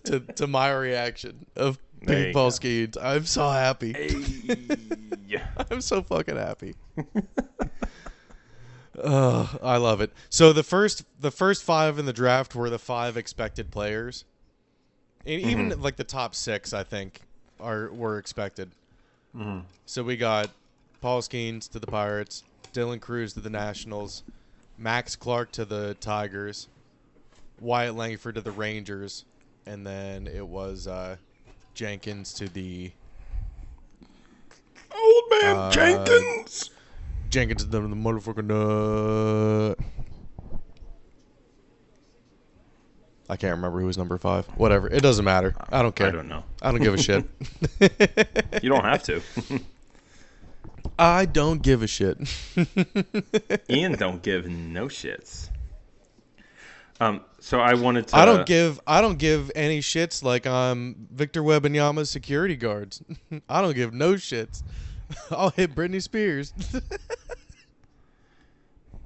to, 0.06 0.20
to 0.20 0.48
my 0.48 0.72
reaction 0.72 1.46
of 1.56 1.80
There 2.02 2.28
you 2.28 2.34
Pink 2.34 2.34
go. 2.34 2.48
Skenes. 2.50 2.98
I'm 3.02 3.26
so 3.26 3.50
happy. 3.50 3.94
I'm 5.72 5.82
so 5.82 6.02
fucking 6.04 6.36
happy. 6.38 6.76
I 9.04 9.78
love 9.78 10.02
it. 10.02 10.12
So 10.30 10.54
the 10.54 10.64
first 10.64 11.06
the 11.20 11.32
first 11.32 11.64
five 11.64 11.98
in 12.00 12.06
the 12.06 12.14
draft 12.14 12.56
were 12.56 12.70
the 12.70 12.80
five 12.80 13.18
expected 13.18 13.72
players. 13.72 14.26
And 15.26 15.42
even 15.42 15.70
Mm-hmm. 15.70 15.82
like 15.82 15.96
the 15.96 16.04
top 16.04 16.36
six, 16.36 16.74
I 16.74 16.84
think, 16.84 17.22
are 17.60 17.90
were 17.92 18.18
expected. 18.18 18.72
Mm-hmm. 19.36 19.60
So 19.86 20.04
we 20.04 20.18
got 20.18 20.50
Paul 21.02 21.22
Skenes 21.22 21.70
to 21.72 21.80
the 21.80 21.88
Pirates, 21.88 22.44
Dylan 22.74 23.00
Crews 23.00 23.34
to 23.34 23.40
the 23.40 23.50
Nationals, 23.50 24.24
Max 24.78 25.16
Clark 25.16 25.52
to 25.54 25.66
the 25.66 25.94
Tigers, 25.96 26.68
Wyatt 27.60 27.96
Langford 27.96 28.36
to 28.36 28.42
the 28.42 28.52
Rangers, 28.52 29.26
and 29.66 29.86
then 29.86 30.28
it 30.28 30.46
was 30.48 30.88
uh, 30.88 31.18
Jenkins 31.74 32.34
to 32.36 32.48
the 32.50 32.92
Old 34.96 35.24
man 35.42 35.56
Uh, 35.56 35.72
Jenkins. 35.72 36.70
Jenkins 37.30 37.64
to 37.64 37.70
the, 37.70 37.82
the 37.82 37.88
motherfucking 37.96 38.52
uh 38.52 39.76
I 43.30 43.38
can't 43.38 43.56
remember 43.56 43.80
who 43.80 43.86
was 43.88 43.98
number 43.98 44.18
five. 44.18 44.46
Whatever. 44.58 44.88
It 44.88 45.02
doesn't 45.02 45.24
matter. 45.26 45.56
I 45.72 45.82
don't 45.82 45.96
care. 45.96 46.08
I 46.08 46.12
don't 46.12 46.28
know. 46.28 46.44
I 46.62 46.72
don't 46.72 46.82
give 46.82 46.94
a 46.94 46.98
shit. 47.02 47.26
You 48.62 48.70
don't 48.70 48.84
have 48.84 49.02
to. 49.04 49.22
I 50.98 51.26
don't 51.26 51.62
give 51.62 51.82
a 51.82 51.88
shit. 51.88 52.18
Ian 53.70 53.94
don't 53.94 54.22
give 54.22 54.48
no 54.48 54.86
shits. 54.86 55.50
Um, 57.00 57.22
so 57.40 57.60
I 57.60 57.74
wanted 57.74 58.08
to. 58.10 58.18
I 58.18 58.26
don't 58.26 58.46
give 58.46 58.80
I 58.86 59.02
don't 59.02 59.18
give 59.18 59.52
any 59.56 59.80
shits 59.80 60.24
like 60.24 60.46
I'm 60.46 61.08
Victor 61.12 61.42
Wembanyama's 61.42 62.10
security 62.10 62.56
guards. 62.56 63.02
I 63.50 63.62
don't 63.62 63.76
give 63.76 63.94
no 63.94 64.14
shits. 64.14 64.64
I'll 65.32 65.50
hit 65.50 65.76
Britney 65.76 66.02
Spears. 66.02 66.54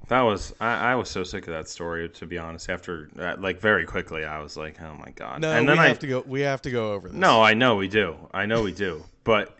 That 0.08 0.22
was 0.22 0.54
I, 0.58 0.92
I 0.92 0.94
was 0.94 1.10
so 1.10 1.22
sick 1.22 1.46
of 1.46 1.52
that 1.52 1.68
story 1.68 2.08
to 2.08 2.26
be 2.26 2.38
honest. 2.38 2.70
After 2.70 3.10
uh, 3.18 3.36
like 3.38 3.60
very 3.60 3.84
quickly, 3.84 4.24
I 4.24 4.40
was 4.40 4.56
like, 4.56 4.80
oh 4.80 4.94
my 4.94 5.10
god. 5.14 5.40
no, 5.40 5.50
and 5.50 5.66
we 5.66 5.72
then 5.72 5.78
I 5.78 5.88
have 5.88 5.98
to 6.00 6.06
go 6.06 6.24
we 6.26 6.42
have 6.42 6.62
to 6.62 6.70
go 6.70 6.92
over 6.92 7.08
this. 7.08 7.16
no, 7.16 7.42
I 7.42 7.54
know 7.54 7.76
we 7.76 7.88
do. 7.88 8.16
I 8.32 8.46
know 8.46 8.62
we 8.62 8.72
do. 8.72 9.04
But 9.24 9.58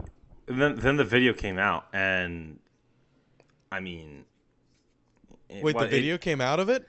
then 0.49 0.77
then 0.77 0.97
the 0.97 1.05
video 1.05 1.33
came 1.33 1.59
out, 1.59 1.87
and 1.93 2.59
I 3.71 3.81
mean, 3.81 4.25
it 5.49 5.63
Wait, 5.63 5.75
wa- 5.75 5.83
the 5.83 5.87
it- 5.89 5.91
video 5.91 6.19
came 6.19 6.41
out 6.41 6.61
of 6.61 6.69
it? 6.69 6.87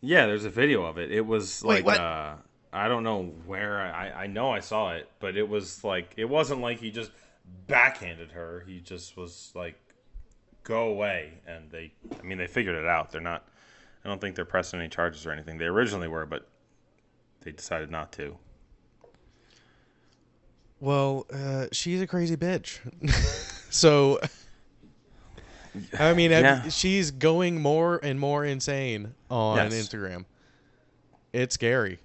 yeah, 0.00 0.26
there's 0.26 0.44
a 0.44 0.50
video 0.50 0.84
of 0.84 0.98
it. 0.98 1.10
It 1.12 1.26
was 1.26 1.62
Wait, 1.64 1.76
like 1.76 1.84
what? 1.86 2.00
uh, 2.00 2.34
I 2.72 2.88
don't 2.88 3.02
know 3.02 3.24
where 3.46 3.80
I 3.80 4.24
I 4.24 4.26
know 4.26 4.50
I 4.50 4.60
saw 4.60 4.92
it, 4.94 5.08
but 5.20 5.36
it 5.36 5.48
was 5.48 5.82
like 5.84 6.14
it 6.16 6.26
wasn't 6.26 6.60
like 6.60 6.78
he 6.80 6.90
just 6.90 7.10
backhanded 7.66 8.32
her. 8.32 8.62
He 8.66 8.80
just 8.80 9.16
was 9.16 9.50
like, 9.54 9.78
go 10.64 10.88
away, 10.88 11.32
and 11.46 11.70
they. 11.70 11.92
I 12.18 12.22
mean, 12.22 12.38
they 12.38 12.46
figured 12.46 12.76
it 12.76 12.86
out. 12.86 13.10
They're 13.10 13.20
not. 13.20 13.46
I 14.04 14.08
don't 14.08 14.20
think 14.20 14.36
they're 14.36 14.44
pressing 14.44 14.80
any 14.80 14.88
charges 14.88 15.26
or 15.26 15.32
anything. 15.32 15.58
They 15.58 15.64
originally 15.66 16.08
were, 16.08 16.24
but 16.26 16.46
they 17.40 17.52
decided 17.52 17.90
not 17.90 18.12
to. 18.12 18.36
Well, 20.80 21.26
uh, 21.32 21.66
she's 21.72 22.00
a 22.00 22.06
crazy 22.06 22.36
bitch. 22.36 22.78
so, 23.70 24.20
I 25.98 26.14
mean, 26.14 26.30
Yeah. 26.30 26.68
she's 26.68 27.10
going 27.10 27.60
more 27.60 27.98
and 28.02 28.18
more 28.20 28.44
insane 28.44 29.14
on 29.30 29.56
Yes. 29.56 29.74
Instagram. 29.74 30.24
It's 31.32 31.54
scary. 31.54 31.98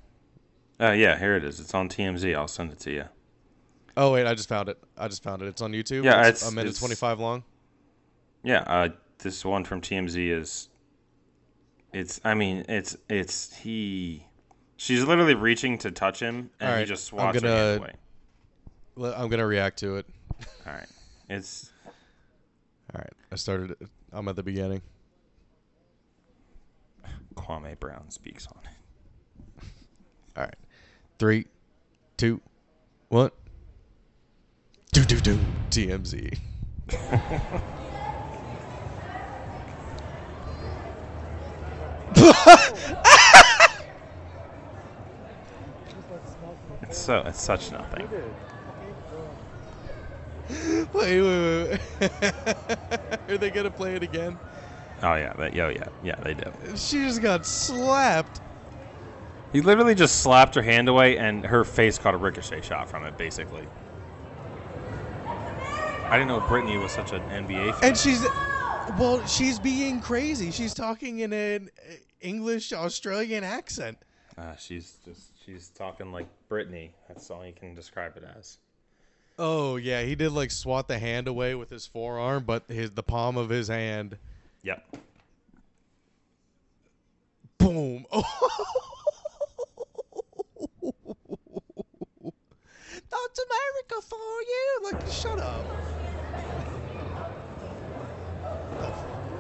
Uh, 0.82 0.92
yeah, 0.92 1.18
here 1.18 1.36
it 1.36 1.44
is. 1.44 1.60
It's 1.60 1.74
on 1.74 1.88
TMZ. 1.88 2.36
I'll 2.36 2.48
send 2.48 2.72
it 2.72 2.80
to 2.80 2.92
you. 2.92 3.06
Oh 3.96 4.12
wait, 4.12 4.26
I 4.26 4.34
just 4.34 4.50
found 4.50 4.70
it. 4.70 4.78
I 4.98 5.08
just 5.08 5.22
found 5.24 5.44
it. 5.44 5.48
It's 5.48 5.62
on 5.62 5.72
YouTube. 5.72 6.04
Yeah, 6.04 6.22
it's, 6.28 6.42
it's- 6.42 6.48
a 6.48 6.52
minute 6.52 6.70
it's- 6.70 6.80
twenty-five 6.80 7.20
long. 7.20 7.44
Yeah, 8.44 8.64
uh, 8.66 8.90
this 9.20 9.46
one 9.46 9.64
from 9.64 9.82
TMZ 9.82 10.30
is. 10.32 10.70
It's. 11.94 12.20
I 12.26 12.34
mean, 12.34 12.66
it's. 12.68 12.98
It's 13.08 13.56
he. 13.56 14.26
She's 14.78 15.04
literally 15.04 15.36
reaching 15.36 15.78
to 15.78 15.92
touch 15.92 16.20
him, 16.20 16.50
and 16.60 16.72
All 16.74 16.78
he 16.80 16.86
just 16.86 17.06
swats 17.06 17.40
her 17.40 17.78
away. 17.78 17.94
Le- 18.96 19.16
I'm 19.16 19.30
gonna 19.30 19.46
react 19.46 19.80
to 19.80 19.98
it. 19.98 20.06
All 20.68 20.74
right, 20.74 20.88
it's. 21.30 21.72
All 21.86 23.00
right, 23.00 23.14
I 23.32 23.36
started. 23.36 23.72
it. 23.72 23.78
I'm 24.12 24.28
at 24.28 24.36
the 24.36 24.44
beginning. 24.44 24.82
Kwame 27.36 27.80
Brown 27.80 28.10
speaks 28.12 28.48
on 28.48 28.60
it. 28.64 29.66
All 30.38 30.44
right, 30.44 30.56
three, 31.18 31.46
two, 32.18 32.39
one. 33.10 33.32
Do 34.91 35.04
do 35.04 35.20
do. 35.20 35.39
TMZ. 35.72 36.38
It's 46.84 46.98
so. 46.98 47.24
It's 47.26 47.41
such 47.41 47.72
nothing. 47.72 48.08
Wait, 50.94 51.22
wait, 51.22 51.80
wait. 52.02 52.12
Are 53.30 53.38
they 53.38 53.50
gonna 53.50 53.72
play 53.72 53.96
it 53.96 54.04
again? 54.04 54.38
Oh 55.02 55.16
yeah, 55.16 55.34
they, 55.34 55.62
oh 55.62 55.70
yeah, 55.70 55.88
yeah, 56.04 56.16
they 56.24 56.34
do. 56.34 56.52
She 56.76 57.06
just 57.06 57.22
got 57.22 57.46
slapped. 57.46 58.41
He 59.54 59.62
literally 59.62 59.96
just 59.96 60.22
slapped 60.22 60.56
her 60.56 60.62
hand 60.62 60.89
away, 60.89 61.18
and 61.18 61.46
her 61.46 61.64
face 61.64 61.98
caught 61.98 62.14
a 62.14 62.18
ricochet 62.18 62.62
shot 62.62 62.89
from 62.89 63.06
it, 63.06 63.18
basically. 63.18 63.68
I 65.26 66.18
didn't 66.18 66.28
know 66.28 66.41
Britney 66.41 66.82
was 66.82 66.91
such 66.91 67.12
an 67.12 67.22
NBA 67.30 67.76
fan. 67.76 67.89
And 67.89 67.98
she's, 67.98 68.24
well, 69.00 69.26
she's 69.26 69.60
being 69.60 70.00
crazy. 70.00 70.52
She's 70.52 70.74
talking 70.74 71.20
in 71.20 71.34
an 71.34 71.70
English 72.22 72.74
Australian 72.74 73.44
accent. 73.44 73.98
Uh, 74.38 74.56
she's 74.56 74.98
just 75.06 75.32
she's 75.46 75.70
talking 75.70 76.12
like 76.12 76.28
Britney. 76.50 76.89
That's 77.08 77.30
all 77.30 77.46
you 77.46 77.54
can 77.54 77.76
describe 77.76 78.18
it 78.18 78.24
as. 78.38 78.58
Oh 79.40 79.76
yeah, 79.78 80.04
he 80.04 80.16
did 80.16 80.32
like 80.32 80.52
swat 80.52 80.88
the 80.88 81.00
hand 81.00 81.28
away 81.28 81.56
with 81.56 81.70
his 81.70 81.86
forearm, 81.88 82.44
but 82.44 82.64
his 82.68 82.92
the 82.92 83.04
palm 83.04 83.36
of 83.38 83.50
his 83.50 83.68
hand, 83.68 84.18
Yep. 84.64 84.96
boom. 87.58 88.06
Oh. 88.16 88.24
That's 93.10 93.40
America 93.40 94.02
for 94.08 94.16
you. 94.42 94.80
Like, 94.84 95.08
shut 95.08 95.40
up. 95.40 95.66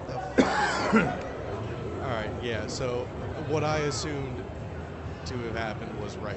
The- 0.07 0.19
the- 0.93 0.99
All 2.01 2.09
right, 2.09 2.31
yeah. 2.41 2.67
So 2.67 3.05
what 3.49 3.63
I 3.63 3.79
assumed 3.79 4.43
to 5.25 5.37
have 5.45 5.55
happened 5.55 5.99
was 6.01 6.17
right. 6.17 6.35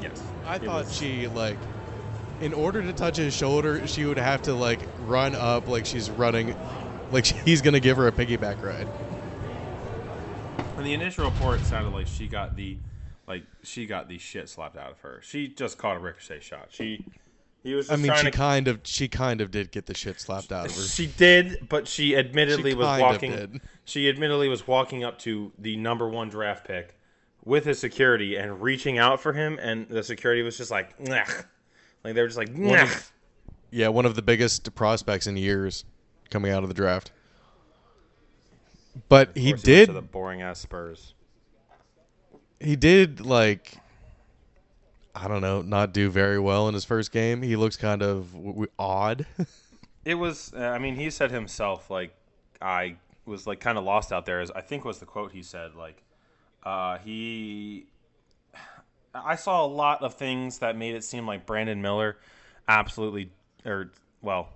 Yes. 0.00 0.22
I 0.44 0.56
It 0.56 0.64
thought 0.64 0.86
was- 0.86 0.96
she 0.96 1.26
like, 1.28 1.58
in 2.40 2.52
order 2.52 2.82
to 2.82 2.92
touch 2.92 3.16
his 3.16 3.34
shoulder, 3.34 3.86
she 3.86 4.04
would 4.04 4.18
have 4.18 4.42
to 4.42 4.54
like 4.54 4.80
run 5.06 5.34
up 5.34 5.68
like 5.68 5.86
she's 5.86 6.10
running, 6.10 6.56
like 7.10 7.24
he's 7.44 7.62
gonna 7.62 7.80
give 7.80 7.96
her 7.96 8.08
a 8.08 8.12
piggyback 8.12 8.62
ride. 8.62 8.88
And 10.76 10.84
the 10.84 10.94
initial 10.94 11.24
report, 11.24 11.60
sounded 11.60 11.92
like 11.92 12.06
she 12.06 12.26
got 12.26 12.56
the, 12.56 12.76
like 13.26 13.44
she 13.62 13.86
got 13.86 14.08
the 14.08 14.18
shit 14.18 14.48
slapped 14.48 14.76
out 14.76 14.90
of 14.90 15.00
her. 15.00 15.20
She 15.22 15.48
just 15.48 15.78
caught 15.78 15.96
a 15.96 16.00
ricochet 16.00 16.40
shot. 16.40 16.66
She, 16.70 17.04
he 17.62 17.74
was. 17.74 17.90
I 17.90 17.96
mean, 17.96 18.06
trying 18.06 18.24
she 18.24 18.30
to, 18.30 18.36
kind 18.36 18.68
of, 18.68 18.80
she 18.82 19.08
kind 19.08 19.40
of 19.40 19.50
did 19.50 19.70
get 19.70 19.86
the 19.86 19.94
shit 19.94 20.20
slapped 20.20 20.50
out 20.50 20.66
of 20.66 20.74
her. 20.74 20.82
She 20.82 21.06
did, 21.06 21.68
but 21.68 21.86
she 21.86 22.16
admittedly 22.16 22.72
She 22.72 22.76
was 22.76 23.00
walking. 23.00 23.60
She 23.84 24.08
admittedly 24.08 24.48
was 24.48 24.66
walking 24.66 25.04
up 25.04 25.18
to 25.20 25.52
the 25.58 25.76
number 25.76 26.08
one 26.08 26.28
draft 26.28 26.66
pick 26.66 26.98
with 27.44 27.64
his 27.64 27.78
security 27.78 28.36
and 28.36 28.60
reaching 28.60 28.98
out 28.98 29.20
for 29.20 29.32
him, 29.32 29.58
and 29.62 29.88
the 29.88 30.02
security 30.02 30.42
was 30.42 30.58
just 30.58 30.70
like. 30.70 30.94
Like 32.04 32.14
they 32.14 32.20
were 32.20 32.26
just 32.28 32.38
like, 32.38 32.54
One 32.54 32.80
of- 32.80 33.12
yeah, 33.70 33.88
one 33.88 34.06
of 34.06 34.14
the 34.14 34.22
biggest 34.22 34.74
prospects 34.74 35.26
in 35.26 35.36
years 35.36 35.84
coming 36.30 36.52
out 36.52 36.62
of 36.62 36.68
the 36.68 36.74
draft. 36.74 37.10
But 39.08 39.36
he 39.36 39.52
did, 39.52 39.86
to 39.86 39.92
the 39.92 40.02
boring 40.02 40.40
ass 40.42 40.60
Spurs. 40.60 41.14
he 42.60 42.76
did 42.76 43.20
like, 43.20 43.78
I 45.16 45.26
don't 45.26 45.40
know, 45.42 45.62
not 45.62 45.92
do 45.92 46.10
very 46.10 46.38
well 46.38 46.68
in 46.68 46.74
his 46.74 46.84
first 46.84 47.10
game. 47.10 47.42
He 47.42 47.56
looks 47.56 47.76
kind 47.76 48.02
of 48.02 48.32
w- 48.32 48.50
w- 48.52 48.70
odd. 48.78 49.26
It 50.04 50.16
was. 50.16 50.52
Uh, 50.54 50.60
I 50.60 50.78
mean, 50.78 50.96
he 50.96 51.08
said 51.08 51.30
himself 51.30 51.88
like 51.88 52.14
I 52.60 52.96
was 53.24 53.46
like 53.46 53.58
kind 53.60 53.78
of 53.78 53.84
lost 53.84 54.12
out 54.12 54.26
there. 54.26 54.38
As 54.42 54.50
I 54.50 54.60
think 54.60 54.84
was 54.84 54.98
the 54.98 55.06
quote 55.06 55.32
he 55.32 55.42
said. 55.42 55.74
Like 55.74 56.02
uh, 56.62 56.98
he, 56.98 57.86
I 59.14 59.36
saw 59.36 59.64
a 59.64 59.68
lot 59.68 60.02
of 60.02 60.14
things 60.14 60.58
that 60.58 60.76
made 60.76 60.94
it 60.94 61.04
seem 61.04 61.26
like 61.26 61.46
Brandon 61.46 61.80
Miller, 61.80 62.16
absolutely, 62.68 63.30
or 63.64 63.90
well, 64.22 64.48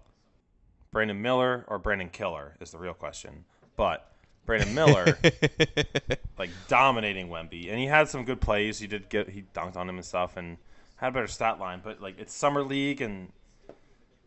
Brandon 0.90 1.20
Miller 1.20 1.64
or 1.68 1.78
Brandon 1.78 2.08
Killer 2.08 2.54
is 2.60 2.70
the 2.70 2.78
real 2.78 2.94
question. 2.94 3.44
But 3.76 4.10
Brandon 4.46 4.74
Miller, 4.74 5.18
like 6.38 6.50
dominating 6.68 7.28
Wemby, 7.28 7.70
and 7.70 7.78
he 7.78 7.86
had 7.86 8.08
some 8.08 8.24
good 8.24 8.40
plays. 8.40 8.78
He 8.78 8.86
did 8.86 9.08
get 9.08 9.28
he 9.28 9.44
dunked 9.54 9.76
on 9.76 9.88
him 9.88 9.96
and 9.96 10.04
stuff, 10.04 10.36
and 10.36 10.56
had 10.96 11.08
a 11.08 11.12
better 11.12 11.26
stat 11.26 11.58
line. 11.60 11.80
But 11.84 12.00
like 12.00 12.18
it's 12.18 12.34
summer 12.34 12.62
league, 12.62 13.00
and 13.00 13.30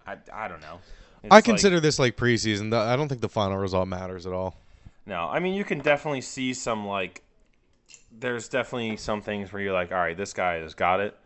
I 0.08 0.18
I 0.32 0.48
don't 0.48 0.62
know. 0.62 0.80
It's 1.24 1.32
I 1.32 1.36
like- 1.38 1.46
consider 1.46 1.80
this 1.80 2.00
like 2.00 2.16
preseason. 2.16 2.74
I 2.74 2.96
don't 2.96 3.08
think 3.10 3.22
the 3.22 3.30
final 3.30 3.58
result 3.58 3.88
matters 3.88 4.26
at 4.26 4.34
all. 4.34 4.56
No, 5.06 5.28
I 5.28 5.40
mean 5.40 5.56
you 5.56 5.64
can 5.64 5.80
definitely 5.80 6.22
see 6.22 6.54
some 6.54 6.86
like. 6.88 7.24
There's 8.12 8.50
definitely 8.50 8.98
some 8.98 9.22
things 9.22 9.52
where 9.52 9.62
you're 9.62 9.74
like, 9.74 9.92
all 9.92 9.98
right, 9.98 10.18
this 10.18 10.34
guy 10.34 10.56
has 10.56 10.74
got 10.74 11.00
it. 11.00 11.18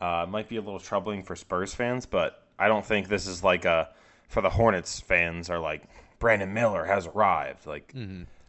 Uh, 0.00 0.26
might 0.28 0.48
be 0.48 0.56
a 0.56 0.60
little 0.60 0.80
troubling 0.80 1.22
for 1.22 1.36
Spurs 1.36 1.74
fans, 1.74 2.06
but 2.06 2.46
I 2.58 2.68
don't 2.68 2.84
think 2.84 3.08
this 3.08 3.26
is 3.26 3.44
like 3.44 3.64
a 3.64 3.90
for 4.28 4.40
the 4.40 4.50
Hornets 4.50 4.98
fans 4.98 5.50
are 5.50 5.58
like 5.60 5.82
Brandon 6.18 6.52
Miller 6.52 6.84
has 6.84 7.06
arrived. 7.06 7.66
Like 7.66 7.92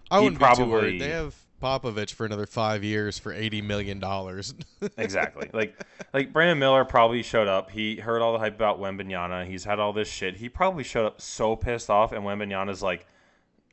I 0.10 0.20
wouldn't 0.20 0.40
be 0.40 0.46
too 0.56 0.66
worried. 0.72 1.02
They 1.02 1.10
have 1.10 1.36
Popovich 1.62 2.14
for 2.14 2.26
another 2.26 2.46
five 2.46 2.84
years 2.84 3.18
for 3.20 3.34
eighty 3.34 3.62
million 3.62 4.00
dollars. 4.00 4.54
exactly, 4.98 5.50
like 5.54 5.80
like 6.14 6.34
Brandon 6.34 6.60
Miller 6.60 6.86
probably 6.86 7.24
showed 7.24 7.48
up. 7.48 7.70
He 7.72 7.98
heard 7.98 8.22
all 8.22 8.34
the 8.34 8.40
hype 8.40 8.56
about 8.56 8.80
Wembanyama. 8.80 9.46
He's 9.46 9.64
had 9.64 9.80
all 9.80 9.94
this 9.94 10.10
shit. 10.10 10.38
He 10.38 10.50
probably 10.50 10.84
showed 10.84 11.06
up 11.06 11.22
so 11.22 11.56
pissed 11.56 11.90
off, 11.90 12.12
and 12.12 12.24
Wembanyama's 12.24 12.82
like, 12.82 13.06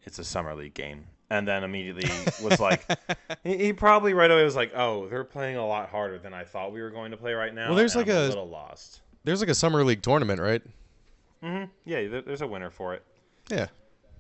"It's 0.04 0.18
a 0.18 0.24
summer 0.24 0.54
league 0.54 0.74
game." 0.74 1.06
And 1.30 1.46
then 1.46 1.62
immediately 1.62 2.10
was 2.42 2.58
like, 2.58 2.84
he, 3.44 3.56
he 3.56 3.72
probably 3.72 4.14
right 4.14 4.30
away 4.30 4.42
was 4.42 4.56
like, 4.56 4.72
"Oh, 4.74 5.06
they're 5.08 5.22
playing 5.24 5.56
a 5.56 5.66
lot 5.66 5.88
harder 5.88 6.18
than 6.18 6.34
I 6.34 6.42
thought 6.42 6.72
we 6.72 6.82
were 6.82 6.90
going 6.90 7.12
to 7.12 7.16
play 7.16 7.34
right 7.34 7.54
now." 7.54 7.68
Well, 7.68 7.76
there's 7.76 7.94
like 7.94 8.08
I'm 8.08 8.16
a 8.16 8.26
a- 8.26 8.28
little 8.28 8.48
lost. 8.48 9.00
There's 9.22 9.38
like 9.40 9.48
a 9.48 9.54
summer 9.54 9.84
league 9.84 10.02
tournament, 10.02 10.40
right? 10.40 10.62
Mm-hmm. 11.44 11.70
Yeah, 11.84 12.08
there, 12.08 12.22
there's 12.22 12.40
a 12.42 12.46
winner 12.46 12.70
for 12.70 12.94
it. 12.94 13.04
Yeah. 13.48 13.68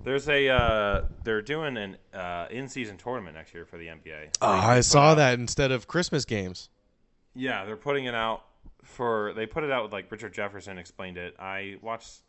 There's 0.04 0.28
a 0.28 0.48
uh, 0.48 1.04
they're 1.24 1.42
doing 1.42 1.76
an 1.76 1.96
uh, 2.14 2.46
in-season 2.50 2.96
tournament 2.96 3.34
next 3.36 3.52
year 3.54 3.64
for 3.66 3.76
the 3.76 3.86
NBA. 3.86 4.28
Oh, 4.40 4.52
They- 4.54 4.60
they 4.60 4.66
I 4.66 4.80
saw 4.80 5.14
that 5.16 5.38
instead 5.38 5.72
of 5.72 5.88
Christmas 5.88 6.24
games. 6.24 6.68
Yeah, 7.34 7.64
they're 7.64 7.76
putting 7.76 8.04
it 8.06 8.14
out 8.14 8.44
for. 8.84 9.32
They 9.34 9.46
put 9.46 9.64
it 9.64 9.70
out 9.72 9.82
with 9.82 9.92
like 9.92 10.10
Richard 10.12 10.32
Jefferson 10.32 10.78
explained 10.78 11.18
it. 11.18 11.34
I 11.40 11.76
watched. 11.82 12.20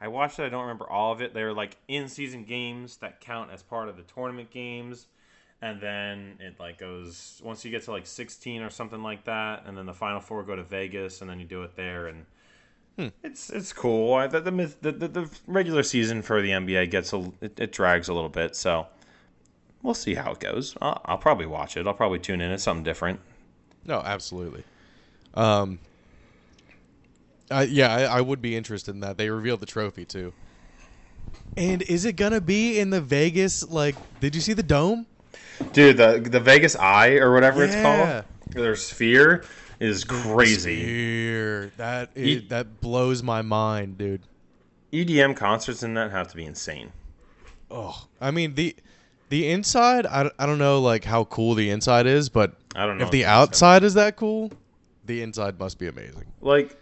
I 0.00 0.08
watched 0.08 0.38
it. 0.38 0.44
I 0.44 0.48
don't 0.48 0.62
remember 0.62 0.88
all 0.88 1.12
of 1.12 1.20
it. 1.20 1.34
They're 1.34 1.52
like 1.52 1.76
in-season 1.88 2.44
games 2.44 2.98
that 2.98 3.20
count 3.20 3.50
as 3.52 3.62
part 3.62 3.88
of 3.88 3.96
the 3.96 4.02
tournament 4.02 4.50
games, 4.50 5.06
and 5.60 5.80
then 5.80 6.36
it 6.40 6.58
like 6.60 6.78
goes 6.78 7.40
once 7.44 7.64
you 7.64 7.70
get 7.70 7.82
to 7.84 7.90
like 7.90 8.06
16 8.06 8.62
or 8.62 8.70
something 8.70 9.02
like 9.02 9.24
that, 9.24 9.64
and 9.66 9.76
then 9.76 9.86
the 9.86 9.94
final 9.94 10.20
four 10.20 10.42
go 10.44 10.54
to 10.54 10.62
Vegas, 10.62 11.20
and 11.20 11.28
then 11.28 11.40
you 11.40 11.46
do 11.46 11.62
it 11.62 11.74
there, 11.74 12.06
and 12.06 12.24
it's 13.22 13.50
it's 13.50 13.72
cool. 13.72 14.14
I, 14.14 14.26
the, 14.26 14.40
the, 14.40 14.50
the 14.80 14.92
the 14.92 15.08
the 15.08 15.30
regular 15.46 15.82
season 15.82 16.22
for 16.22 16.40
the 16.42 16.50
NBA 16.50 16.90
gets 16.90 17.12
a 17.12 17.32
it, 17.40 17.58
it 17.58 17.72
drags 17.72 18.08
a 18.08 18.14
little 18.14 18.28
bit, 18.28 18.56
so 18.56 18.86
we'll 19.82 19.94
see 19.94 20.14
how 20.14 20.32
it 20.32 20.40
goes. 20.40 20.76
I'll, 20.80 21.00
I'll 21.04 21.18
probably 21.18 21.46
watch 21.46 21.76
it. 21.76 21.86
I'll 21.86 21.94
probably 21.94 22.18
tune 22.18 22.40
in. 22.40 22.50
It's 22.50 22.62
something 22.62 22.84
different. 22.84 23.20
No, 23.84 24.00
absolutely. 24.00 24.64
Um. 25.34 25.78
Uh, 27.50 27.66
yeah, 27.68 27.94
I, 27.94 28.18
I 28.18 28.20
would 28.20 28.42
be 28.42 28.56
interested 28.56 28.94
in 28.94 29.00
that. 29.00 29.16
They 29.18 29.30
revealed 29.30 29.60
the 29.60 29.66
trophy 29.66 30.04
too. 30.04 30.32
And 31.56 31.82
is 31.82 32.04
it 32.04 32.14
gonna 32.16 32.40
be 32.40 32.78
in 32.78 32.90
the 32.90 33.00
Vegas? 33.00 33.68
Like, 33.68 33.96
did 34.20 34.34
you 34.34 34.40
see 34.40 34.52
the 34.52 34.62
dome? 34.62 35.06
Dude, 35.72 35.96
the 35.96 36.20
the 36.30 36.40
Vegas 36.40 36.76
Eye 36.76 37.14
or 37.16 37.32
whatever 37.32 37.64
it's 37.64 37.74
Yeah. 37.74 37.82
called, 37.82 38.24
their 38.54 38.76
sphere 38.76 39.44
is 39.80 40.04
crazy. 40.04 40.82
Sphere. 40.82 41.72
That 41.76 42.10
is, 42.14 42.26
Ye- 42.26 42.48
that 42.48 42.80
blows 42.80 43.22
my 43.22 43.42
mind, 43.42 43.98
dude. 43.98 44.22
EDM 44.92 45.36
concerts 45.36 45.82
in 45.82 45.94
that 45.94 46.10
have 46.10 46.28
to 46.28 46.36
be 46.36 46.44
insane. 46.44 46.92
Oh, 47.70 48.06
I 48.20 48.30
mean 48.30 48.54
the 48.54 48.76
the 49.30 49.48
inside. 49.50 50.06
I, 50.06 50.22
don't- 50.24 50.34
I 50.38 50.46
don't 50.46 50.58
know 50.58 50.80
like 50.80 51.04
how 51.04 51.24
cool 51.24 51.54
the 51.54 51.70
inside 51.70 52.06
is, 52.06 52.28
but 52.28 52.52
I 52.76 52.86
don't 52.86 52.98
know 52.98 53.04
if 53.04 53.10
the 53.10 53.20
if 53.22 53.24
the 53.26 53.30
inside- 53.30 53.32
outside 53.40 53.82
is 53.84 53.94
that 53.94 54.16
cool, 54.16 54.52
the 55.04 55.22
inside 55.22 55.58
must 55.58 55.78
be 55.78 55.86
amazing. 55.88 56.24
Like, 56.40 56.77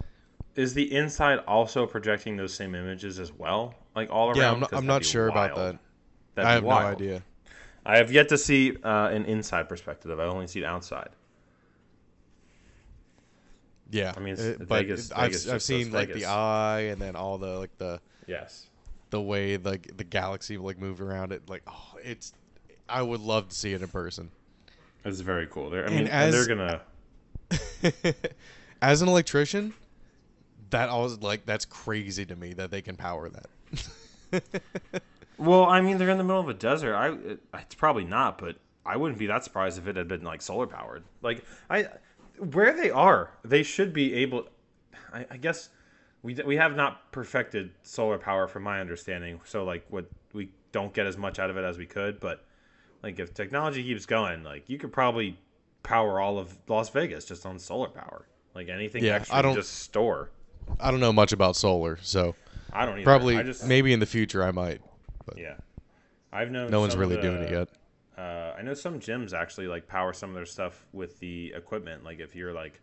is 0.57 0.75
the 0.75 0.95
inside 0.95 1.39
also 1.47 1.87
projecting 1.87 2.37
those 2.37 2.53
same 2.55 2.75
images 2.75 3.19
as 3.19 3.33
well? 3.33 3.75
Like 3.95 4.11
all 4.11 4.29
around? 4.29 4.37
Yeah, 4.37 4.53
I'm 4.53 4.61
not, 4.61 4.75
I'm 4.75 4.87
not 4.87 5.05
sure 5.05 5.29
about 5.29 5.55
that. 5.57 5.79
That'd 6.35 6.49
I 6.51 6.53
have 6.55 6.65
no 6.65 6.71
idea. 6.71 7.23
I 7.85 7.99
have 7.99 8.11
yet 8.11 8.29
to 8.31 8.39
see 8.39 8.77
uh, 8.83 9.09
an 9.09 9.25
inside 9.27 9.69
perspective. 9.69 10.11
I've 10.19 10.29
only 10.29 10.47
seen 10.49 10.65
outside. 10.65 11.11
Yeah, 13.91 14.13
I 14.17 14.21
mean, 14.21 14.33
it's- 14.35 14.47
uh, 14.47 14.51
it's 14.51 14.59
but 14.69 14.79
Vegas- 14.83 15.13
I've, 15.13 15.19
Vegas 15.31 15.49
I've 15.49 15.63
seen 15.63 15.93
like 15.93 16.09
Vegas. 16.09 16.23
the 16.25 16.29
eye 16.29 16.81
and 16.91 17.01
then 17.01 17.15
all 17.17 17.39
the 17.39 17.59
like 17.59 17.77
the 17.79 18.01
Yes. 18.27 18.67
the 19.11 19.21
way 19.21 19.57
like 19.57 19.97
the 19.97 20.03
galaxy 20.05 20.59
like 20.59 20.79
move 20.79 21.01
around 21.01 21.33
it. 21.33 21.49
Like, 21.49 21.63
oh, 21.69 21.95
it's. 22.03 22.33
I 22.89 23.03
would 23.03 23.21
love 23.21 23.49
to 23.49 23.55
see 23.55 23.73
it 23.73 23.83
in 23.83 23.89
person. 23.89 24.31
It's 25.05 25.21
very 25.21 25.47
cool. 25.47 25.71
They're, 25.71 25.87
I 25.87 25.91
mean, 25.91 25.99
and 26.01 26.09
as- 26.09 26.35
they're 26.35 26.47
gonna. 26.57 26.83
As 28.83 29.01
an 29.03 29.09
electrician, 29.09 29.73
that 30.71 30.89
always 30.89 31.19
like 31.19 31.47
that's 31.47 31.65
crazy 31.65 32.25
to 32.27 32.37
me 32.37 32.53
that 32.55 32.71
they 32.71 32.83
can 32.83 32.97
power 32.97 33.29
that. 33.31 34.43
Well, 35.39 35.65
I 35.65 35.83
mean, 35.83 35.99
they're 35.99 36.09
in 36.09 36.17
the 36.17 36.25
middle 36.25 36.41
of 36.41 36.49
a 36.49 36.55
desert. 36.55 36.95
I 36.95 37.11
uh, 37.11 37.59
it's 37.59 37.75
probably 37.75 38.05
not, 38.05 38.39
but 38.39 38.57
I 38.87 38.97
wouldn't 38.97 39.19
be 39.19 39.27
that 39.27 39.45
surprised 39.45 39.77
if 39.79 39.87
it 39.87 39.95
had 39.97 40.09
been 40.09 40.23
like 40.23 40.41
solar 40.41 40.67
powered. 40.67 41.05
Like 41.21 41.45
I, 41.69 41.89
where 42.39 42.75
they 42.75 42.91
are, 42.91 43.31
they 43.45 43.63
should 43.63 43.93
be 43.93 44.15
able. 44.15 44.49
I, 45.13 45.27
I 45.31 45.37
guess 45.37 45.69
we 46.23 46.33
we 46.37 46.57
have 46.57 46.75
not 46.75 47.13
perfected 47.13 47.71
solar 47.83 48.17
power, 48.19 48.49
from 48.49 48.63
my 48.63 48.81
understanding. 48.81 49.39
So 49.45 49.65
like, 49.65 49.85
what 49.91 50.07
we 50.33 50.49
don't 50.73 50.95
get 50.95 51.07
as 51.07 51.19
much 51.19 51.39
out 51.39 51.51
of 51.51 51.59
it 51.59 51.65
as 51.65 51.77
we 51.77 51.85
could. 51.85 52.19
But 52.19 52.43
like 53.03 53.19
if 53.21 53.35
technology 53.35 53.83
keeps 53.83 54.07
going, 54.07 54.43
like 54.43 54.65
you 54.71 54.79
could 54.79 54.93
probably 54.93 55.39
power 55.83 56.19
all 56.19 56.39
of 56.39 56.57
Las 56.67 56.89
Vegas 56.89 57.27
just 57.27 57.45
on 57.45 57.59
solar 57.59 57.89
power. 57.89 58.27
Like 58.55 58.71
anything 58.71 59.05
Yeah, 59.05 59.17
extra, 59.17 59.37
I 59.37 59.43
don't- 59.43 59.55
just 59.55 59.81
store. 59.81 60.31
I 60.81 60.91
don't 60.91 61.01
know 61.01 61.13
much 61.13 61.33
about 61.33 61.57
solar, 61.57 61.99
so 62.03 62.35
I 62.73 62.85
don't 62.85 62.97
either. 62.97 63.05
probably 63.05 63.37
I 63.37 63.43
just 63.43 63.67
maybe 63.67 63.93
in 63.93 64.01
the 64.01 64.07
future 64.07 64.43
I 64.43 64.53
might. 64.53 64.81
But 65.25 65.39
yeah. 65.39 65.55
I've 66.33 66.51
known 66.51 66.71
No 66.71 66.81
one's 66.81 66.97
really 66.97 67.21
doing 67.21 67.43
it 67.43 67.51
yet. 67.51 67.69
Uh, 68.19 68.55
I 68.59 68.63
know 68.63 68.75
some 68.75 68.99
gyms 68.99 69.33
actually 69.33 69.67
like 69.67 69.87
power 69.87 70.13
some 70.13 70.31
of 70.31 70.37
their 70.37 70.47
stuff 70.47 70.87
with 70.93 71.19
the 71.21 71.53
equipment. 71.55 72.05
Like 72.05 72.21
if 72.21 72.35
you're 72.35 72.53
like 72.53 72.81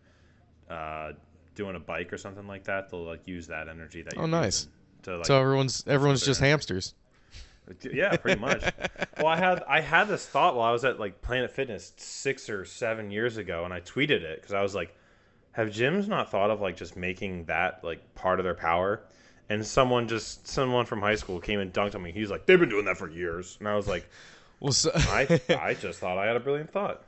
uh, 0.70 1.14
doing 1.56 1.76
a 1.76 1.80
bike 1.80 2.14
or 2.14 2.18
something 2.18 2.48
like 2.48 2.64
that, 2.66 2.90
they'll 2.90 3.04
like 3.04 3.28
use 3.28 3.48
that 3.48 3.68
energy 3.68 4.02
that. 4.02 4.14
You're 4.16 4.24
Oh, 4.24 4.28
nice. 4.28 4.68
To, 5.04 5.18
like, 5.18 5.26
So 5.26 5.40
everyone's 5.40 5.84
everyone's 5.88 6.26
just 6.26 6.40
hamsters. 6.40 6.96
yeah, 7.82 8.16
pretty 8.18 8.40
much. 8.40 8.64
well, 9.18 9.28
I 9.28 9.38
had 9.38 9.64
I 9.68 9.82
had 9.82 10.08
this 10.08 10.26
thought 10.26 10.56
while 10.56 10.68
I 10.68 10.72
was 10.72 10.86
at 10.86 11.00
like 11.00 11.22
Planet 11.22 11.52
Fitness 11.52 11.94
six 11.98 12.50
or 12.50 12.66
seven 12.66 13.12
years 13.12 13.38
ago, 13.38 13.66
and 13.66 13.74
I 13.74 13.82
tweeted 13.82 14.22
it 14.22 14.42
because 14.42 14.54
I 14.54 14.62
was 14.62 14.74
like, 14.76 14.96
"Have 15.54 15.70
gyms 15.70 16.08
not 16.08 16.30
thought 16.30 16.52
of 16.52 16.62
like 16.62 16.78
just 16.78 16.96
making 16.96 17.46
that 17.46 17.84
like 17.84 18.14
part 18.16 18.40
of 18.40 18.44
their 18.44 18.54
power?" 18.54 19.02
And 19.50 19.66
someone 19.66 20.08
just 20.08 20.48
someone 20.48 20.86
from 20.86 21.02
high 21.02 21.16
school 21.16 21.40
came 21.40 21.60
and 21.60 21.74
dunked 21.74 21.96
on 21.96 22.04
me. 22.04 22.12
He's 22.12 22.30
like, 22.30 22.46
"They've 22.46 22.60
been 22.60 22.70
doing 22.70 22.86
that 22.86 22.98
for 22.98 23.10
years," 23.10 23.58
and 23.60 23.68
I 23.68 23.76
was 23.76 23.88
like, 23.88 24.08
Well, 24.60 24.74
so, 24.74 24.92
"I 24.94 25.42
I 25.50 25.74
just 25.80 26.00
thought 26.00 26.18
I 26.18 26.28
had 26.28 26.36
a 26.36 26.40
brilliant 26.40 26.72
thought." 26.72 27.04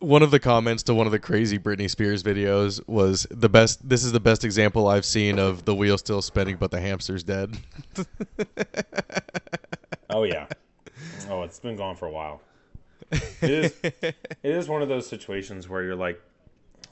one 0.00 0.22
of 0.22 0.30
the 0.30 0.40
comments 0.40 0.82
to 0.82 0.94
one 0.94 1.06
of 1.06 1.12
the 1.12 1.18
crazy 1.18 1.58
Britney 1.58 1.88
Spears 1.88 2.22
videos 2.22 2.80
was 2.88 3.26
the 3.30 3.48
best. 3.48 3.86
This 3.86 4.02
is 4.02 4.12
the 4.12 4.20
best 4.20 4.44
example 4.44 4.88
I've 4.88 5.04
seen 5.04 5.38
of 5.38 5.66
the 5.66 5.74
wheel 5.74 5.98
still 5.98 6.22
spinning, 6.22 6.56
but 6.56 6.70
the 6.70 6.80
hamster's 6.80 7.22
dead. 7.22 7.56
Oh 10.12 10.24
yeah. 10.24 10.46
Oh, 11.28 11.44
it's 11.44 11.60
been 11.60 11.76
gone 11.76 11.94
for 11.94 12.06
a 12.06 12.10
while. 12.10 12.42
It 13.12 13.50
is. 13.50 13.74
it 13.82 14.16
is 14.42 14.68
one 14.68 14.82
of 14.82 14.88
those 14.88 15.06
situations 15.06 15.68
where 15.68 15.84
you're 15.84 15.94
like, 15.94 16.20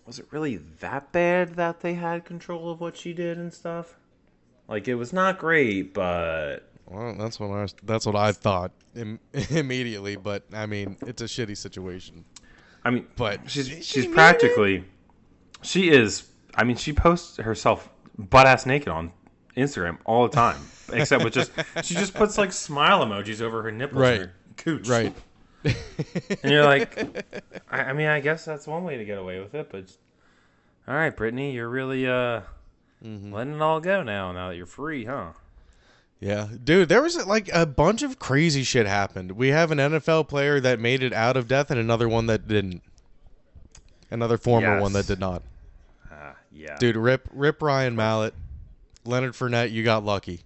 was 0.08 0.18
it 0.18 0.26
really 0.30 0.56
that 0.80 1.12
bad 1.12 1.54
that 1.56 1.80
they 1.80 1.92
had 1.94 2.24
control 2.24 2.70
of 2.70 2.80
what 2.80 2.96
she 2.96 3.12
did 3.12 3.36
and 3.38 3.52
stuff? 3.52 3.96
Like 4.66 4.88
it 4.88 4.94
was 4.96 5.12
not 5.12 5.38
great, 5.38 5.92
but 5.94 6.68
Well, 6.86 7.14
that's 7.18 7.38
what 7.38 7.48
I 7.50 7.62
was, 7.62 7.74
that's 7.82 8.06
what 8.06 8.16
I 8.16 8.32
thought 8.32 8.72
Im- 8.96 9.20
immediately. 9.50 10.16
But 10.16 10.44
I 10.52 10.64
mean, 10.66 10.96
it's 11.02 11.20
a 11.22 11.26
shitty 11.26 11.56
situation. 11.56 12.24
I 12.84 12.90
mean, 12.90 13.06
But 13.16 13.50
she's 13.50 13.68
she 13.68 13.82
she's 13.82 14.06
practically, 14.06 14.84
she 15.62 15.90
is. 15.90 16.26
I 16.54 16.64
mean, 16.64 16.76
she 16.76 16.92
posts 16.94 17.36
herself 17.36 17.88
butt 18.18 18.46
ass 18.46 18.64
naked 18.66 18.88
on 18.88 19.12
Instagram 19.56 19.98
all 20.06 20.26
the 20.26 20.34
time, 20.34 20.60
except 20.92 21.22
with 21.22 21.34
just 21.34 21.52
she 21.84 21.94
just 21.94 22.14
puts 22.14 22.38
like 22.38 22.52
smile 22.52 23.04
emojis 23.04 23.42
over 23.42 23.62
her 23.62 23.70
nipples, 23.70 24.00
Right. 24.00 24.20
and 24.22 24.30
her 24.30 24.34
cooch, 24.56 24.88
Right. 24.88 25.14
And 26.42 26.52
you're 26.52 26.64
like, 26.64 26.96
I, 27.70 27.80
I 27.80 27.92
mean, 27.92 28.06
I 28.06 28.20
guess 28.20 28.44
that's 28.44 28.66
one 28.66 28.84
way 28.84 28.96
to 28.96 29.04
get 29.04 29.18
away 29.18 29.40
with 29.40 29.54
it, 29.54 29.68
but 29.70 29.84
all 30.86 30.94
right, 30.94 31.14
Britney, 31.14 31.52
you're 31.52 31.68
really 31.68 32.06
uh 32.06 32.42
letting 33.02 33.54
it 33.54 33.62
all 33.62 33.80
go 33.80 34.02
now. 34.02 34.32
Now 34.32 34.48
that 34.48 34.56
you're 34.56 34.66
free, 34.66 35.04
huh? 35.04 35.32
Yeah, 36.20 36.48
dude, 36.62 36.88
there 36.88 37.02
was 37.02 37.24
like 37.26 37.48
a 37.52 37.66
bunch 37.66 38.02
of 38.02 38.18
crazy 38.18 38.62
shit 38.62 38.86
happened. 38.86 39.32
We 39.32 39.48
have 39.48 39.70
an 39.70 39.78
NFL 39.78 40.28
player 40.28 40.60
that 40.60 40.80
made 40.80 41.02
it 41.02 41.12
out 41.12 41.36
of 41.36 41.46
death, 41.46 41.70
and 41.70 41.78
another 41.78 42.08
one 42.08 42.26
that 42.26 42.48
didn't. 42.48 42.82
Another 44.10 44.38
former 44.38 44.80
one 44.80 44.94
that 44.94 45.06
did 45.06 45.20
not. 45.20 45.42
Uh, 46.10 46.32
yeah, 46.50 46.76
Dude, 46.78 46.96
rip, 46.96 47.28
rip 47.32 47.62
Ryan 47.62 47.94
Mallett, 47.94 48.34
Leonard 49.04 49.34
Fournette. 49.34 49.70
You 49.70 49.84
got 49.84 50.04
lucky. 50.04 50.40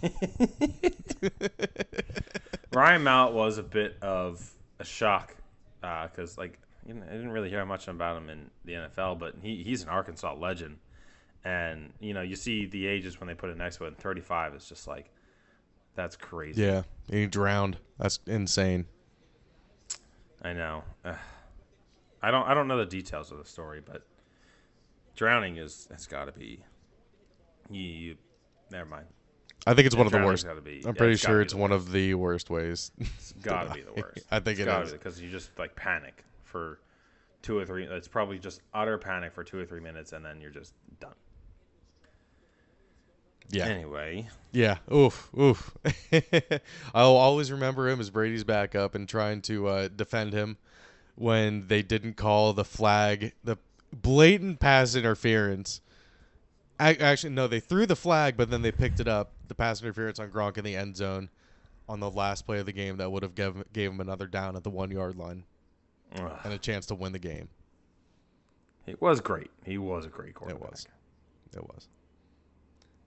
Ryan 2.72 3.02
Mallett 3.02 3.34
was 3.34 3.58
a 3.58 3.62
bit 3.62 3.96
of 4.02 4.52
a 4.78 4.84
shock 4.84 5.34
uh, 5.82 6.06
because, 6.06 6.36
like, 6.36 6.58
you 6.86 6.94
know, 6.94 7.02
I 7.06 7.12
didn't 7.12 7.30
really 7.30 7.50
hear 7.50 7.64
much 7.64 7.88
about 7.88 8.16
him 8.16 8.28
in 8.28 8.50
the 8.64 8.72
NFL, 8.72 9.18
but 9.18 9.34
he, 9.42 9.62
he's 9.62 9.82
an 9.82 9.88
Arkansas 9.88 10.34
legend. 10.34 10.78
And, 11.44 11.92
you 12.00 12.14
know, 12.14 12.22
you 12.22 12.36
see 12.36 12.66
the 12.66 12.86
ages 12.86 13.20
when 13.20 13.28
they 13.28 13.34
put 13.34 13.50
it 13.50 13.56
next 13.56 13.76
to 13.78 13.84
it, 13.84 13.88
and 13.88 13.98
35 13.98 14.54
is 14.54 14.68
just 14.68 14.86
like, 14.86 15.10
that's 15.94 16.16
crazy. 16.16 16.62
Yeah, 16.62 16.82
he 17.10 17.26
drowned. 17.26 17.78
That's 17.98 18.20
insane. 18.26 18.86
I 20.42 20.52
know. 20.52 20.84
I 22.22 22.30
don't 22.30 22.46
I 22.46 22.54
don't 22.54 22.68
know 22.68 22.78
the 22.78 22.86
details 22.86 23.32
of 23.32 23.38
the 23.38 23.44
story, 23.44 23.80
but 23.84 24.06
drowning 25.16 25.56
is 25.56 25.88
has 25.90 26.06
got 26.06 26.26
to 26.26 26.32
be. 26.32 26.62
You, 27.70 27.82
you, 27.82 28.16
never 28.70 28.88
mind. 28.88 29.06
I 29.68 29.74
think 29.74 29.86
it's 29.86 29.96
one 29.96 30.06
of 30.06 30.12
the 30.12 30.18
worst. 30.18 30.46
gotta 30.46 30.60
be- 30.60 30.82
I'm 30.84 30.94
yeah, 30.94 30.98
pretty 30.98 31.12
it's 31.14 31.22
sure 31.22 31.40
it's 31.40 31.54
one 31.54 31.72
of 31.72 31.92
the 31.92 32.14
worst 32.14 32.50
ways. 32.50 32.90
It's 33.00 33.32
got 33.42 33.68
to 33.68 33.74
be 33.74 33.82
the 33.82 33.92
worst. 33.92 34.26
I 34.30 34.40
think 34.40 34.58
it's 34.58 34.60
it 34.60 34.64
gotta 34.66 34.84
is. 34.84 34.92
be 34.92 34.98
because 34.98 35.20
you 35.20 35.30
just 35.30 35.50
like 35.58 35.76
panic 35.76 36.24
for 36.44 36.80
two 37.42 37.58
or 37.58 37.64
three. 37.64 37.84
It's 37.84 38.08
probably 38.08 38.38
just 38.38 38.60
utter 38.74 38.98
panic 38.98 39.32
for 39.32 39.44
two 39.44 39.58
or 39.58 39.64
three 39.64 39.80
minutes, 39.80 40.12
and 40.12 40.24
then 40.24 40.40
you're 40.40 40.50
just 40.50 40.74
done. 41.00 41.14
Yeah, 43.50 43.66
Anyway, 43.66 44.28
yeah. 44.52 44.76
Oof, 44.92 45.30
oof. 45.38 45.74
I'll 46.94 47.16
always 47.16 47.50
remember 47.50 47.88
him 47.88 47.98
as 47.98 48.10
Brady's 48.10 48.44
backup 48.44 48.94
and 48.94 49.08
trying 49.08 49.40
to 49.42 49.68
uh, 49.68 49.88
defend 49.88 50.34
him 50.34 50.58
when 51.14 51.66
they 51.68 51.80
didn't 51.80 52.18
call 52.18 52.52
the 52.52 52.64
flag, 52.64 53.32
the 53.42 53.56
blatant 53.90 54.60
pass 54.60 54.94
interference. 54.94 55.80
Ac- 56.80 57.00
Actually, 57.00 57.30
no, 57.34 57.46
they 57.48 57.60
threw 57.60 57.86
the 57.86 57.96
flag, 57.96 58.36
but 58.36 58.50
then 58.50 58.62
they 58.62 58.72
picked 58.72 59.00
it 59.00 59.08
up. 59.08 59.32
The 59.48 59.54
pass 59.54 59.82
interference 59.82 60.18
on 60.18 60.30
Gronk 60.30 60.58
in 60.58 60.64
the 60.64 60.76
end 60.76 60.96
zone 60.96 61.28
on 61.88 62.00
the 62.00 62.10
last 62.10 62.46
play 62.46 62.58
of 62.60 62.66
the 62.66 62.72
game 62.72 62.98
that 62.98 63.10
would 63.10 63.22
have 63.22 63.34
gave, 63.34 63.64
gave 63.72 63.90
him 63.90 64.00
another 64.00 64.26
down 64.26 64.56
at 64.56 64.62
the 64.62 64.70
one 64.70 64.90
yard 64.90 65.16
line 65.16 65.44
ugh, 66.16 66.32
and 66.44 66.52
a 66.52 66.58
chance 66.58 66.86
to 66.86 66.94
win 66.94 67.12
the 67.12 67.18
game. 67.18 67.48
it 68.86 69.00
was 69.00 69.20
great. 69.20 69.50
He 69.64 69.78
was 69.78 70.04
a 70.04 70.08
great 70.08 70.34
quarterback. 70.34 70.62
It 70.62 70.70
was. 70.70 70.86
It 71.54 71.62
was. 71.64 71.88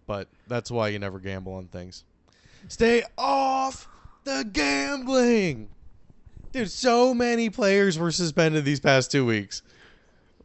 But 0.07 0.27
that's 0.47 0.71
why 0.71 0.89
you 0.89 0.99
never 0.99 1.19
gamble 1.19 1.53
on 1.53 1.67
things. 1.67 2.03
Stay 2.67 3.03
off 3.17 3.87
the 4.23 4.47
gambling. 4.51 5.69
Dude, 6.51 6.69
so 6.69 7.13
many 7.13 7.49
players 7.49 7.97
were 7.97 8.11
suspended 8.11 8.65
these 8.65 8.79
past 8.79 9.11
two 9.11 9.25
weeks. 9.25 9.61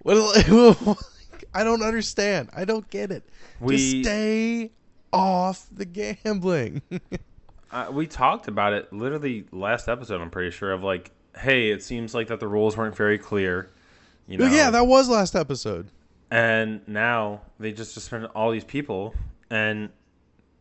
What? 0.00 0.46
I 1.54 1.64
don't 1.64 1.82
understand. 1.82 2.50
I 2.54 2.64
don't 2.64 2.88
get 2.90 3.10
it. 3.10 3.24
We- 3.60 3.76
Just 3.76 4.02
stay 4.04 4.70
off 5.12 5.66
the 5.72 5.84
gambling. 5.84 6.82
Uh, 7.68 7.88
we 7.90 8.06
talked 8.06 8.46
about 8.46 8.72
it 8.72 8.90
literally 8.92 9.44
last 9.50 9.88
episode. 9.88 10.20
I'm 10.20 10.30
pretty 10.30 10.52
sure 10.52 10.72
of 10.72 10.84
like, 10.84 11.10
hey, 11.36 11.70
it 11.72 11.82
seems 11.82 12.14
like 12.14 12.28
that 12.28 12.38
the 12.38 12.46
rules 12.46 12.76
weren't 12.76 12.94
very 12.96 13.18
clear. 13.18 13.70
You 14.28 14.38
know, 14.38 14.46
yeah, 14.46 14.70
that 14.70 14.86
was 14.86 15.08
last 15.08 15.34
episode. 15.34 15.90
and 16.30 16.80
now 16.86 17.42
they 17.58 17.72
just 17.72 17.92
suspended 17.92 18.30
all 18.36 18.52
these 18.52 18.64
people 18.64 19.14
and 19.50 19.90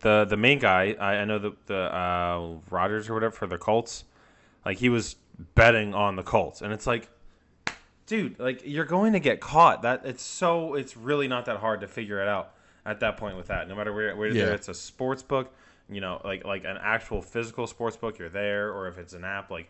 the 0.00 0.24
the 0.28 0.36
main 0.36 0.58
guy 0.58 0.94
i, 1.00 1.14
I 1.18 1.24
know 1.24 1.38
the 1.38 1.52
the 1.66 1.78
uh, 1.94 2.54
rogers 2.70 3.08
or 3.08 3.14
whatever 3.14 3.32
for 3.34 3.46
the 3.46 3.56
colts 3.58 4.04
like 4.64 4.78
he 4.78 4.88
was 4.88 5.16
betting 5.54 5.94
on 5.94 6.16
the 6.16 6.22
colts 6.22 6.60
and 6.60 6.72
it's 6.72 6.86
like 6.86 7.08
dude 8.06 8.38
like 8.38 8.62
you're 8.64 8.84
going 8.84 9.12
to 9.12 9.20
get 9.20 9.40
caught 9.40 9.82
that 9.82 10.02
it's 10.04 10.22
so 10.22 10.74
it's 10.74 10.96
really 10.96 11.26
not 11.28 11.44
that 11.46 11.56
hard 11.58 11.80
to 11.80 11.88
figure 11.88 12.22
it 12.22 12.28
out 12.28 12.52
at 12.84 13.00
that 13.00 13.16
point 13.16 13.36
with 13.36 13.48
that 13.48 13.68
no 13.68 13.74
matter 13.74 13.92
where 13.92 14.14
whether 14.16 14.32
Yeah. 14.34 14.46
it's 14.46 14.68
a 14.68 14.74
sports 14.74 15.22
book 15.22 15.52
you 15.90 16.00
know 16.00 16.20
like 16.24 16.44
like 16.44 16.64
an 16.64 16.78
actual 16.80 17.20
physical 17.20 17.66
sports 17.66 17.96
book 17.96 18.18
you're 18.18 18.28
there 18.28 18.72
or 18.72 18.86
if 18.88 18.96
it's 18.98 19.12
an 19.12 19.24
app 19.24 19.50
like 19.50 19.68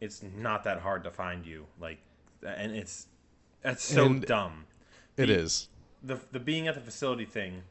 it's 0.00 0.22
not 0.36 0.64
that 0.64 0.80
hard 0.80 1.04
to 1.04 1.10
find 1.10 1.44
you 1.46 1.66
like 1.80 1.98
and 2.46 2.72
it's 2.72 3.06
that's 3.62 3.84
so 3.84 4.06
And- 4.06 4.24
dumb 4.24 4.64
It 5.16 5.26
The- 5.26 5.34
is. 5.40 5.68
the 6.02 6.18
the 6.32 6.40
being 6.40 6.68
at 6.68 6.74
the 6.74 6.80
facility 6.80 7.24
thing, 7.24 7.62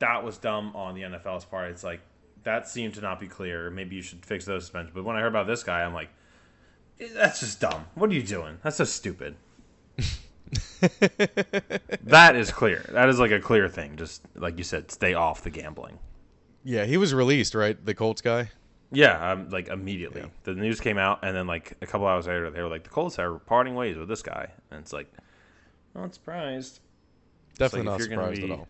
that 0.00 0.22
was 0.24 0.38
dumb 0.38 0.74
on 0.74 0.94
the 0.94 1.02
NFL's 1.02 1.44
part. 1.44 1.70
It's 1.70 1.84
like 1.84 2.00
that 2.44 2.68
seemed 2.68 2.94
to 2.94 3.00
not 3.00 3.20
be 3.20 3.26
clear. 3.28 3.70
Maybe 3.70 3.94
you 3.96 4.02
should 4.02 4.24
fix 4.24 4.44
those 4.44 4.62
suspensions. 4.64 4.94
But 4.94 5.04
when 5.04 5.16
I 5.16 5.20
heard 5.20 5.28
about 5.28 5.46
this 5.46 5.62
guy, 5.62 5.82
I'm 5.84 5.92
like, 5.94 6.08
"Eh, 6.98 7.08
that's 7.12 7.38
just 7.40 7.60
dumb. 7.60 7.84
What 7.94 8.10
are 8.10 8.14
you 8.14 8.22
doing? 8.22 8.58
That's 8.62 8.76
so 8.78 8.84
stupid. 8.84 9.36
that 12.02 12.36
is 12.36 12.50
clear. 12.50 12.84
That 12.90 13.08
is 13.08 13.18
like 13.18 13.30
a 13.30 13.40
clear 13.40 13.68
thing. 13.68 13.96
Just 13.96 14.22
like 14.34 14.58
you 14.58 14.64
said, 14.64 14.90
stay 14.90 15.14
off 15.14 15.42
the 15.42 15.50
gambling. 15.50 15.98
Yeah, 16.64 16.84
he 16.84 16.96
was 16.96 17.14
released, 17.14 17.54
right? 17.54 17.82
The 17.84 17.94
Colts 17.94 18.20
guy. 18.20 18.50
Yeah, 18.90 19.32
um, 19.32 19.50
like 19.50 19.68
immediately. 19.68 20.24
The 20.44 20.54
news 20.54 20.80
came 20.80 20.98
out, 20.98 21.20
and 21.22 21.36
then 21.36 21.46
like 21.46 21.74
a 21.82 21.86
couple 21.86 22.06
hours 22.06 22.26
later, 22.26 22.50
they 22.50 22.62
were 22.62 22.68
like, 22.68 22.84
the 22.84 22.90
Colts 22.90 23.18
are 23.18 23.38
parting 23.38 23.74
ways 23.74 23.96
with 23.96 24.08
this 24.08 24.22
guy, 24.22 24.50
and 24.70 24.80
it's 24.80 24.92
like, 24.92 25.12
not 25.94 26.14
surprised. 26.14 26.80
Definitely 27.56 27.80
like 27.80 27.86
not 27.86 28.00
if 28.00 28.06
you're 28.08 28.16
gonna 28.16 28.34
surprised 28.34 28.46
be- 28.46 28.52
at 28.52 28.58
all. 28.58 28.68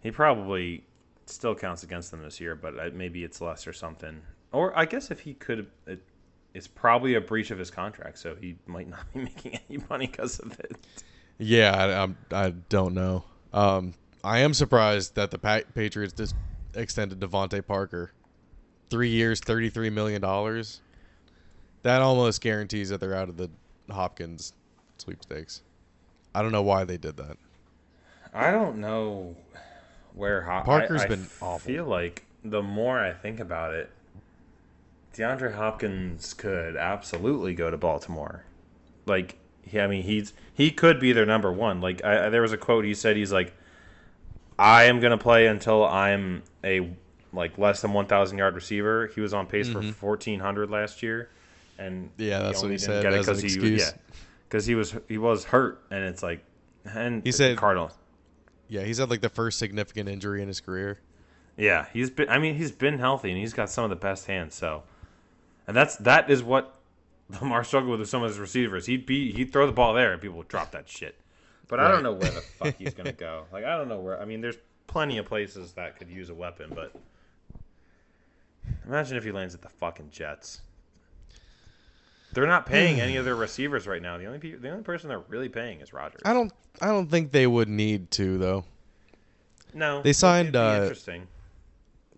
He 0.00 0.10
probably 0.10 0.84
still 1.26 1.54
counts 1.54 1.82
against 1.82 2.10
them 2.10 2.22
this 2.22 2.40
year, 2.40 2.54
but 2.54 2.78
uh, 2.78 2.90
maybe 2.92 3.24
it's 3.24 3.40
less 3.40 3.66
or 3.66 3.72
something. 3.72 4.20
Or 4.52 4.76
I 4.78 4.84
guess 4.84 5.10
if 5.10 5.20
he 5.20 5.34
could, 5.34 5.66
it, 5.86 6.02
it's 6.56 6.66
probably 6.66 7.14
a 7.16 7.20
breach 7.20 7.50
of 7.50 7.58
his 7.58 7.70
contract, 7.70 8.18
so 8.18 8.34
he 8.34 8.56
might 8.66 8.88
not 8.88 9.00
be 9.14 9.20
making 9.20 9.58
any 9.68 9.78
money 9.90 10.06
because 10.06 10.38
of 10.38 10.58
it. 10.58 10.72
Yeah, 11.38 11.76
I, 11.76 12.02
I'm, 12.02 12.16
I 12.32 12.50
don't 12.70 12.94
know. 12.94 13.24
Um, 13.52 13.92
I 14.24 14.38
am 14.38 14.54
surprised 14.54 15.16
that 15.16 15.30
the 15.30 15.38
pa- 15.38 15.60
Patriots 15.74 16.14
just 16.14 16.34
extended 16.74 17.20
DeVante 17.20 17.64
Parker 17.64 18.10
three 18.88 19.10
years, 19.10 19.38
thirty-three 19.40 19.90
million 19.90 20.22
dollars. 20.22 20.80
That 21.82 22.00
almost 22.00 22.40
guarantees 22.40 22.88
that 22.88 23.00
they're 23.00 23.14
out 23.14 23.28
of 23.28 23.36
the 23.36 23.50
Hopkins 23.90 24.54
sweepstakes. 24.96 25.60
I 26.34 26.40
don't 26.40 26.52
know 26.52 26.62
why 26.62 26.84
they 26.84 26.96
did 26.96 27.18
that. 27.18 27.36
I 28.32 28.50
don't 28.50 28.78
know 28.78 29.36
where 30.14 30.40
Hop- 30.40 30.64
Parker's 30.64 31.02
I, 31.02 31.04
I 31.04 31.08
been 31.08 31.28
awful. 31.42 31.70
I 31.70 31.74
feel 31.74 31.84
like 31.84 32.24
the 32.44 32.62
more 32.62 32.98
I 32.98 33.12
think 33.12 33.40
about 33.40 33.74
it, 33.74 33.90
DeAndre 35.16 35.54
Hopkins 35.54 36.34
could 36.34 36.76
absolutely 36.76 37.54
go 37.54 37.70
to 37.70 37.76
Baltimore. 37.76 38.44
Like, 39.06 39.38
he, 39.62 39.80
I 39.80 39.86
mean, 39.86 40.02
he's 40.02 40.32
he 40.52 40.70
could 40.70 41.00
be 41.00 41.12
their 41.12 41.26
number 41.26 41.52
one. 41.52 41.80
Like, 41.80 42.04
I, 42.04 42.28
there 42.28 42.42
was 42.42 42.52
a 42.52 42.56
quote 42.58 42.84
he 42.84 42.94
said. 42.94 43.16
He's 43.16 43.32
like, 43.32 43.54
"I 44.58 44.84
am 44.84 45.00
gonna 45.00 45.18
play 45.18 45.46
until 45.46 45.84
I'm 45.84 46.42
a 46.64 46.90
like 47.32 47.56
less 47.58 47.82
than 47.82 47.92
one 47.92 48.06
thousand 48.06 48.38
yard 48.38 48.54
receiver." 48.54 49.06
He 49.14 49.20
was 49.20 49.32
on 49.34 49.46
pace 49.46 49.68
for 49.68 49.82
fourteen 49.82 50.40
hundred 50.40 50.70
last 50.70 51.02
year, 51.02 51.30
and 51.78 52.10
Mm-hmm. 52.10 52.22
Yeah, 52.22 52.38
that's 52.40 52.62
what 52.62 52.70
he 52.70 52.78
said 52.78 53.02
get 53.02 53.12
it 53.12 53.26
as 53.28 53.40
he, 53.40 53.46
excuse. 53.46 53.80
yeah, 53.80 53.90
because 54.48 54.66
he 54.66 54.74
was 54.74 54.94
he 55.08 55.18
was 55.18 55.44
hurt, 55.44 55.82
and 55.90 56.04
it's 56.04 56.22
like, 56.22 56.44
and 56.84 57.24
He 57.24 57.32
said- 57.32 57.56
Cardinals. 57.56 57.92
Yeah, 58.68 58.82
he's 58.82 58.98
had 58.98 59.10
like 59.10 59.20
the 59.20 59.28
first 59.28 59.60
significant 59.60 60.08
injury 60.08 60.42
in 60.42 60.48
his 60.48 60.60
career. 60.60 60.98
Yeah, 61.56 61.86
he's 61.92 62.10
been. 62.10 62.28
I 62.28 62.38
mean, 62.38 62.56
he's 62.56 62.72
been 62.72 62.98
healthy 62.98 63.30
and 63.30 63.38
he's 63.38 63.52
got 63.52 63.70
some 63.70 63.84
of 63.84 63.90
the 63.90 63.96
best 63.96 64.26
hands. 64.26 64.56
So, 64.56 64.82
and 65.66 65.76
that's 65.76 65.96
that 65.96 66.30
is 66.30 66.42
what 66.42 66.74
Lamar 67.40 67.64
struggled 67.64 67.92
with 67.92 68.00
with 68.00 68.08
some 68.08 68.22
of 68.22 68.30
his 68.30 68.38
receivers. 68.38 68.86
He'd 68.86 69.06
be 69.06 69.32
he'd 69.32 69.52
throw 69.52 69.66
the 69.66 69.72
ball 69.72 69.94
there 69.94 70.12
and 70.12 70.20
people 70.20 70.38
would 70.38 70.48
drop 70.48 70.72
that 70.72 70.88
shit. 70.88 71.16
But 71.68 71.80
I 71.80 71.90
don't 71.90 72.02
know 72.02 72.12
where 72.12 72.30
the 72.30 72.40
fuck 72.58 72.76
he's 72.76 72.94
gonna 72.94 73.12
go. 73.12 73.44
Like 73.52 73.64
I 73.64 73.76
don't 73.76 73.88
know 73.88 73.98
where. 73.98 74.20
I 74.20 74.24
mean, 74.24 74.40
there's 74.40 74.58
plenty 74.86 75.18
of 75.18 75.26
places 75.26 75.72
that 75.72 75.98
could 75.98 76.08
use 76.08 76.30
a 76.30 76.34
weapon, 76.34 76.72
but 76.74 76.92
imagine 78.86 79.16
if 79.16 79.24
he 79.24 79.32
lands 79.32 79.54
at 79.54 79.62
the 79.62 79.68
fucking 79.68 80.10
Jets. 80.10 80.60
They're 82.32 82.46
not 82.46 82.66
paying 82.66 83.00
any 83.00 83.16
of 83.16 83.24
their 83.24 83.34
receivers 83.34 83.86
right 83.86 84.02
now. 84.02 84.18
The 84.18 84.26
only 84.26 84.38
people, 84.38 84.60
the 84.60 84.70
only 84.70 84.82
person 84.82 85.08
they're 85.08 85.22
really 85.28 85.48
paying 85.48 85.80
is 85.80 85.92
Rodgers. 85.92 86.20
I 86.24 86.32
don't. 86.32 86.52
I 86.80 86.88
don't 86.88 87.10
think 87.10 87.32
they 87.32 87.46
would 87.46 87.68
need 87.68 88.10
to 88.12 88.36
though. 88.38 88.64
No, 89.72 90.02
They 90.02 90.12
signed, 90.12 90.48
it'd 90.48 90.52
be 90.54 90.58
uh, 90.58 90.82
interesting. 90.82 91.26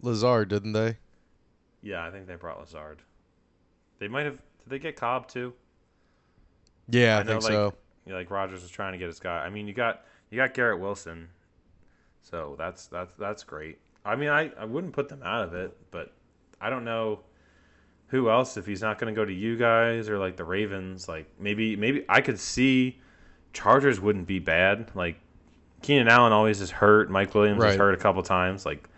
Lazard, 0.01 0.49
didn't 0.49 0.73
they? 0.73 0.97
Yeah, 1.83 2.05
I 2.05 2.11
think 2.11 2.27
they 2.27 2.37
brought 2.37 2.61
Lazard. 2.61 2.99
They 3.99 4.09
might 4.09 4.27
have. 4.27 4.37
Did 4.37 4.69
they 4.69 4.79
get 4.79 4.97
Cobb 4.97 5.29
too? 5.29 5.53
Yeah, 6.89 7.17
I, 7.17 7.21
I 7.21 7.23
know, 7.23 7.31
think 7.33 7.43
like- 7.45 7.53
so. 7.53 7.75
Yeah, 8.07 8.15
like 8.15 8.31
Rodgers 8.31 8.63
was 8.63 8.71
trying 8.71 8.93
to 8.93 8.99
get 8.99 9.07
his 9.07 9.21
guy. 9.21 9.45
I 9.45 9.51
mean, 9.51 9.69
you 9.69 9.75
got 9.75 10.05
you 10.31 10.37
got 10.37 10.55
Garrett 10.55 10.81
Wilson, 10.81 11.29
so 12.23 12.55
that's 12.57 12.87
that's 12.87 13.13
that's 13.19 13.45
great. 13.45 13.79
I 14.05 14.17
mean, 14.17 14.31
I 14.31 14.51
I 14.59 14.65
wouldn't 14.65 14.95
put 14.95 15.11
them 15.11 15.23
out 15.23 15.45
of 15.45 15.53
it, 15.53 15.77
but 15.91 16.13
I 16.59 16.71
don't 16.71 16.85
know 16.85 17.21
who 18.09 18.31
else 18.31 18.57
if 18.57 18.65
he's 18.65 18.81
not 18.81 18.99
going 18.99 19.15
to 19.15 19.19
go 19.19 19.25
to 19.25 19.33
you 19.33 19.57
guys 19.57 20.09
or 20.09 20.19
like 20.19 20.37
the 20.37 20.45
Ravens. 20.45 21.07
Like 21.09 21.27
maybe 21.39 21.77
maybe 21.77 22.05
I 22.09 22.23
could 22.23 22.39
see 22.39 22.99
Chargers 23.53 24.01
wouldn't 24.01 24.27
be 24.27 24.39
bad. 24.39 24.91
Like 24.95 25.19
Keenan 25.83 26.09
Allen 26.09 26.33
always 26.33 26.61
is 26.61 26.71
hurt. 26.71 27.11
Mike 27.11 27.35
Williams 27.35 27.63
is 27.63 27.77
hurt 27.77 27.93
a 27.93 27.99
couple 27.99 28.23
times. 28.23 28.65
Like 28.65 28.89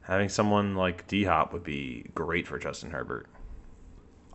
having 0.00 0.30
someone 0.30 0.74
like 0.74 1.06
D 1.06 1.24
Hop 1.24 1.52
would 1.52 1.64
be 1.64 2.06
great 2.14 2.46
for 2.46 2.58
Justin 2.58 2.90
Herbert. 2.90 3.26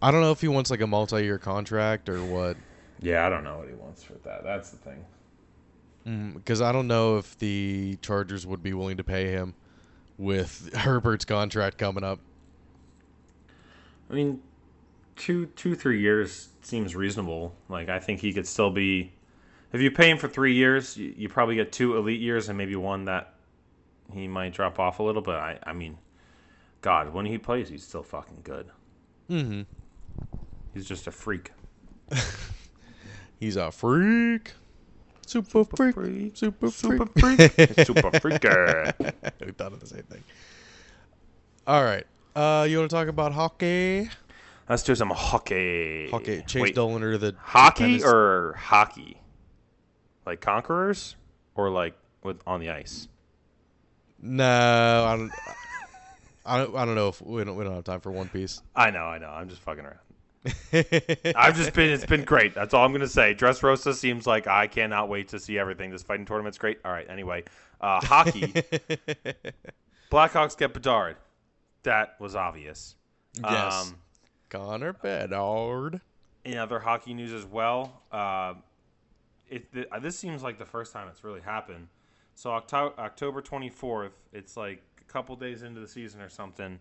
I 0.01 0.11
don't 0.11 0.21
know 0.21 0.31
if 0.31 0.41
he 0.41 0.47
wants 0.47 0.71
like 0.71 0.81
a 0.81 0.87
multi-year 0.87 1.37
contract 1.37 2.09
or 2.09 2.23
what. 2.23 2.57
Yeah, 3.01 3.25
I 3.25 3.29
don't 3.29 3.43
know 3.43 3.57
what 3.57 3.67
he 3.67 3.73
wants 3.73 4.03
for 4.03 4.13
that. 4.23 4.43
That's 4.43 4.69
the 4.69 4.77
thing. 4.77 6.33
Because 6.35 6.61
I 6.61 6.71
don't 6.71 6.87
know 6.87 7.17
if 7.17 7.37
the 7.37 7.97
Chargers 8.01 8.47
would 8.47 8.63
be 8.63 8.73
willing 8.73 8.97
to 8.97 9.03
pay 9.03 9.27
him 9.27 9.53
with 10.17 10.73
Herbert's 10.75 11.25
contract 11.25 11.77
coming 11.77 12.03
up. 12.03 12.19
I 14.09 14.13
mean, 14.13 14.41
two, 15.15 15.47
two, 15.47 15.75
three 15.75 16.01
years 16.01 16.49
seems 16.61 16.95
reasonable. 16.95 17.53
Like, 17.67 17.89
I 17.89 17.99
think 17.99 18.21
he 18.21 18.33
could 18.33 18.47
still 18.47 18.71
be. 18.71 19.11
If 19.71 19.81
you 19.81 19.91
pay 19.91 20.09
him 20.09 20.17
for 20.17 20.27
three 20.27 20.55
years, 20.55 20.97
you, 20.97 21.13
you 21.15 21.29
probably 21.29 21.55
get 21.55 21.71
two 21.71 21.95
elite 21.95 22.21
years 22.21 22.49
and 22.49 22.57
maybe 22.57 22.75
one 22.75 23.05
that 23.05 23.35
he 24.11 24.27
might 24.27 24.53
drop 24.53 24.79
off 24.79 24.99
a 24.99 25.03
little. 25.03 25.21
But 25.21 25.35
I, 25.35 25.59
I 25.63 25.73
mean, 25.73 25.99
God, 26.81 27.13
when 27.13 27.25
he 27.27 27.37
plays, 27.37 27.69
he's 27.69 27.83
still 27.83 28.01
fucking 28.01 28.39
good. 28.43 28.71
Mm-hmm. 29.29 29.61
He's 30.73 30.85
just 30.87 31.07
a 31.07 31.11
freak. 31.11 31.51
He's 33.39 33.55
a 33.55 33.71
freak. 33.71 34.53
Super, 35.25 35.63
freak. 35.63 35.95
freak. 35.95 36.37
Super 36.37 36.71
freak. 36.71 36.99
Super 36.99 37.05
freak. 37.19 37.39
Super 37.85 38.11
freaker. 38.19 39.13
we 39.45 39.51
thought 39.51 39.73
of 39.73 39.79
the 39.79 39.87
same 39.87 40.03
thing. 40.03 40.23
All 41.67 41.83
right. 41.83 42.05
Uh, 42.35 42.65
you 42.69 42.79
want 42.79 42.89
to 42.89 42.95
talk 42.95 43.07
about 43.07 43.31
hockey? 43.31 44.09
Let's 44.67 44.83
do 44.83 44.95
some 44.95 45.09
hockey. 45.11 46.09
Hockey. 46.09 46.43
Chase 46.47 46.61
Wait, 46.61 46.75
Dolan 46.75 47.01
to 47.01 47.17
the 47.17 47.35
hockey 47.41 47.99
tennis- 47.99 48.03
or 48.03 48.55
hockey? 48.57 49.21
Like 50.25 50.41
conquerors 50.41 51.15
or 51.55 51.69
like 51.69 51.95
with 52.23 52.39
on 52.47 52.59
the 52.59 52.69
ice? 52.69 53.07
No, 54.21 54.45
I 54.45 55.15
don't. 55.15 55.31
I 56.45 56.57
don't. 56.57 56.75
I 56.75 56.85
don't 56.85 56.95
know 56.95 57.07
if 57.07 57.21
we 57.21 57.43
don't. 57.43 57.55
We 57.55 57.63
don't 57.63 57.73
have 57.73 57.83
time 57.83 58.01
for 58.01 58.11
One 58.11 58.29
Piece. 58.29 58.61
I 58.75 58.91
know, 58.91 59.05
I 59.05 59.17
know. 59.17 59.29
I'm 59.29 59.47
just 59.47 59.61
fucking 59.61 59.85
around. 59.85 59.99
I've 61.35 61.55
just 61.55 61.73
been. 61.73 61.89
It's 61.91 62.05
been 62.05 62.23
great. 62.23 62.53
That's 62.55 62.73
all 62.73 62.85
I'm 62.85 62.91
gonna 62.91 63.07
say. 63.07 63.35
Dressrosa 63.35 63.93
seems 63.93 64.25
like 64.25 64.47
I 64.47 64.67
cannot 64.67 65.09
wait 65.09 65.27
to 65.29 65.39
see 65.39 65.59
everything. 65.59 65.91
This 65.91 66.03
fighting 66.03 66.25
tournament's 66.25 66.57
great. 66.57 66.79
All 66.85 66.91
right. 66.91 67.09
Anyway, 67.09 67.43
uh, 67.81 67.99
hockey. 68.01 68.53
Blackhawks 70.11 70.57
get 70.57 70.73
Bedard. 70.73 71.17
That 71.83 72.15
was 72.19 72.35
obvious. 72.35 72.95
yes. 73.41 73.73
Um, 73.89 73.95
Connor 74.49 74.93
Bedard. 74.93 76.01
in 76.43 76.57
other 76.57 76.79
hockey 76.79 77.13
news 77.13 77.31
as 77.31 77.45
well, 77.45 78.01
uh, 78.11 78.55
it 79.49 79.71
th- 79.71 79.87
this 80.01 80.17
seems 80.17 80.41
like 80.41 80.57
the 80.57 80.65
first 80.65 80.91
time 80.93 81.07
it's 81.09 81.23
really 81.23 81.41
happened. 81.41 81.87
So 82.35 82.51
Octo- 82.51 82.93
October 82.97 83.41
24th, 83.41 84.11
it's 84.33 84.57
like 84.57 84.81
a 85.01 85.03
couple 85.11 85.35
days 85.35 85.61
into 85.63 85.79
the 85.81 85.87
season 85.87 86.21
or 86.21 86.29
something. 86.29 86.79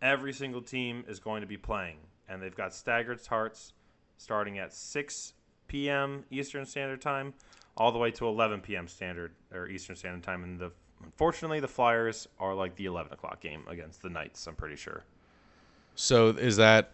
Every 0.00 0.32
single 0.32 0.62
team 0.62 1.04
is 1.08 1.18
going 1.18 1.42
to 1.42 1.46
be 1.46 1.58
playing, 1.58 1.98
and 2.30 2.40
they've 2.42 2.56
got 2.56 2.72
staggered 2.74 3.20
starts 3.20 3.72
starting 4.16 4.58
at 4.58 4.72
6 4.72 5.34
p.m. 5.68 6.24
Eastern 6.30 6.64
Standard 6.64 7.00
Time, 7.00 7.34
all 7.76 7.90
the 7.92 7.98
way 7.98 8.10
to 8.12 8.26
11 8.26 8.60
p.m. 8.60 8.86
Standard 8.88 9.32
or 9.52 9.68
Eastern 9.68 9.96
Standard 9.96 10.22
Time. 10.22 10.44
And 10.44 10.58
the 10.58 10.70
unfortunately, 11.02 11.60
the 11.60 11.68
Flyers 11.68 12.28
are 12.38 12.54
like 12.54 12.76
the 12.76 12.86
11 12.86 13.12
o'clock 13.12 13.40
game 13.40 13.62
against 13.68 14.02
the 14.02 14.08
Knights. 14.10 14.46
I'm 14.46 14.54
pretty 14.54 14.76
sure. 14.76 15.04
So 15.94 16.28
is 16.28 16.56
that 16.56 16.90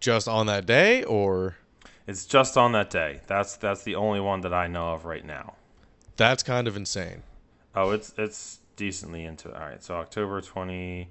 just 0.00 0.28
on 0.28 0.46
that 0.46 0.66
day, 0.66 1.04
or 1.04 1.56
It's 2.06 2.26
just 2.26 2.56
on 2.56 2.72
that 2.72 2.90
day. 2.90 3.20
That's 3.26 3.56
that's 3.56 3.82
the 3.82 3.94
only 3.96 4.20
one 4.20 4.40
that 4.42 4.54
I 4.54 4.66
know 4.66 4.92
of 4.92 5.04
right 5.04 5.24
now. 5.24 5.54
that's 6.16 6.42
kind 6.42 6.68
of 6.68 6.76
insane? 6.76 7.22
Oh, 7.74 7.90
it's 7.90 8.14
it's 8.18 8.60
decently 8.76 9.24
into 9.24 9.48
it. 9.48 9.54
All 9.54 9.60
right, 9.62 9.82
so 9.82 9.94
October 9.96 10.40
twenty 10.40 11.08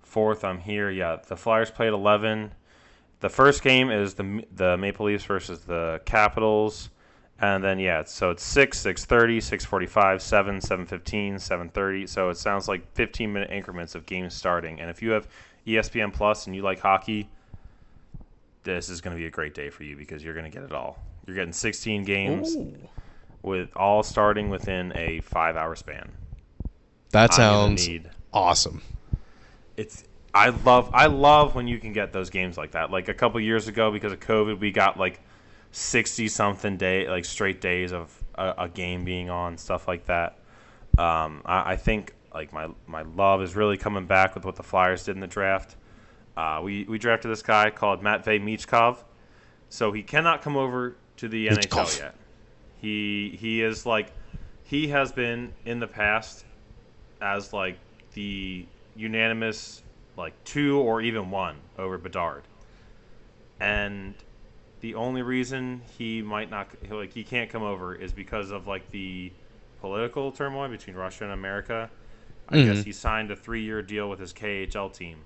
fourth, 0.00 0.44
I'm 0.44 0.58
here. 0.58 0.90
Yeah, 0.90 1.16
the 1.26 1.36
Flyers 1.36 1.70
played 1.70 1.92
eleven. 1.92 2.52
The 3.22 3.28
first 3.28 3.62
game 3.62 3.88
is 3.92 4.14
the 4.14 4.44
the 4.56 4.76
Maple 4.76 5.06
Leafs 5.06 5.24
versus 5.24 5.60
the 5.60 6.00
Capitals, 6.04 6.90
and 7.38 7.62
then 7.62 7.78
yeah, 7.78 8.02
so 8.02 8.30
it's 8.30 8.42
six, 8.42 8.80
six 8.80 9.04
thirty, 9.04 9.40
six 9.40 9.64
forty 9.64 9.86
five, 9.86 10.20
seven, 10.20 10.60
seven 10.60 10.84
fifteen, 10.84 11.38
seven 11.38 11.68
thirty. 11.68 12.04
So 12.08 12.30
it 12.30 12.36
sounds 12.36 12.66
like 12.66 12.84
fifteen 12.94 13.32
minute 13.32 13.52
increments 13.52 13.94
of 13.94 14.06
games 14.06 14.34
starting. 14.34 14.80
And 14.80 14.90
if 14.90 15.00
you 15.00 15.12
have 15.12 15.28
ESPN 15.68 16.12
Plus 16.12 16.48
and 16.48 16.56
you 16.56 16.62
like 16.62 16.80
hockey, 16.80 17.30
this 18.64 18.88
is 18.88 19.00
going 19.00 19.16
to 19.16 19.20
be 19.20 19.26
a 19.26 19.30
great 19.30 19.54
day 19.54 19.70
for 19.70 19.84
you 19.84 19.94
because 19.94 20.24
you're 20.24 20.34
going 20.34 20.50
to 20.50 20.50
get 20.50 20.64
it 20.64 20.72
all. 20.72 20.98
You're 21.24 21.36
getting 21.36 21.52
sixteen 21.52 22.02
games 22.02 22.56
Ooh. 22.56 22.76
with 23.42 23.70
all 23.76 24.02
starting 24.02 24.50
within 24.50 24.92
a 24.96 25.20
five 25.20 25.54
hour 25.54 25.76
span. 25.76 26.10
That 27.10 27.32
sounds 27.34 27.88
awesome. 28.32 28.82
it's 29.76 30.02
I 30.34 30.48
love 30.48 30.90
I 30.94 31.06
love 31.06 31.54
when 31.54 31.68
you 31.68 31.78
can 31.78 31.92
get 31.92 32.12
those 32.12 32.30
games 32.30 32.56
like 32.56 32.72
that. 32.72 32.90
Like 32.90 33.08
a 33.08 33.14
couple 33.14 33.40
years 33.40 33.68
ago 33.68 33.90
because 33.90 34.12
of 34.12 34.20
COVID, 34.20 34.58
we 34.58 34.70
got 34.70 34.98
like 34.98 35.20
sixty 35.72 36.28
something 36.28 36.76
day 36.76 37.08
like 37.08 37.24
straight 37.24 37.60
days 37.60 37.92
of 37.92 38.22
a, 38.36 38.54
a 38.58 38.68
game 38.68 39.04
being 39.04 39.28
on 39.28 39.58
stuff 39.58 39.86
like 39.86 40.06
that. 40.06 40.38
Um, 40.96 41.42
I, 41.44 41.72
I 41.72 41.76
think 41.76 42.14
like 42.34 42.52
my 42.52 42.68
my 42.86 43.02
love 43.02 43.42
is 43.42 43.54
really 43.54 43.76
coming 43.76 44.06
back 44.06 44.34
with 44.34 44.44
what 44.44 44.56
the 44.56 44.62
Flyers 44.62 45.04
did 45.04 45.16
in 45.16 45.20
the 45.20 45.26
draft. 45.26 45.76
Uh, 46.36 46.60
we 46.62 46.84
we 46.84 46.98
drafted 46.98 47.30
this 47.30 47.42
guy 47.42 47.68
called 47.68 48.02
Matvey 48.02 48.38
Michkov, 48.38 48.98
so 49.68 49.92
he 49.92 50.02
cannot 50.02 50.40
come 50.40 50.56
over 50.56 50.96
to 51.18 51.28
the 51.28 51.48
Michkov. 51.48 51.68
NHL 51.68 51.98
yet. 52.00 52.14
He 52.80 53.36
he 53.38 53.62
is 53.62 53.84
like 53.84 54.12
he 54.64 54.88
has 54.88 55.12
been 55.12 55.52
in 55.66 55.78
the 55.78 55.86
past 55.86 56.46
as 57.20 57.52
like 57.52 57.76
the 58.14 58.64
unanimous 58.96 59.82
like 60.16 60.32
two 60.44 60.78
or 60.78 61.00
even 61.00 61.30
one 61.30 61.56
over 61.78 61.98
Bedard. 61.98 62.42
And 63.60 64.14
the 64.80 64.94
only 64.94 65.22
reason 65.22 65.82
he 65.96 66.22
might 66.22 66.50
not 66.50 66.68
like 66.90 67.12
he 67.12 67.24
can't 67.24 67.48
come 67.48 67.62
over 67.62 67.94
is 67.94 68.12
because 68.12 68.50
of 68.50 68.66
like 68.66 68.90
the 68.90 69.32
political 69.80 70.32
turmoil 70.32 70.68
between 70.68 70.96
Russia 70.96 71.24
and 71.24 71.32
America. 71.32 71.90
I 72.48 72.56
guess 72.62 72.78
mm-hmm. 72.78 72.82
he 72.82 72.92
signed 72.92 73.30
a 73.30 73.36
3-year 73.36 73.82
deal 73.82 74.10
with 74.10 74.18
his 74.18 74.32
KHL 74.32 74.92
team. 74.92 75.18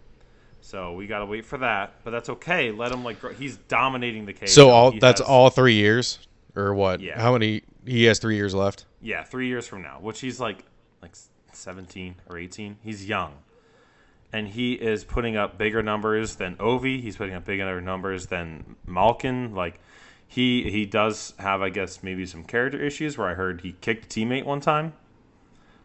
So 0.60 0.92
we 0.92 1.06
got 1.06 1.20
to 1.20 1.26
wait 1.26 1.44
for 1.46 1.58
that, 1.58 1.94
but 2.04 2.10
that's 2.10 2.28
okay. 2.28 2.70
Let 2.72 2.92
him 2.92 3.04
like 3.04 3.20
grow. 3.20 3.32
he's 3.32 3.56
dominating 3.68 4.26
the 4.26 4.32
cage. 4.32 4.48
So 4.48 4.70
all 4.70 4.90
He 4.90 4.98
that's 4.98 5.20
has- 5.20 5.28
all 5.28 5.48
three 5.48 5.74
years, 5.74 6.18
or 6.54 6.74
what? 6.74 7.00
Yeah. 7.00 7.20
How 7.20 7.32
many? 7.32 7.62
He 7.84 8.04
has 8.04 8.18
three 8.18 8.34
years 8.36 8.54
left. 8.54 8.84
Yeah, 9.00 9.22
three 9.22 9.46
years 9.46 9.68
from 9.68 9.82
now, 9.82 9.98
which 10.00 10.20
he's 10.20 10.40
like 10.40 10.64
like 11.02 11.14
seventeen 11.52 12.16
or 12.28 12.36
eighteen. 12.36 12.78
He's 12.82 13.08
young, 13.08 13.34
and 14.36 14.46
he 14.46 14.74
is 14.74 15.02
putting 15.02 15.34
up 15.34 15.56
bigger 15.56 15.82
numbers 15.82 16.36
than 16.36 16.56
Ovi. 16.56 17.00
He's 17.00 17.16
putting 17.16 17.34
up 17.34 17.46
bigger 17.46 17.80
numbers 17.80 18.26
than 18.26 18.76
Malkin. 18.86 19.54
Like 19.54 19.80
he 20.28 20.70
he 20.70 20.84
does 20.84 21.32
have, 21.38 21.62
I 21.62 21.70
guess, 21.70 22.02
maybe 22.02 22.26
some 22.26 22.44
character 22.44 22.78
issues. 22.78 23.16
Where 23.16 23.28
I 23.28 23.32
heard 23.32 23.62
he 23.62 23.72
kicked 23.80 24.04
a 24.04 24.20
teammate 24.20 24.44
one 24.44 24.60
time. 24.60 24.92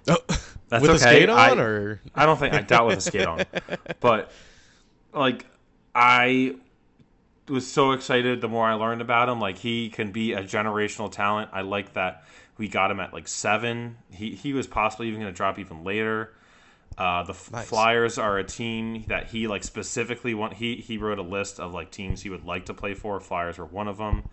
Oh, 0.09 0.17
That's 0.67 0.81
with 0.81 0.91
a 0.91 0.95
okay. 0.95 0.97
skate 0.97 1.29
on, 1.29 1.59
I- 1.59 1.63
or 1.63 2.01
I 2.13 2.25
don't 2.25 2.37
think 2.37 2.53
I 2.53 2.61
doubt 2.61 2.87
with 2.87 2.97
a 2.97 3.01
skate 3.01 3.25
on, 3.25 3.45
but 4.01 4.33
like 5.13 5.45
I 5.95 6.55
was 7.47 7.65
so 7.65 7.93
excited 7.93 8.41
the 8.41 8.49
more 8.49 8.65
I 8.67 8.73
learned 8.73 9.01
about 9.01 9.29
him. 9.29 9.39
Like 9.39 9.59
he 9.59 9.89
can 9.89 10.11
be 10.11 10.33
a 10.33 10.43
generational 10.43 11.09
talent. 11.09 11.51
I 11.53 11.61
like 11.61 11.93
that 11.93 12.25
we 12.57 12.67
got 12.67 12.91
him 12.91 12.99
at 12.99 13.13
like 13.13 13.29
seven. 13.29 13.95
He 14.11 14.35
he 14.35 14.51
was 14.51 14.67
possibly 14.67 15.07
even 15.07 15.21
going 15.21 15.31
to 15.31 15.37
drop 15.37 15.57
even 15.57 15.85
later. 15.85 16.33
Uh, 16.97 17.23
the 17.23 17.33
Nice. 17.51 17.67
Flyers 17.67 18.17
are 18.17 18.37
a 18.37 18.43
team 18.43 19.05
that 19.07 19.27
he 19.27 19.47
like 19.47 19.63
specifically 19.63 20.33
want. 20.33 20.53
He 20.53 20.75
he 20.75 20.97
wrote 20.97 21.19
a 21.19 21.23
list 21.23 21.59
of 21.59 21.73
like 21.73 21.89
teams 21.91 22.21
he 22.21 22.29
would 22.29 22.45
like 22.45 22.65
to 22.65 22.73
play 22.73 22.93
for. 22.93 23.19
Flyers 23.19 23.57
were 23.57 23.65
one 23.65 23.87
of 23.87 23.97
them. 23.97 24.23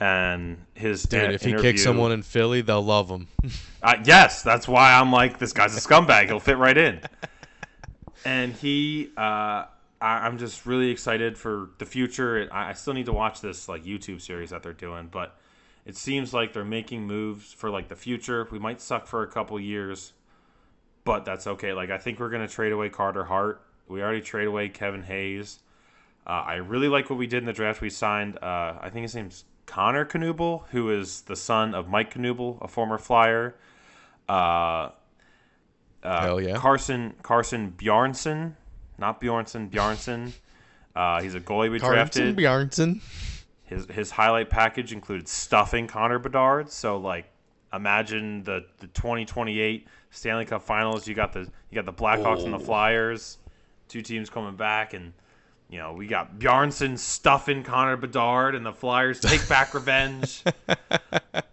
And 0.00 0.66
his 0.74 1.04
dude, 1.04 1.32
if 1.32 1.42
he 1.42 1.54
kicks 1.54 1.84
someone 1.84 2.10
in 2.10 2.22
Philly, 2.22 2.60
they'll 2.60 2.84
love 2.84 3.08
him. 3.08 3.28
uh, 3.82 3.94
yes, 4.04 4.42
that's 4.42 4.66
why 4.66 4.94
I'm 4.94 5.12
like 5.12 5.38
this 5.38 5.52
guy's 5.52 5.76
a 5.76 5.80
scumbag. 5.80 6.26
He'll 6.26 6.40
fit 6.40 6.58
right 6.58 6.76
in. 6.76 7.00
And 8.24 8.52
he, 8.52 9.10
uh, 9.16 9.20
I, 9.20 9.68
I'm 10.00 10.38
just 10.38 10.66
really 10.66 10.90
excited 10.90 11.36
for 11.36 11.70
the 11.78 11.86
future. 11.86 12.48
I, 12.52 12.70
I 12.70 12.72
still 12.74 12.94
need 12.94 13.06
to 13.06 13.12
watch 13.12 13.40
this 13.40 13.68
like 13.68 13.84
YouTube 13.84 14.20
series 14.20 14.50
that 14.50 14.62
they're 14.62 14.72
doing, 14.72 15.08
but 15.10 15.36
it 15.84 15.96
seems 15.96 16.32
like 16.32 16.52
they're 16.52 16.64
making 16.64 17.06
moves 17.06 17.52
for 17.52 17.70
like 17.70 17.88
the 17.88 17.96
future. 17.96 18.46
We 18.50 18.58
might 18.58 18.80
suck 18.80 19.06
for 19.06 19.22
a 19.22 19.26
couple 19.26 19.58
years, 19.58 20.12
but 21.04 21.24
that's 21.24 21.46
okay. 21.46 21.72
Like 21.72 21.90
I 21.90 21.98
think 21.98 22.20
we're 22.20 22.30
gonna 22.30 22.48
trade 22.48 22.72
away 22.72 22.88
Carter 22.88 23.24
Hart. 23.24 23.62
We 23.88 24.02
already 24.02 24.20
trade 24.20 24.46
away 24.46 24.68
Kevin 24.68 25.02
Hayes. 25.02 25.58
Uh, 26.26 26.30
I 26.30 26.54
really 26.54 26.88
like 26.88 27.10
what 27.10 27.18
we 27.18 27.26
did 27.26 27.38
in 27.38 27.46
the 27.46 27.52
draft. 27.52 27.80
We 27.80 27.90
signed, 27.90 28.38
uh, 28.40 28.78
I 28.80 28.90
think 28.90 29.02
his 29.02 29.14
name's 29.14 29.44
Connor 29.66 30.04
Knuble, 30.04 30.64
who 30.70 30.90
is 30.90 31.22
the 31.22 31.34
son 31.34 31.74
of 31.74 31.88
Mike 31.88 32.14
Knuble, 32.14 32.62
a 32.62 32.68
former 32.68 32.96
Flyer. 32.98 33.56
Uh, 34.28 34.90
uh, 36.02 36.20
Hell 36.20 36.40
yeah. 36.40 36.56
Carson 36.56 37.14
Carson 37.22 37.72
Bjarnson, 37.76 38.54
not 38.98 39.20
Bjornson 39.20 39.70
Bjarnson. 39.70 40.32
Uh, 40.94 41.22
he's 41.22 41.34
a 41.34 41.40
goalie 41.40 41.70
we 41.70 41.80
Carlson 41.80 42.34
drafted. 42.34 42.36
Bjarnson. 42.36 43.00
His 43.64 43.86
his 43.86 44.10
highlight 44.10 44.50
package 44.50 44.92
included 44.92 45.26
stuffing 45.26 45.86
Connor 45.86 46.18
Bedard. 46.18 46.68
So 46.68 46.98
like, 46.98 47.31
imagine 47.72 48.42
the 48.44 48.64
the 48.78 48.86
2028 48.88 49.86
Stanley 50.10 50.44
Cup 50.44 50.62
Finals. 50.62 51.06
You 51.08 51.14
got 51.14 51.32
the 51.32 51.40
you 51.70 51.74
got 51.74 51.86
the 51.86 51.92
Blackhawks 51.92 52.44
and 52.44 52.52
the 52.52 52.58
Oh. 52.58 52.60
Flyers, 52.60 53.38
two 53.88 54.02
teams 54.02 54.28
coming 54.30 54.56
back, 54.56 54.94
and 54.94 55.12
you 55.68 55.78
know 55.78 55.92
we 55.92 56.06
got 56.06 56.38
Bjarnson 56.38 56.98
stuffing 56.98 57.62
Connor 57.62 57.96
Bedard, 57.96 58.54
and 58.54 58.64
the 58.66 58.72
Flyers 58.72 59.20
take 59.20 59.46
back 59.48 59.72
revenge. 59.74 60.42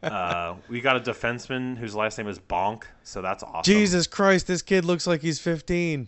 Uh, 0.04 0.56
we 0.70 0.82
got 0.82 0.96
a 0.98 1.00
defenseman 1.00 1.78
whose 1.78 1.96
last 1.96 2.18
name 2.18 2.28
is 2.28 2.40
Bonk, 2.40 2.84
so 3.04 3.22
that's 3.22 3.44
awesome. 3.44 3.64
Jesus 3.64 4.08
Christ, 4.08 4.48
this 4.48 4.62
kid 4.62 4.86
looks 4.86 5.06
like 5.08 5.22
he's 5.22 5.40
15. 5.40 6.08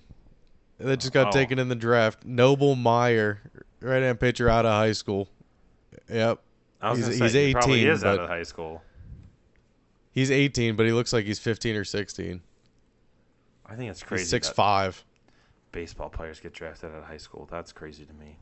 That 0.79 0.97
just 0.99 1.13
got 1.13 1.27
Oh. 1.27 1.31
taken 1.31 1.59
in 1.59 1.67
the 1.67 1.75
draft. 1.75 2.25
Noble 2.25 2.75
Meyer, 2.75 3.41
right 3.81 4.01
hand 4.01 4.19
pitcher 4.19 4.49
out 4.49 4.65
of 4.65 4.71
high 4.71 4.93
school. 4.93 5.29
Yep. 6.09 6.39
He's- 6.81 7.05
say, 7.05 7.13
he's 7.19 7.33
he 7.33 7.53
probably 7.53 7.81
18, 7.81 7.91
is 7.93 8.03
out 8.03 8.19
of 8.19 8.27
high 8.29 8.41
school. 8.43 8.81
He's 10.13 10.29
18, 10.31 10.75
but 10.75 10.85
he 10.85 10.91
looks 10.91 11.13
like 11.13 11.25
he's 11.25 11.39
15 11.39 11.75
or 11.75 11.83
16. 11.85 12.41
I 13.65 13.75
think 13.75 13.89
it's 13.89 14.03
crazy. 14.03 14.23
He's 14.23 14.29
six 14.29 14.47
that 14.49 14.55
five. 14.55 15.03
baseball 15.71 16.09
players 16.09 16.39
get 16.39 16.53
drafted 16.53 16.91
out 16.91 16.97
of 16.97 17.03
high 17.05 17.17
school. 17.17 17.47
That's 17.49 17.71
crazy 17.71 18.05
to 18.05 18.13
me. 18.13 18.35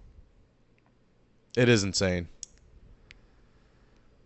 It 1.55 1.69
is 1.69 1.83
insane. 1.83 2.27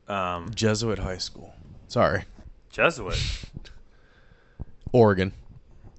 Um, 0.08 0.52
Jesuit 0.54 1.00
High 1.00 1.18
School. 1.18 1.54
Sorry. 1.88 2.24
Jesuit. 2.70 3.18
Oregon. 4.92 5.34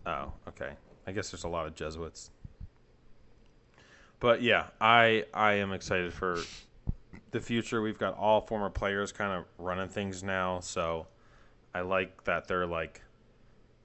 Oh, 0.07 0.33
okay. 0.49 0.73
I 1.07 1.13
guess 1.13 1.31
there's 1.31 1.45
a 1.45 1.49
lot 1.49 1.67
of 1.67 1.75
Jesuits. 1.75 2.31
But 4.21 4.43
yeah, 4.43 4.67
I 4.81 5.25
I 5.35 5.55
am 5.55 5.73
excited 5.73 6.13
for 6.13 6.39
the 7.31 7.41
future. 7.41 7.83
We've 7.83 7.99
got 7.99 8.17
all 8.17 8.41
former 8.41 8.71
players 8.71 9.13
kind 9.13 9.33
of 9.33 9.45
running 9.59 9.89
things 9.89 10.23
now, 10.23 10.61
so 10.61 11.07
I 11.75 11.81
like 11.81 12.25
that 12.25 12.47
they're 12.47 12.67
like 12.67 13.03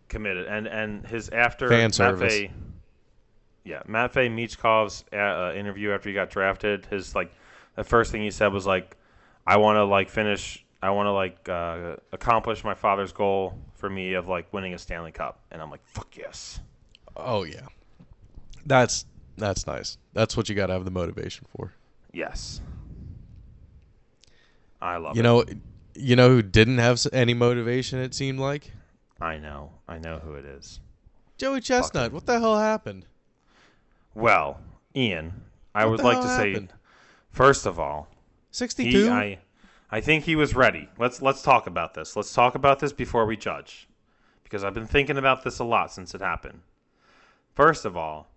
committed. 0.08 0.48
And 0.48 0.68
and 0.68 1.06
his 1.06 1.30
after 1.30 1.68
Fan 1.70 1.92
service. 1.92 2.44
Yeah, 3.66 3.82
Matvey 3.88 4.30
Michkov's 4.30 5.04
uh, 5.14 5.18
uh, 5.18 5.54
interview 5.56 5.92
after 5.92 6.10
he 6.10 6.16
got 6.16 6.30
drafted, 6.30 6.86
his 6.86 7.14
like 7.14 7.32
the 7.76 7.84
first 7.84 8.12
thing 8.12 8.22
he 8.22 8.32
said 8.32 8.54
was 8.54 8.66
like, 8.66 8.96
"I 9.46 9.58
want 9.58 9.78
to 9.78 9.84
like 9.84 10.10
finish. 10.10 10.66
I 10.82 10.92
want 10.92 11.08
to 11.08 11.12
like 11.12 11.50
uh, 11.50 11.98
accomplish 12.12 12.64
my 12.64 12.74
father's 12.74 13.12
goal 13.12 13.58
for 13.76 13.90
me 13.90 14.14
of 14.14 14.28
like 14.28 14.52
winning 14.54 14.74
a 14.74 14.78
Stanley 14.78 15.12
Cup." 15.12 15.42
And 15.52 15.62
I'm 15.62 15.70
like, 15.70 15.86
"Fuck 15.86 16.18
yes." 16.18 16.60
Oh 17.18 17.44
yeah. 17.44 17.68
That's 18.66 19.06
that's 19.38 19.68
nice. 19.68 19.98
That's 20.14 20.36
what 20.38 20.50
you 20.50 20.56
got 20.56 20.68
to 20.68 20.74
have 20.74 20.86
the 20.86 20.92
motivation 20.92 21.46
for. 21.56 21.74
Yes. 22.14 22.62
I 24.82 24.98
love 24.98 25.16
You 25.16 25.22
it. 25.22 25.24
know, 25.24 25.44
you 26.00 26.16
know 26.16 26.30
who 26.30 26.42
didn't 26.42 26.78
have 26.78 27.06
any 27.14 27.34
motivation 27.34 28.00
it 28.00 28.14
seemed 28.14 28.40
like? 28.40 28.72
I 29.22 29.38
know. 29.38 29.72
I 29.88 29.98
know 30.00 30.20
who 30.20 30.34
it 30.34 30.46
is. 30.46 30.80
Joey 31.38 31.62
Chestnut. 31.62 32.12
What 32.12 32.26
the 32.26 32.40
hell 32.40 32.58
happened? 32.58 33.06
Well, 34.14 34.60
Ian, 34.96 35.44
I 35.74 35.86
What 35.86 35.92
would 35.92 36.04
like 36.04 36.22
to 36.22 36.28
say 36.28 36.52
happened? 36.52 36.74
first 37.32 37.66
of 37.66 37.80
all, 37.80 38.08
62? 38.52 39.10
I 39.10 39.40
I 39.92 40.02
think 40.02 40.26
he 40.26 40.36
was 40.36 40.56
ready. 40.56 40.90
Let's 40.98 41.22
let's 41.22 41.42
talk 41.42 41.68
about 41.68 41.94
this. 41.94 42.16
Let's 42.16 42.34
talk 42.34 42.56
about 42.56 42.80
this 42.80 42.94
before 42.94 43.26
we 43.26 43.38
judge. 43.38 43.88
Because 44.44 44.64
I've 44.64 44.74
been 44.74 44.88
thinking 44.88 45.18
about 45.18 45.44
this 45.44 45.60
a 45.60 45.64
lot 45.64 45.92
since 45.92 46.16
it 46.16 46.22
happened. 46.22 46.62
First 47.54 47.86
of 47.86 47.96
all, 47.96 48.28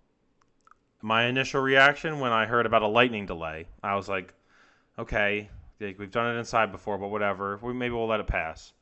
my 1.01 1.25
initial 1.25 1.61
reaction 1.61 2.19
when 2.19 2.31
I 2.31 2.45
heard 2.45 2.65
about 2.65 2.83
a 2.83 2.87
lightning 2.87 3.25
delay, 3.25 3.65
I 3.81 3.95
was 3.95 4.07
like, 4.07 4.33
okay, 4.97 5.49
we've 5.91 6.11
done 6.11 6.35
it 6.35 6.39
inside 6.39 6.71
before, 6.71 6.97
but 6.97 7.09
whatever. 7.09 7.59
We, 7.61 7.73
maybe 7.73 7.93
we'll 7.93 8.07
let 8.07 8.19
it 8.19 8.27
pass. 8.27 8.73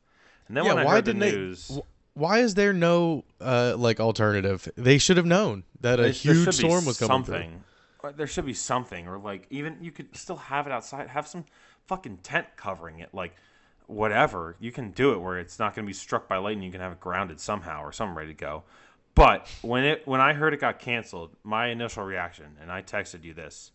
And 0.47 0.55
then 0.55 0.65
yeah, 0.65 0.73
when 0.73 0.83
I 0.83 0.85
why 0.85 0.95
heard 0.95 1.05
the 1.05 1.13
news, 1.13 1.67
they 1.67 1.81
why 2.13 2.39
is 2.39 2.55
there 2.55 2.73
no 2.73 3.23
uh 3.39 3.75
like 3.77 3.99
alternative? 3.99 4.67
They 4.75 4.97
should 4.97 5.17
have 5.17 5.25
known 5.25 5.63
that 5.79 5.99
a 5.99 6.03
There- 6.03 6.11
huge 6.11 6.53
storm 6.53 6.85
was 6.85 6.97
coming 6.99 7.25
something. 7.25 7.63
Or 8.03 8.11
There 8.11 8.27
should 8.27 8.45
be 8.45 8.53
something, 8.53 9.07
or 9.07 9.19
like 9.19 9.45
even 9.51 9.77
you 9.79 9.91
could 9.91 10.15
still 10.15 10.37
have 10.37 10.65
it 10.65 10.73
outside. 10.73 11.07
Have 11.09 11.27
some 11.27 11.45
fucking 11.85 12.17
tent 12.17 12.47
covering 12.55 12.99
it, 12.99 13.13
like 13.13 13.35
whatever. 13.85 14.55
You 14.59 14.71
can 14.71 14.91
do 14.91 15.13
it 15.13 15.19
where 15.19 15.37
it's 15.37 15.59
not 15.59 15.75
going 15.75 15.85
to 15.85 15.87
be 15.87 15.93
struck 15.93 16.27
by 16.27 16.37
lightning. 16.37 16.65
You 16.65 16.71
can 16.71 16.81
have 16.81 16.93
it 16.93 16.99
grounded 16.99 17.39
somehow 17.39 17.83
or 17.83 17.91
something 17.91 18.15
ready 18.15 18.33
to 18.33 18.39
go. 18.39 18.63
But 19.13 19.47
when 19.61 19.83
it 19.83 20.07
when 20.07 20.19
I 20.19 20.33
heard 20.33 20.53
it 20.53 20.59
got 20.59 20.79
canceled, 20.79 21.35
my 21.43 21.67
initial 21.67 22.03
reaction, 22.03 22.57
and 22.59 22.71
I 22.71 22.81
texted 22.81 23.23
you 23.23 23.33
this, 23.33 23.71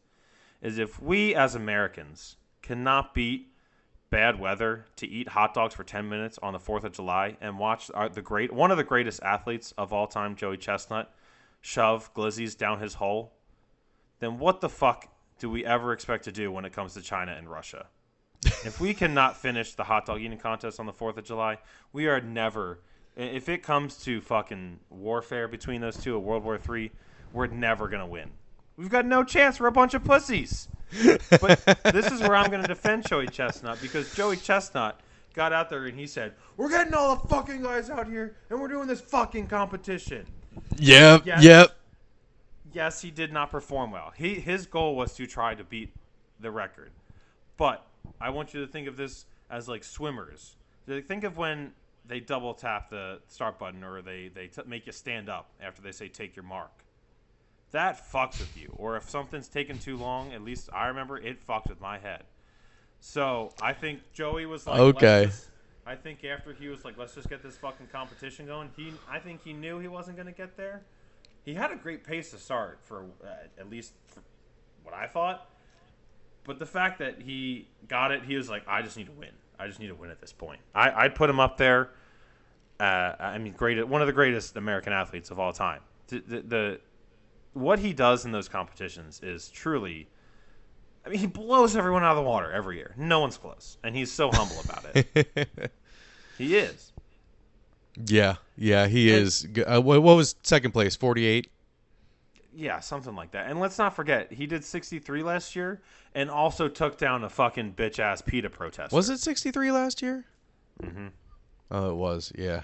is 0.61 0.79
if 0.79 1.01
we 1.01 1.35
as 1.35 1.55
Americans 1.55 2.37
cannot 2.67 3.15
beat 3.15 3.53
bad 4.11 4.39
weather 4.41 4.87
to 4.97 5.07
eat 5.07 5.29
hot 5.29 5.55
dogs 5.55 5.75
for 5.75 5.85
10 5.85 6.09
minutes 6.09 6.39
on 6.43 6.53
the 6.53 6.59
4th 6.59 6.85
of 6.85 6.93
July 6.93 7.37
and 7.41 7.59
watch 7.59 7.91
the 8.13 8.23
great 8.23 8.53
one 8.53 8.71
of 8.71 8.77
the 8.77 8.85
greatest 8.85 9.23
athletes 9.23 9.73
of 9.79 9.93
all 9.93 10.07
time, 10.07 10.35
Joey 10.35 10.57
Chestnut, 10.57 11.13
shove 11.61 12.13
glizzies 12.15 12.57
down 12.57 12.81
his 12.81 12.95
hole, 12.95 13.33
then 14.19 14.39
what 14.39 14.61
the 14.61 14.69
fuck 14.69 15.09
do 15.39 15.49
we 15.49 15.65
ever 15.65 15.93
expect 15.93 16.25
to 16.25 16.33
do 16.33 16.51
when 16.51 16.65
it 16.65 16.73
comes 16.73 16.95
to 16.95 17.03
China 17.03 17.35
and 17.37 17.49
Russia? 17.49 17.87
if 18.65 18.81
we 18.81 18.95
cannot 18.95 19.37
finish 19.37 19.75
the 19.75 19.85
hot 19.85 20.07
dog 20.07 20.21
eating 20.21 20.39
contest 20.39 20.81
on 20.81 20.87
the 20.87 20.93
4th 20.93 21.17
of 21.17 21.25
July, 21.25 21.59
we 21.93 22.07
are 22.09 22.21
never 22.21 22.81
if 23.17 23.49
it 23.49 23.63
comes 23.63 23.97
to 24.05 24.21
fucking 24.21 24.79
warfare 24.91 25.49
between 25.49 25.81
those 25.81 25.97
two, 25.97 26.15
a 26.15 26.19
World 26.19 26.45
War 26.45 26.59
3, 26.59 26.91
we're 27.33 27.47
never 27.47 27.89
going 27.89 28.01
to 28.01 28.07
win. 28.07 28.31
We've 28.77 28.91
got 28.91 29.07
no 29.07 29.25
chance. 29.25 29.59
We're 29.59 29.69
a 29.69 29.73
bunch 29.73 29.95
of 29.95 30.05
pussies. 30.05 30.69
but 31.41 31.61
this 31.93 32.11
is 32.11 32.21
where 32.21 32.37
I'm 32.37 32.51
going 32.51 32.63
to 32.63 32.69
defend 32.69 33.07
Joey 33.09 33.27
Chestnut 33.27 33.81
because 33.81 34.15
Joey 34.15 34.37
Chestnut 34.37 35.01
got 35.35 35.53
out 35.53 35.69
there 35.69 35.87
and 35.87 35.99
he 35.99 36.07
said, 36.07 36.35
"We're 36.57 36.69
getting 36.69 36.95
all 36.95 37.17
the 37.17 37.29
fucking 37.29 37.63
guys 37.63 37.91
out 37.91 38.07
here 38.07 38.37
and 38.51 38.61
we're 38.61 38.69
doing 38.69 38.87
this 38.87 39.01
fucking 39.01 39.49
competition." 39.49 40.27
Yep, 40.79 41.27
Yes. 41.27 41.43
yep. 41.43 41.77
Yes, 42.73 43.01
he 43.01 43.11
did 43.11 43.33
not 43.33 43.51
perform 43.51 43.91
well. 43.91 44.13
He 44.17 44.35
his 44.35 44.67
goal 44.67 44.95
was 44.97 45.15
to 45.15 45.27
try 45.27 45.55
to 45.55 45.65
beat 45.65 45.93
the 46.41 46.51
record. 46.51 46.91
But 47.57 47.85
I 48.21 48.31
want 48.31 48.55
you 48.55 48.61
to 48.61 48.67
think 48.71 48.87
of 48.87 48.97
this 48.97 49.27
as 49.51 49.69
like 49.69 49.83
swimmers. 49.83 50.57
Think 50.87 51.25
of 51.25 51.37
when 51.37 51.73
they 52.07 52.21
double 52.21 52.55
tap 52.55 52.91
the 52.91 53.21
start 53.29 53.59
button 53.59 53.83
or 53.83 54.03
they 54.03 54.29
they 54.29 54.47
t- 54.49 54.63
make 54.67 54.87
you 54.87 54.93
stand 54.93 55.29
up 55.29 55.51
after 55.61 55.83
they 55.83 55.93
say 55.93 56.09
take 56.09 56.37
your 56.37 56.45
mark. 56.45 56.71
That 57.73 58.11
fucks 58.11 58.39
with 58.39 58.57
you. 58.57 58.73
Or 58.77 58.97
if 58.97 59.09
something's 59.09 59.49
taken 59.49 59.79
too 59.79 59.97
long, 59.97 60.33
at 60.33 60.43
least 60.43 60.71
I 60.73 60.87
remember 60.87 61.19
it 61.19 61.41
fucked 61.41 61.69
with 61.69 61.81
my 61.81 61.99
head. 61.99 62.25
So 63.01 63.53
I 63.61 63.73
think 63.73 64.01
Joey 64.13 64.47
was 64.47 64.67
like, 64.67 64.81
Okay. 64.81 65.27
just- 65.27 65.51
I 65.89 65.95
think 65.95 66.25
after 66.25 66.53
he 66.53 66.67
was 66.69 66.85
like, 66.85 66.99
let's 66.99 67.15
just 67.15 67.29
get 67.29 67.43
this 67.45 67.57
fucking 67.59 67.87
competition 67.93 68.45
going. 68.47 68.71
He, 68.77 68.93
I 69.09 69.21
think 69.21 69.43
he 69.45 69.53
knew 69.53 69.79
he 69.79 69.87
wasn't 69.87 70.17
going 70.17 70.27
to 70.27 70.33
get 70.33 70.57
there. 70.57 70.83
He 71.45 71.55
had 71.55 71.71
a 71.71 71.77
great 71.77 72.03
pace 72.03 72.33
to 72.33 72.39
start 72.39 72.81
for 72.83 73.05
uh, 73.25 73.29
at 73.57 73.71
least 73.71 73.93
for 74.09 74.21
what 74.83 74.95
I 74.95 75.07
thought. 75.07 75.49
But 76.43 76.59
the 76.59 76.67
fact 76.67 76.99
that 76.99 77.23
he 77.23 77.69
got 77.87 78.11
it, 78.11 78.25
he 78.25 78.35
was 78.37 78.49
like, 78.51 78.67
I 78.67 78.83
just 78.83 78.97
need 78.97 79.07
to 79.07 79.13
win. 79.13 79.31
I 79.61 79.69
just 79.69 79.79
need 79.79 79.87
to 79.89 79.95
win 79.95 80.11
at 80.11 80.21
this 80.21 80.33
point. 80.33 80.61
I, 80.75 80.91
I'd 81.05 81.15
put 81.15 81.31
him 81.31 81.39
up 81.39 81.57
there. 81.57 81.91
Uh, 82.81 83.15
I 83.21 83.39
mean, 83.39 83.53
great, 83.53 83.87
one 83.87 84.01
of 84.01 84.07
the 84.09 84.13
greatest 84.13 84.57
American 84.57 84.93
athletes 84.93 85.31
of 85.31 85.39
all 85.39 85.53
time. 85.53 85.81
The, 86.09 86.19
the, 86.27 86.41
the 86.41 86.81
what 87.57 87.79
he 87.79 87.93
does 87.93 88.25
in 88.25 88.33
those 88.33 88.49
competitions 88.49 89.21
is 89.23 89.49
truly. 89.49 90.09
I 91.05 91.09
mean, 91.09 91.19
he 91.21 91.27
blows 91.27 91.77
everyone 91.77 92.03
out 92.03 92.11
of 92.11 92.17
the 92.17 92.29
water 92.29 92.51
every 92.53 92.77
year. 92.77 92.93
No 92.97 93.21
one's 93.21 93.37
close, 93.39 93.79
and 93.85 93.95
he's 93.95 94.11
so 94.11 94.31
humble 94.33 94.61
about 94.65 94.85
it. 94.95 95.73
he 96.39 96.57
is. 96.57 96.93
Yeah, 98.05 98.37
yeah, 98.57 98.87
he 98.89 99.13
And- 99.13 99.23
is. 99.23 99.47
Uh, 99.67 99.81
what, 99.81 100.03
was 100.03 100.35
second 100.43 100.73
place? 100.73 100.97
Forty-eight. 100.97 101.51
Yeah, 102.55 102.81
something 102.81 103.15
like 103.15 103.33
that. 103.33 103.51
And 103.51 103.61
let's 103.61 103.77
not 103.79 103.95
forget, 103.95 104.33
he 104.33 104.47
did 104.47 104.65
63 104.65 105.23
last 105.23 105.55
year 105.55 105.83
and 106.15 106.31
also 106.31 106.69
took 106.69 106.97
down 106.97 107.23
a 107.23 107.29
fucking 107.29 107.75
bitch 107.75 107.99
ass 107.99 108.23
PETA 108.23 108.49
protester. 108.49 108.97
Was 108.97 109.11
it 109.11 109.19
sixty-three 109.19 109.71
last 109.71 110.01
year? 110.03 110.25
Mm-hmm. 110.83 111.09
Oh, 111.71 111.91
it 111.91 111.95
was. 111.97 112.33
Yeah, 112.37 112.63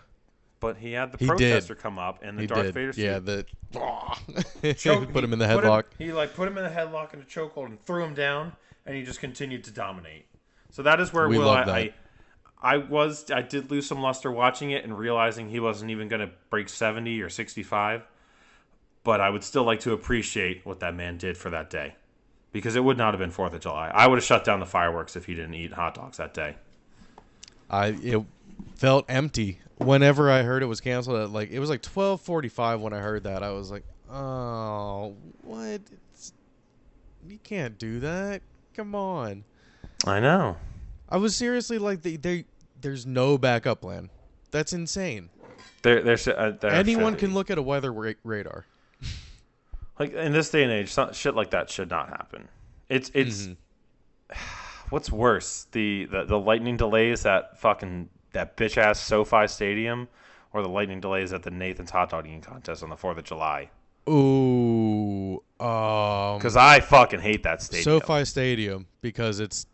But 0.62 0.78
he 0.78 0.92
had 0.92 1.12
the 1.12 1.18
He 1.18 1.26
did. 1.26 1.28
protester 1.28 1.74
come 1.74 1.98
up 1.98 2.20
and 2.22 2.38
the 2.38 2.42
he 2.42 2.46
Darth 2.46 2.62
did. 2.66 2.74
Vader 2.74 2.92
suit. 2.94 3.02
yeah, 3.04 3.18
the 3.18 3.44
Choke- 4.74 5.12
put 5.12 5.22
him 5.24 5.32
in 5.34 5.38
the 5.38 5.46
put 5.48 5.64
headlock. 5.64 5.84
he 5.98 6.12
like 6.12 6.34
put 6.34 6.48
him 6.48 6.56
in 6.56 6.64
the 6.64 6.70
headlock 6.70 7.12
and 7.12 7.20
a 7.22 7.26
chokehold 7.26 7.66
and 7.66 7.84
threw 7.84 8.02
him 8.04 8.14
down, 8.14 8.52
and 8.86 8.96
he 8.96 9.02
just 9.02 9.20
continued 9.20 9.64
to 9.64 9.70
dominate. 9.70 10.24
So 10.70 10.82
that 10.84 11.00
is 11.00 11.12
where 11.12 11.28
We 11.28 11.36
Will 11.38 11.46
love 11.46 11.58
I, 11.58 11.64
that. 11.64 11.74
I 12.62 12.74
I 12.74 12.76
was 12.78 13.30
I 13.30 13.42
did 13.42 13.70
lose 13.70 13.86
some 13.86 14.00
luster 14.00 14.30
watching 14.30 14.70
it 14.70 14.84
and 14.84 14.96
realizing 14.96 15.50
he 15.50 15.58
wasn't 15.60 15.90
even 15.90 16.08
going 16.08 16.20
to 16.20 16.30
break 16.48 16.68
70 16.68 17.20
or 17.20 17.28
65. 17.28 18.06
But 19.04 19.20
I 19.20 19.30
would 19.30 19.42
still 19.42 19.64
like 19.64 19.80
to 19.80 19.92
appreciate 19.92 20.64
what 20.64 20.78
that 20.78 20.94
man 20.94 21.18
did 21.18 21.36
for 21.36 21.50
that 21.50 21.70
day. 21.70 21.96
Because 22.52 22.76
it 22.76 22.84
would 22.84 22.96
not 22.96 23.14
have 23.14 23.18
been 23.18 23.32
4th 23.32 23.52
of 23.54 23.60
July. 23.60 23.90
I 23.92 24.06
would 24.06 24.16
have 24.16 24.24
shut 24.24 24.44
down 24.44 24.60
the 24.60 24.66
fireworks 24.66 25.16
if 25.16 25.24
he 25.26 25.34
didn't 25.34 25.54
eat 25.54 25.72
hot 25.72 25.94
dogs 25.94 26.18
that 26.18 26.32
day. 26.34 26.54
I 27.68 27.88
it 28.00 28.22
felt 28.76 29.06
empty 29.08 29.58
whenever 29.78 30.30
I 30.30 30.42
heard 30.42 30.62
it 30.62 30.66
was 30.66 30.80
canceled. 30.80 31.20
At 31.20 31.30
like 31.30 31.50
it 31.50 31.58
was 31.58 31.70
like 31.70 31.82
twelve 31.82 32.20
forty-five 32.20 32.80
when 32.80 32.92
I 32.92 32.98
heard 32.98 33.24
that. 33.24 33.42
I 33.42 33.50
was 33.50 33.70
like, 33.70 33.84
oh, 34.10 35.14
what? 35.42 35.80
It's, 36.12 36.32
you 37.28 37.38
can't 37.42 37.78
do 37.78 38.00
that. 38.00 38.42
Come 38.74 38.94
on. 38.94 39.44
I 40.06 40.20
know. 40.20 40.56
I 41.08 41.18
was 41.18 41.36
seriously 41.36 41.78
like, 41.78 42.02
they, 42.02 42.16
they 42.16 42.44
there's 42.80 43.06
no 43.06 43.38
backup 43.38 43.82
plan. 43.82 44.10
That's 44.50 44.72
insane. 44.72 45.30
There, 45.82 46.02
there's 46.02 46.26
uh, 46.28 46.56
there 46.60 46.70
Anyone 46.70 47.16
can 47.16 47.34
look 47.34 47.50
at 47.50 47.58
a 47.58 47.62
weather 47.62 47.92
ra- 47.92 48.12
radar. 48.24 48.66
like 49.98 50.12
in 50.12 50.32
this 50.32 50.50
day 50.50 50.62
and 50.62 50.72
age, 50.72 50.90
some, 50.90 51.12
shit 51.12 51.34
like 51.34 51.50
that 51.50 51.70
should 51.70 51.90
not 51.90 52.08
happen. 52.08 52.48
It's 52.88 53.10
it's 53.14 53.48
what's 54.90 55.10
worse 55.10 55.66
the, 55.72 56.06
the 56.06 56.24
the 56.24 56.38
lightning 56.38 56.76
delays 56.76 57.26
at 57.26 57.58
fucking 57.58 58.08
that 58.32 58.56
bitch 58.56 58.76
ass 58.78 59.00
SoFi 59.00 59.46
Stadium, 59.46 60.08
or 60.52 60.62
the 60.62 60.68
lightning 60.68 61.00
delays 61.00 61.32
at 61.32 61.42
the 61.42 61.50
Nathan's 61.50 61.90
hot 61.90 62.10
dog 62.10 62.26
eating 62.26 62.40
contest 62.40 62.82
on 62.82 62.90
the 62.90 62.96
Fourth 62.96 63.18
of 63.18 63.24
July. 63.24 63.70
Ooh, 64.08 65.42
um, 65.60 66.38
Because 66.38 66.56
I 66.56 66.80
fucking 66.80 67.20
hate 67.20 67.42
that 67.44 67.62
stadium. 67.62 68.00
SoFi 68.00 68.24
Stadium 68.24 68.86
because 69.00 69.40
it's 69.40 69.66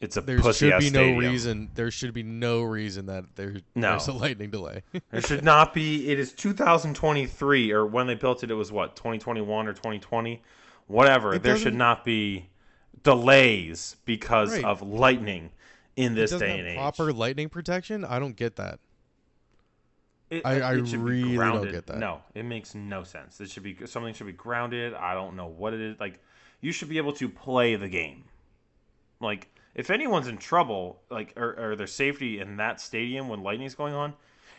it's 0.00 0.16
a 0.16 0.20
there 0.20 0.40
should 0.52 0.78
be 0.78 0.90
no 0.90 1.00
stadium. 1.00 1.18
reason. 1.18 1.70
There 1.74 1.90
should 1.90 2.12
be 2.14 2.22
no 2.22 2.62
reason 2.62 3.06
that 3.06 3.24
there, 3.34 3.56
No. 3.74 3.90
there's 3.90 4.06
a 4.08 4.12
lightning 4.12 4.50
delay. 4.50 4.82
There 5.10 5.20
should 5.22 5.42
not 5.42 5.74
be. 5.74 6.08
It 6.08 6.20
is 6.20 6.32
2023, 6.34 7.72
or 7.72 7.84
when 7.86 8.06
they 8.06 8.14
built 8.14 8.44
it, 8.44 8.50
it 8.50 8.54
was 8.54 8.70
what 8.70 8.94
2021 8.94 9.66
or 9.66 9.72
2020, 9.72 10.40
whatever. 10.86 11.34
It 11.34 11.42
there 11.42 11.56
should 11.56 11.74
not 11.74 12.04
be 12.04 12.48
delays 13.02 13.96
because 14.04 14.52
Right. 14.52 14.64
of 14.64 14.82
lightning 14.82 15.50
in 15.98 16.14
this 16.14 16.30
doesn't 16.30 16.46
day 16.48 16.58
and 16.58 16.68
age. 16.68 16.76
proper 16.76 17.12
lightning 17.12 17.48
protection. 17.48 18.04
I 18.04 18.18
don't 18.18 18.36
get 18.36 18.56
that. 18.56 18.78
It- 20.30 20.44
I- 20.44 20.60
uh, 20.60 20.68
I 20.70 20.74
it 20.74 20.80
really 20.96 21.36
don't 21.36 21.70
get 21.70 21.86
that. 21.86 21.98
No, 21.98 22.20
it 22.34 22.44
makes 22.44 22.74
no 22.74 23.02
sense. 23.02 23.40
It 23.40 23.50
should 23.50 23.62
be 23.62 23.76
something 23.86 24.14
should 24.14 24.26
be 24.26 24.32
grounded. 24.32 24.94
I 24.94 25.14
don't 25.14 25.36
know 25.36 25.46
what 25.46 25.74
it 25.74 25.80
is. 25.80 25.98
Like 26.00 26.20
you 26.60 26.72
should 26.72 26.88
be 26.88 26.98
able 26.98 27.12
to 27.14 27.28
play 27.28 27.76
the 27.76 27.88
game. 27.88 28.24
Like 29.20 29.48
if 29.74 29.90
anyone's 29.90 30.28
in 30.28 30.36
trouble, 30.38 31.00
like 31.10 31.32
or, 31.36 31.54
or 31.72 31.76
their 31.76 31.86
safety 31.86 32.40
in 32.40 32.56
that 32.58 32.80
stadium 32.80 33.28
when 33.28 33.42
lightning's 33.42 33.74
going 33.74 33.94
on, 33.94 34.12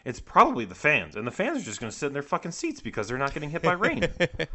it's 0.05 0.19
probably 0.19 0.65
the 0.65 0.75
fans, 0.75 1.15
and 1.15 1.27
the 1.27 1.31
fans 1.31 1.61
are 1.61 1.65
just 1.65 1.79
going 1.79 1.91
to 1.91 1.97
sit 1.97 2.07
in 2.07 2.13
their 2.13 2.21
fucking 2.23 2.51
seats 2.51 2.81
because 2.81 3.07
they're 3.07 3.17
not 3.17 3.33
getting 3.33 3.49
hit 3.49 3.61
by 3.61 3.73
rain. 3.73 4.07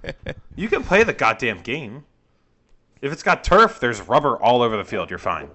you 0.56 0.68
can 0.68 0.82
play 0.82 1.04
the 1.04 1.12
goddamn 1.12 1.60
game. 1.60 2.04
If 3.02 3.12
it's 3.12 3.22
got 3.22 3.44
turf, 3.44 3.78
there's 3.78 4.00
rubber 4.00 4.36
all 4.36 4.62
over 4.62 4.76
the 4.78 4.84
field. 4.84 5.10
You're 5.10 5.18
fine. 5.18 5.50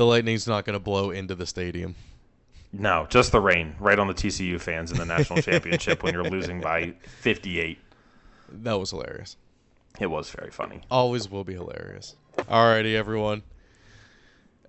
The 0.00 0.06
lightning's 0.06 0.46
not 0.46 0.64
going 0.64 0.72
to 0.72 0.80
blow 0.80 1.10
into 1.10 1.34
the 1.34 1.44
stadium. 1.44 1.94
No, 2.72 3.06
just 3.10 3.32
the 3.32 3.40
rain, 3.40 3.74
right 3.78 3.98
on 3.98 4.06
the 4.06 4.14
TCU 4.14 4.58
fans 4.58 4.90
in 4.90 4.96
the 4.96 5.04
national 5.04 5.42
championship 5.42 6.02
when 6.02 6.14
you're 6.14 6.24
losing 6.24 6.58
by 6.58 6.94
58. 7.18 7.78
That 8.62 8.80
was 8.80 8.92
hilarious. 8.92 9.36
It 9.98 10.06
was 10.06 10.30
very 10.30 10.50
funny. 10.50 10.80
Always 10.90 11.30
will 11.30 11.44
be 11.44 11.52
hilarious. 11.52 12.16
Alrighty, 12.38 12.94
everyone. 12.94 13.42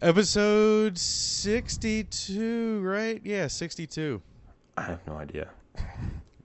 Episode 0.02 0.98
62, 0.98 2.82
right? 2.82 3.22
Yeah, 3.24 3.48
62. 3.48 4.22
I 4.76 4.82
have 4.82 5.00
no 5.08 5.16
idea. 5.16 5.48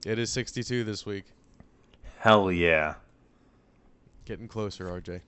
It 0.05 0.17
is 0.17 0.29
62 0.31 0.85
this 0.85 1.05
week. 1.05 1.25
Hell 2.19 2.53
yeah. 2.53 2.93
Getting 4.23 4.47
closer, 4.47 4.85
RJ. 4.85 5.19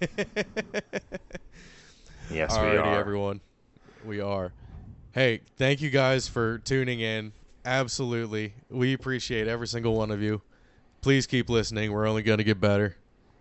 Yes, 2.30 2.52
we 2.52 2.58
Alrighty, 2.58 2.84
are. 2.84 2.98
everyone. 2.98 3.40
We 4.04 4.20
are. 4.20 4.52
Hey, 5.12 5.40
thank 5.56 5.80
you 5.80 5.90
guys 5.90 6.26
for 6.26 6.58
tuning 6.58 7.00
in. 7.00 7.32
Absolutely. 7.64 8.54
We 8.68 8.92
appreciate 8.92 9.48
every 9.48 9.66
single 9.66 9.94
one 9.94 10.10
of 10.10 10.20
you. 10.20 10.42
Please 11.00 11.26
keep 11.26 11.48
listening. 11.48 11.92
We're 11.92 12.06
only 12.06 12.22
going 12.22 12.38
to 12.38 12.44
get 12.44 12.60
better 12.60 12.96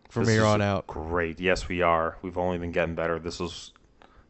from 0.10 0.26
This 0.26 0.36
here 0.36 0.42
is 0.42 0.48
on 0.48 0.62
out. 0.62 0.88
Great. 0.88 1.40
Yes, 1.40 1.68
we 1.68 1.82
are. 1.82 2.18
We've 2.22 2.38
only 2.38 2.58
been 2.58 2.72
getting 2.72 2.96
better. 2.96 3.20
This 3.20 3.40
was 3.40 3.72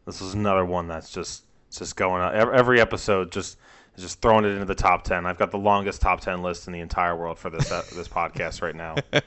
this 0.06 0.22
was 0.22 0.34
another 0.34 0.66
one 0.66 0.88
that's 0.88 1.12
just 1.12 1.44
just 1.72 1.96
going 1.96 2.22
on. 2.22 2.36
Every, 2.36 2.56
every 2.56 2.82
episode 2.82 3.32
just 3.32 3.58
just 3.98 4.22
throwing 4.22 4.46
it 4.46 4.50
into 4.50 4.66
the 4.66 4.76
top 4.76 5.04
10. 5.04 5.26
I've 5.26 5.38
got 5.38 5.52
the 5.52 5.58
longest 5.58 6.02
top 6.02 6.22
10 6.22 6.42
list 6.42 6.68
in 6.68 6.74
the 6.74 6.80
entire 6.80 7.16
world 7.16 7.38
for 7.38 7.50
this 7.50 7.72
uh, 7.72 7.84
this 7.96 8.08
podcast 8.08 8.62
right 8.62 8.76
now. 8.76 8.96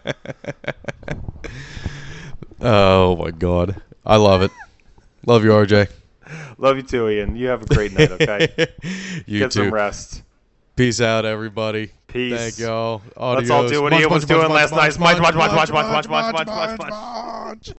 Oh, 2.58 3.16
my 3.16 3.30
God. 3.32 3.82
I 4.04 4.16
love 4.16 4.40
it. 4.42 4.50
Love 5.26 5.44
you, 5.44 5.50
RJ. 5.50 5.90
Love 6.56 6.76
you 6.76 6.82
too, 6.82 7.08
Ian. 7.08 7.34
You 7.36 7.48
have 7.48 7.62
a 7.62 7.66
great 7.66 7.92
night, 7.92 8.12
okay? 8.12 8.48
you 9.26 9.40
Get 9.40 9.50
too. 9.50 9.64
some 9.64 9.74
rest. 9.74 10.22
Peace 10.76 11.00
out, 11.00 11.24
everybody. 11.24 11.90
Peace. 12.06 12.38
Thank 12.38 12.58
y'all. 12.58 13.02
Let's 13.16 13.50
all 13.50 13.68
do 13.68 13.82
what 13.82 13.92
Ian 13.92 14.10
was 14.10 14.24
doing 14.24 14.50
last 14.50 14.72
night. 14.72 14.98
munch, 14.98 15.20
munch, 15.20 15.34
munch, 15.34 15.52
munch, 15.52 15.72
munch, 15.72 16.08
munch, 16.08 16.08
munch, 16.08 16.46
munch, 16.46 16.78
munch. 16.78 16.90
munch. 16.90 17.70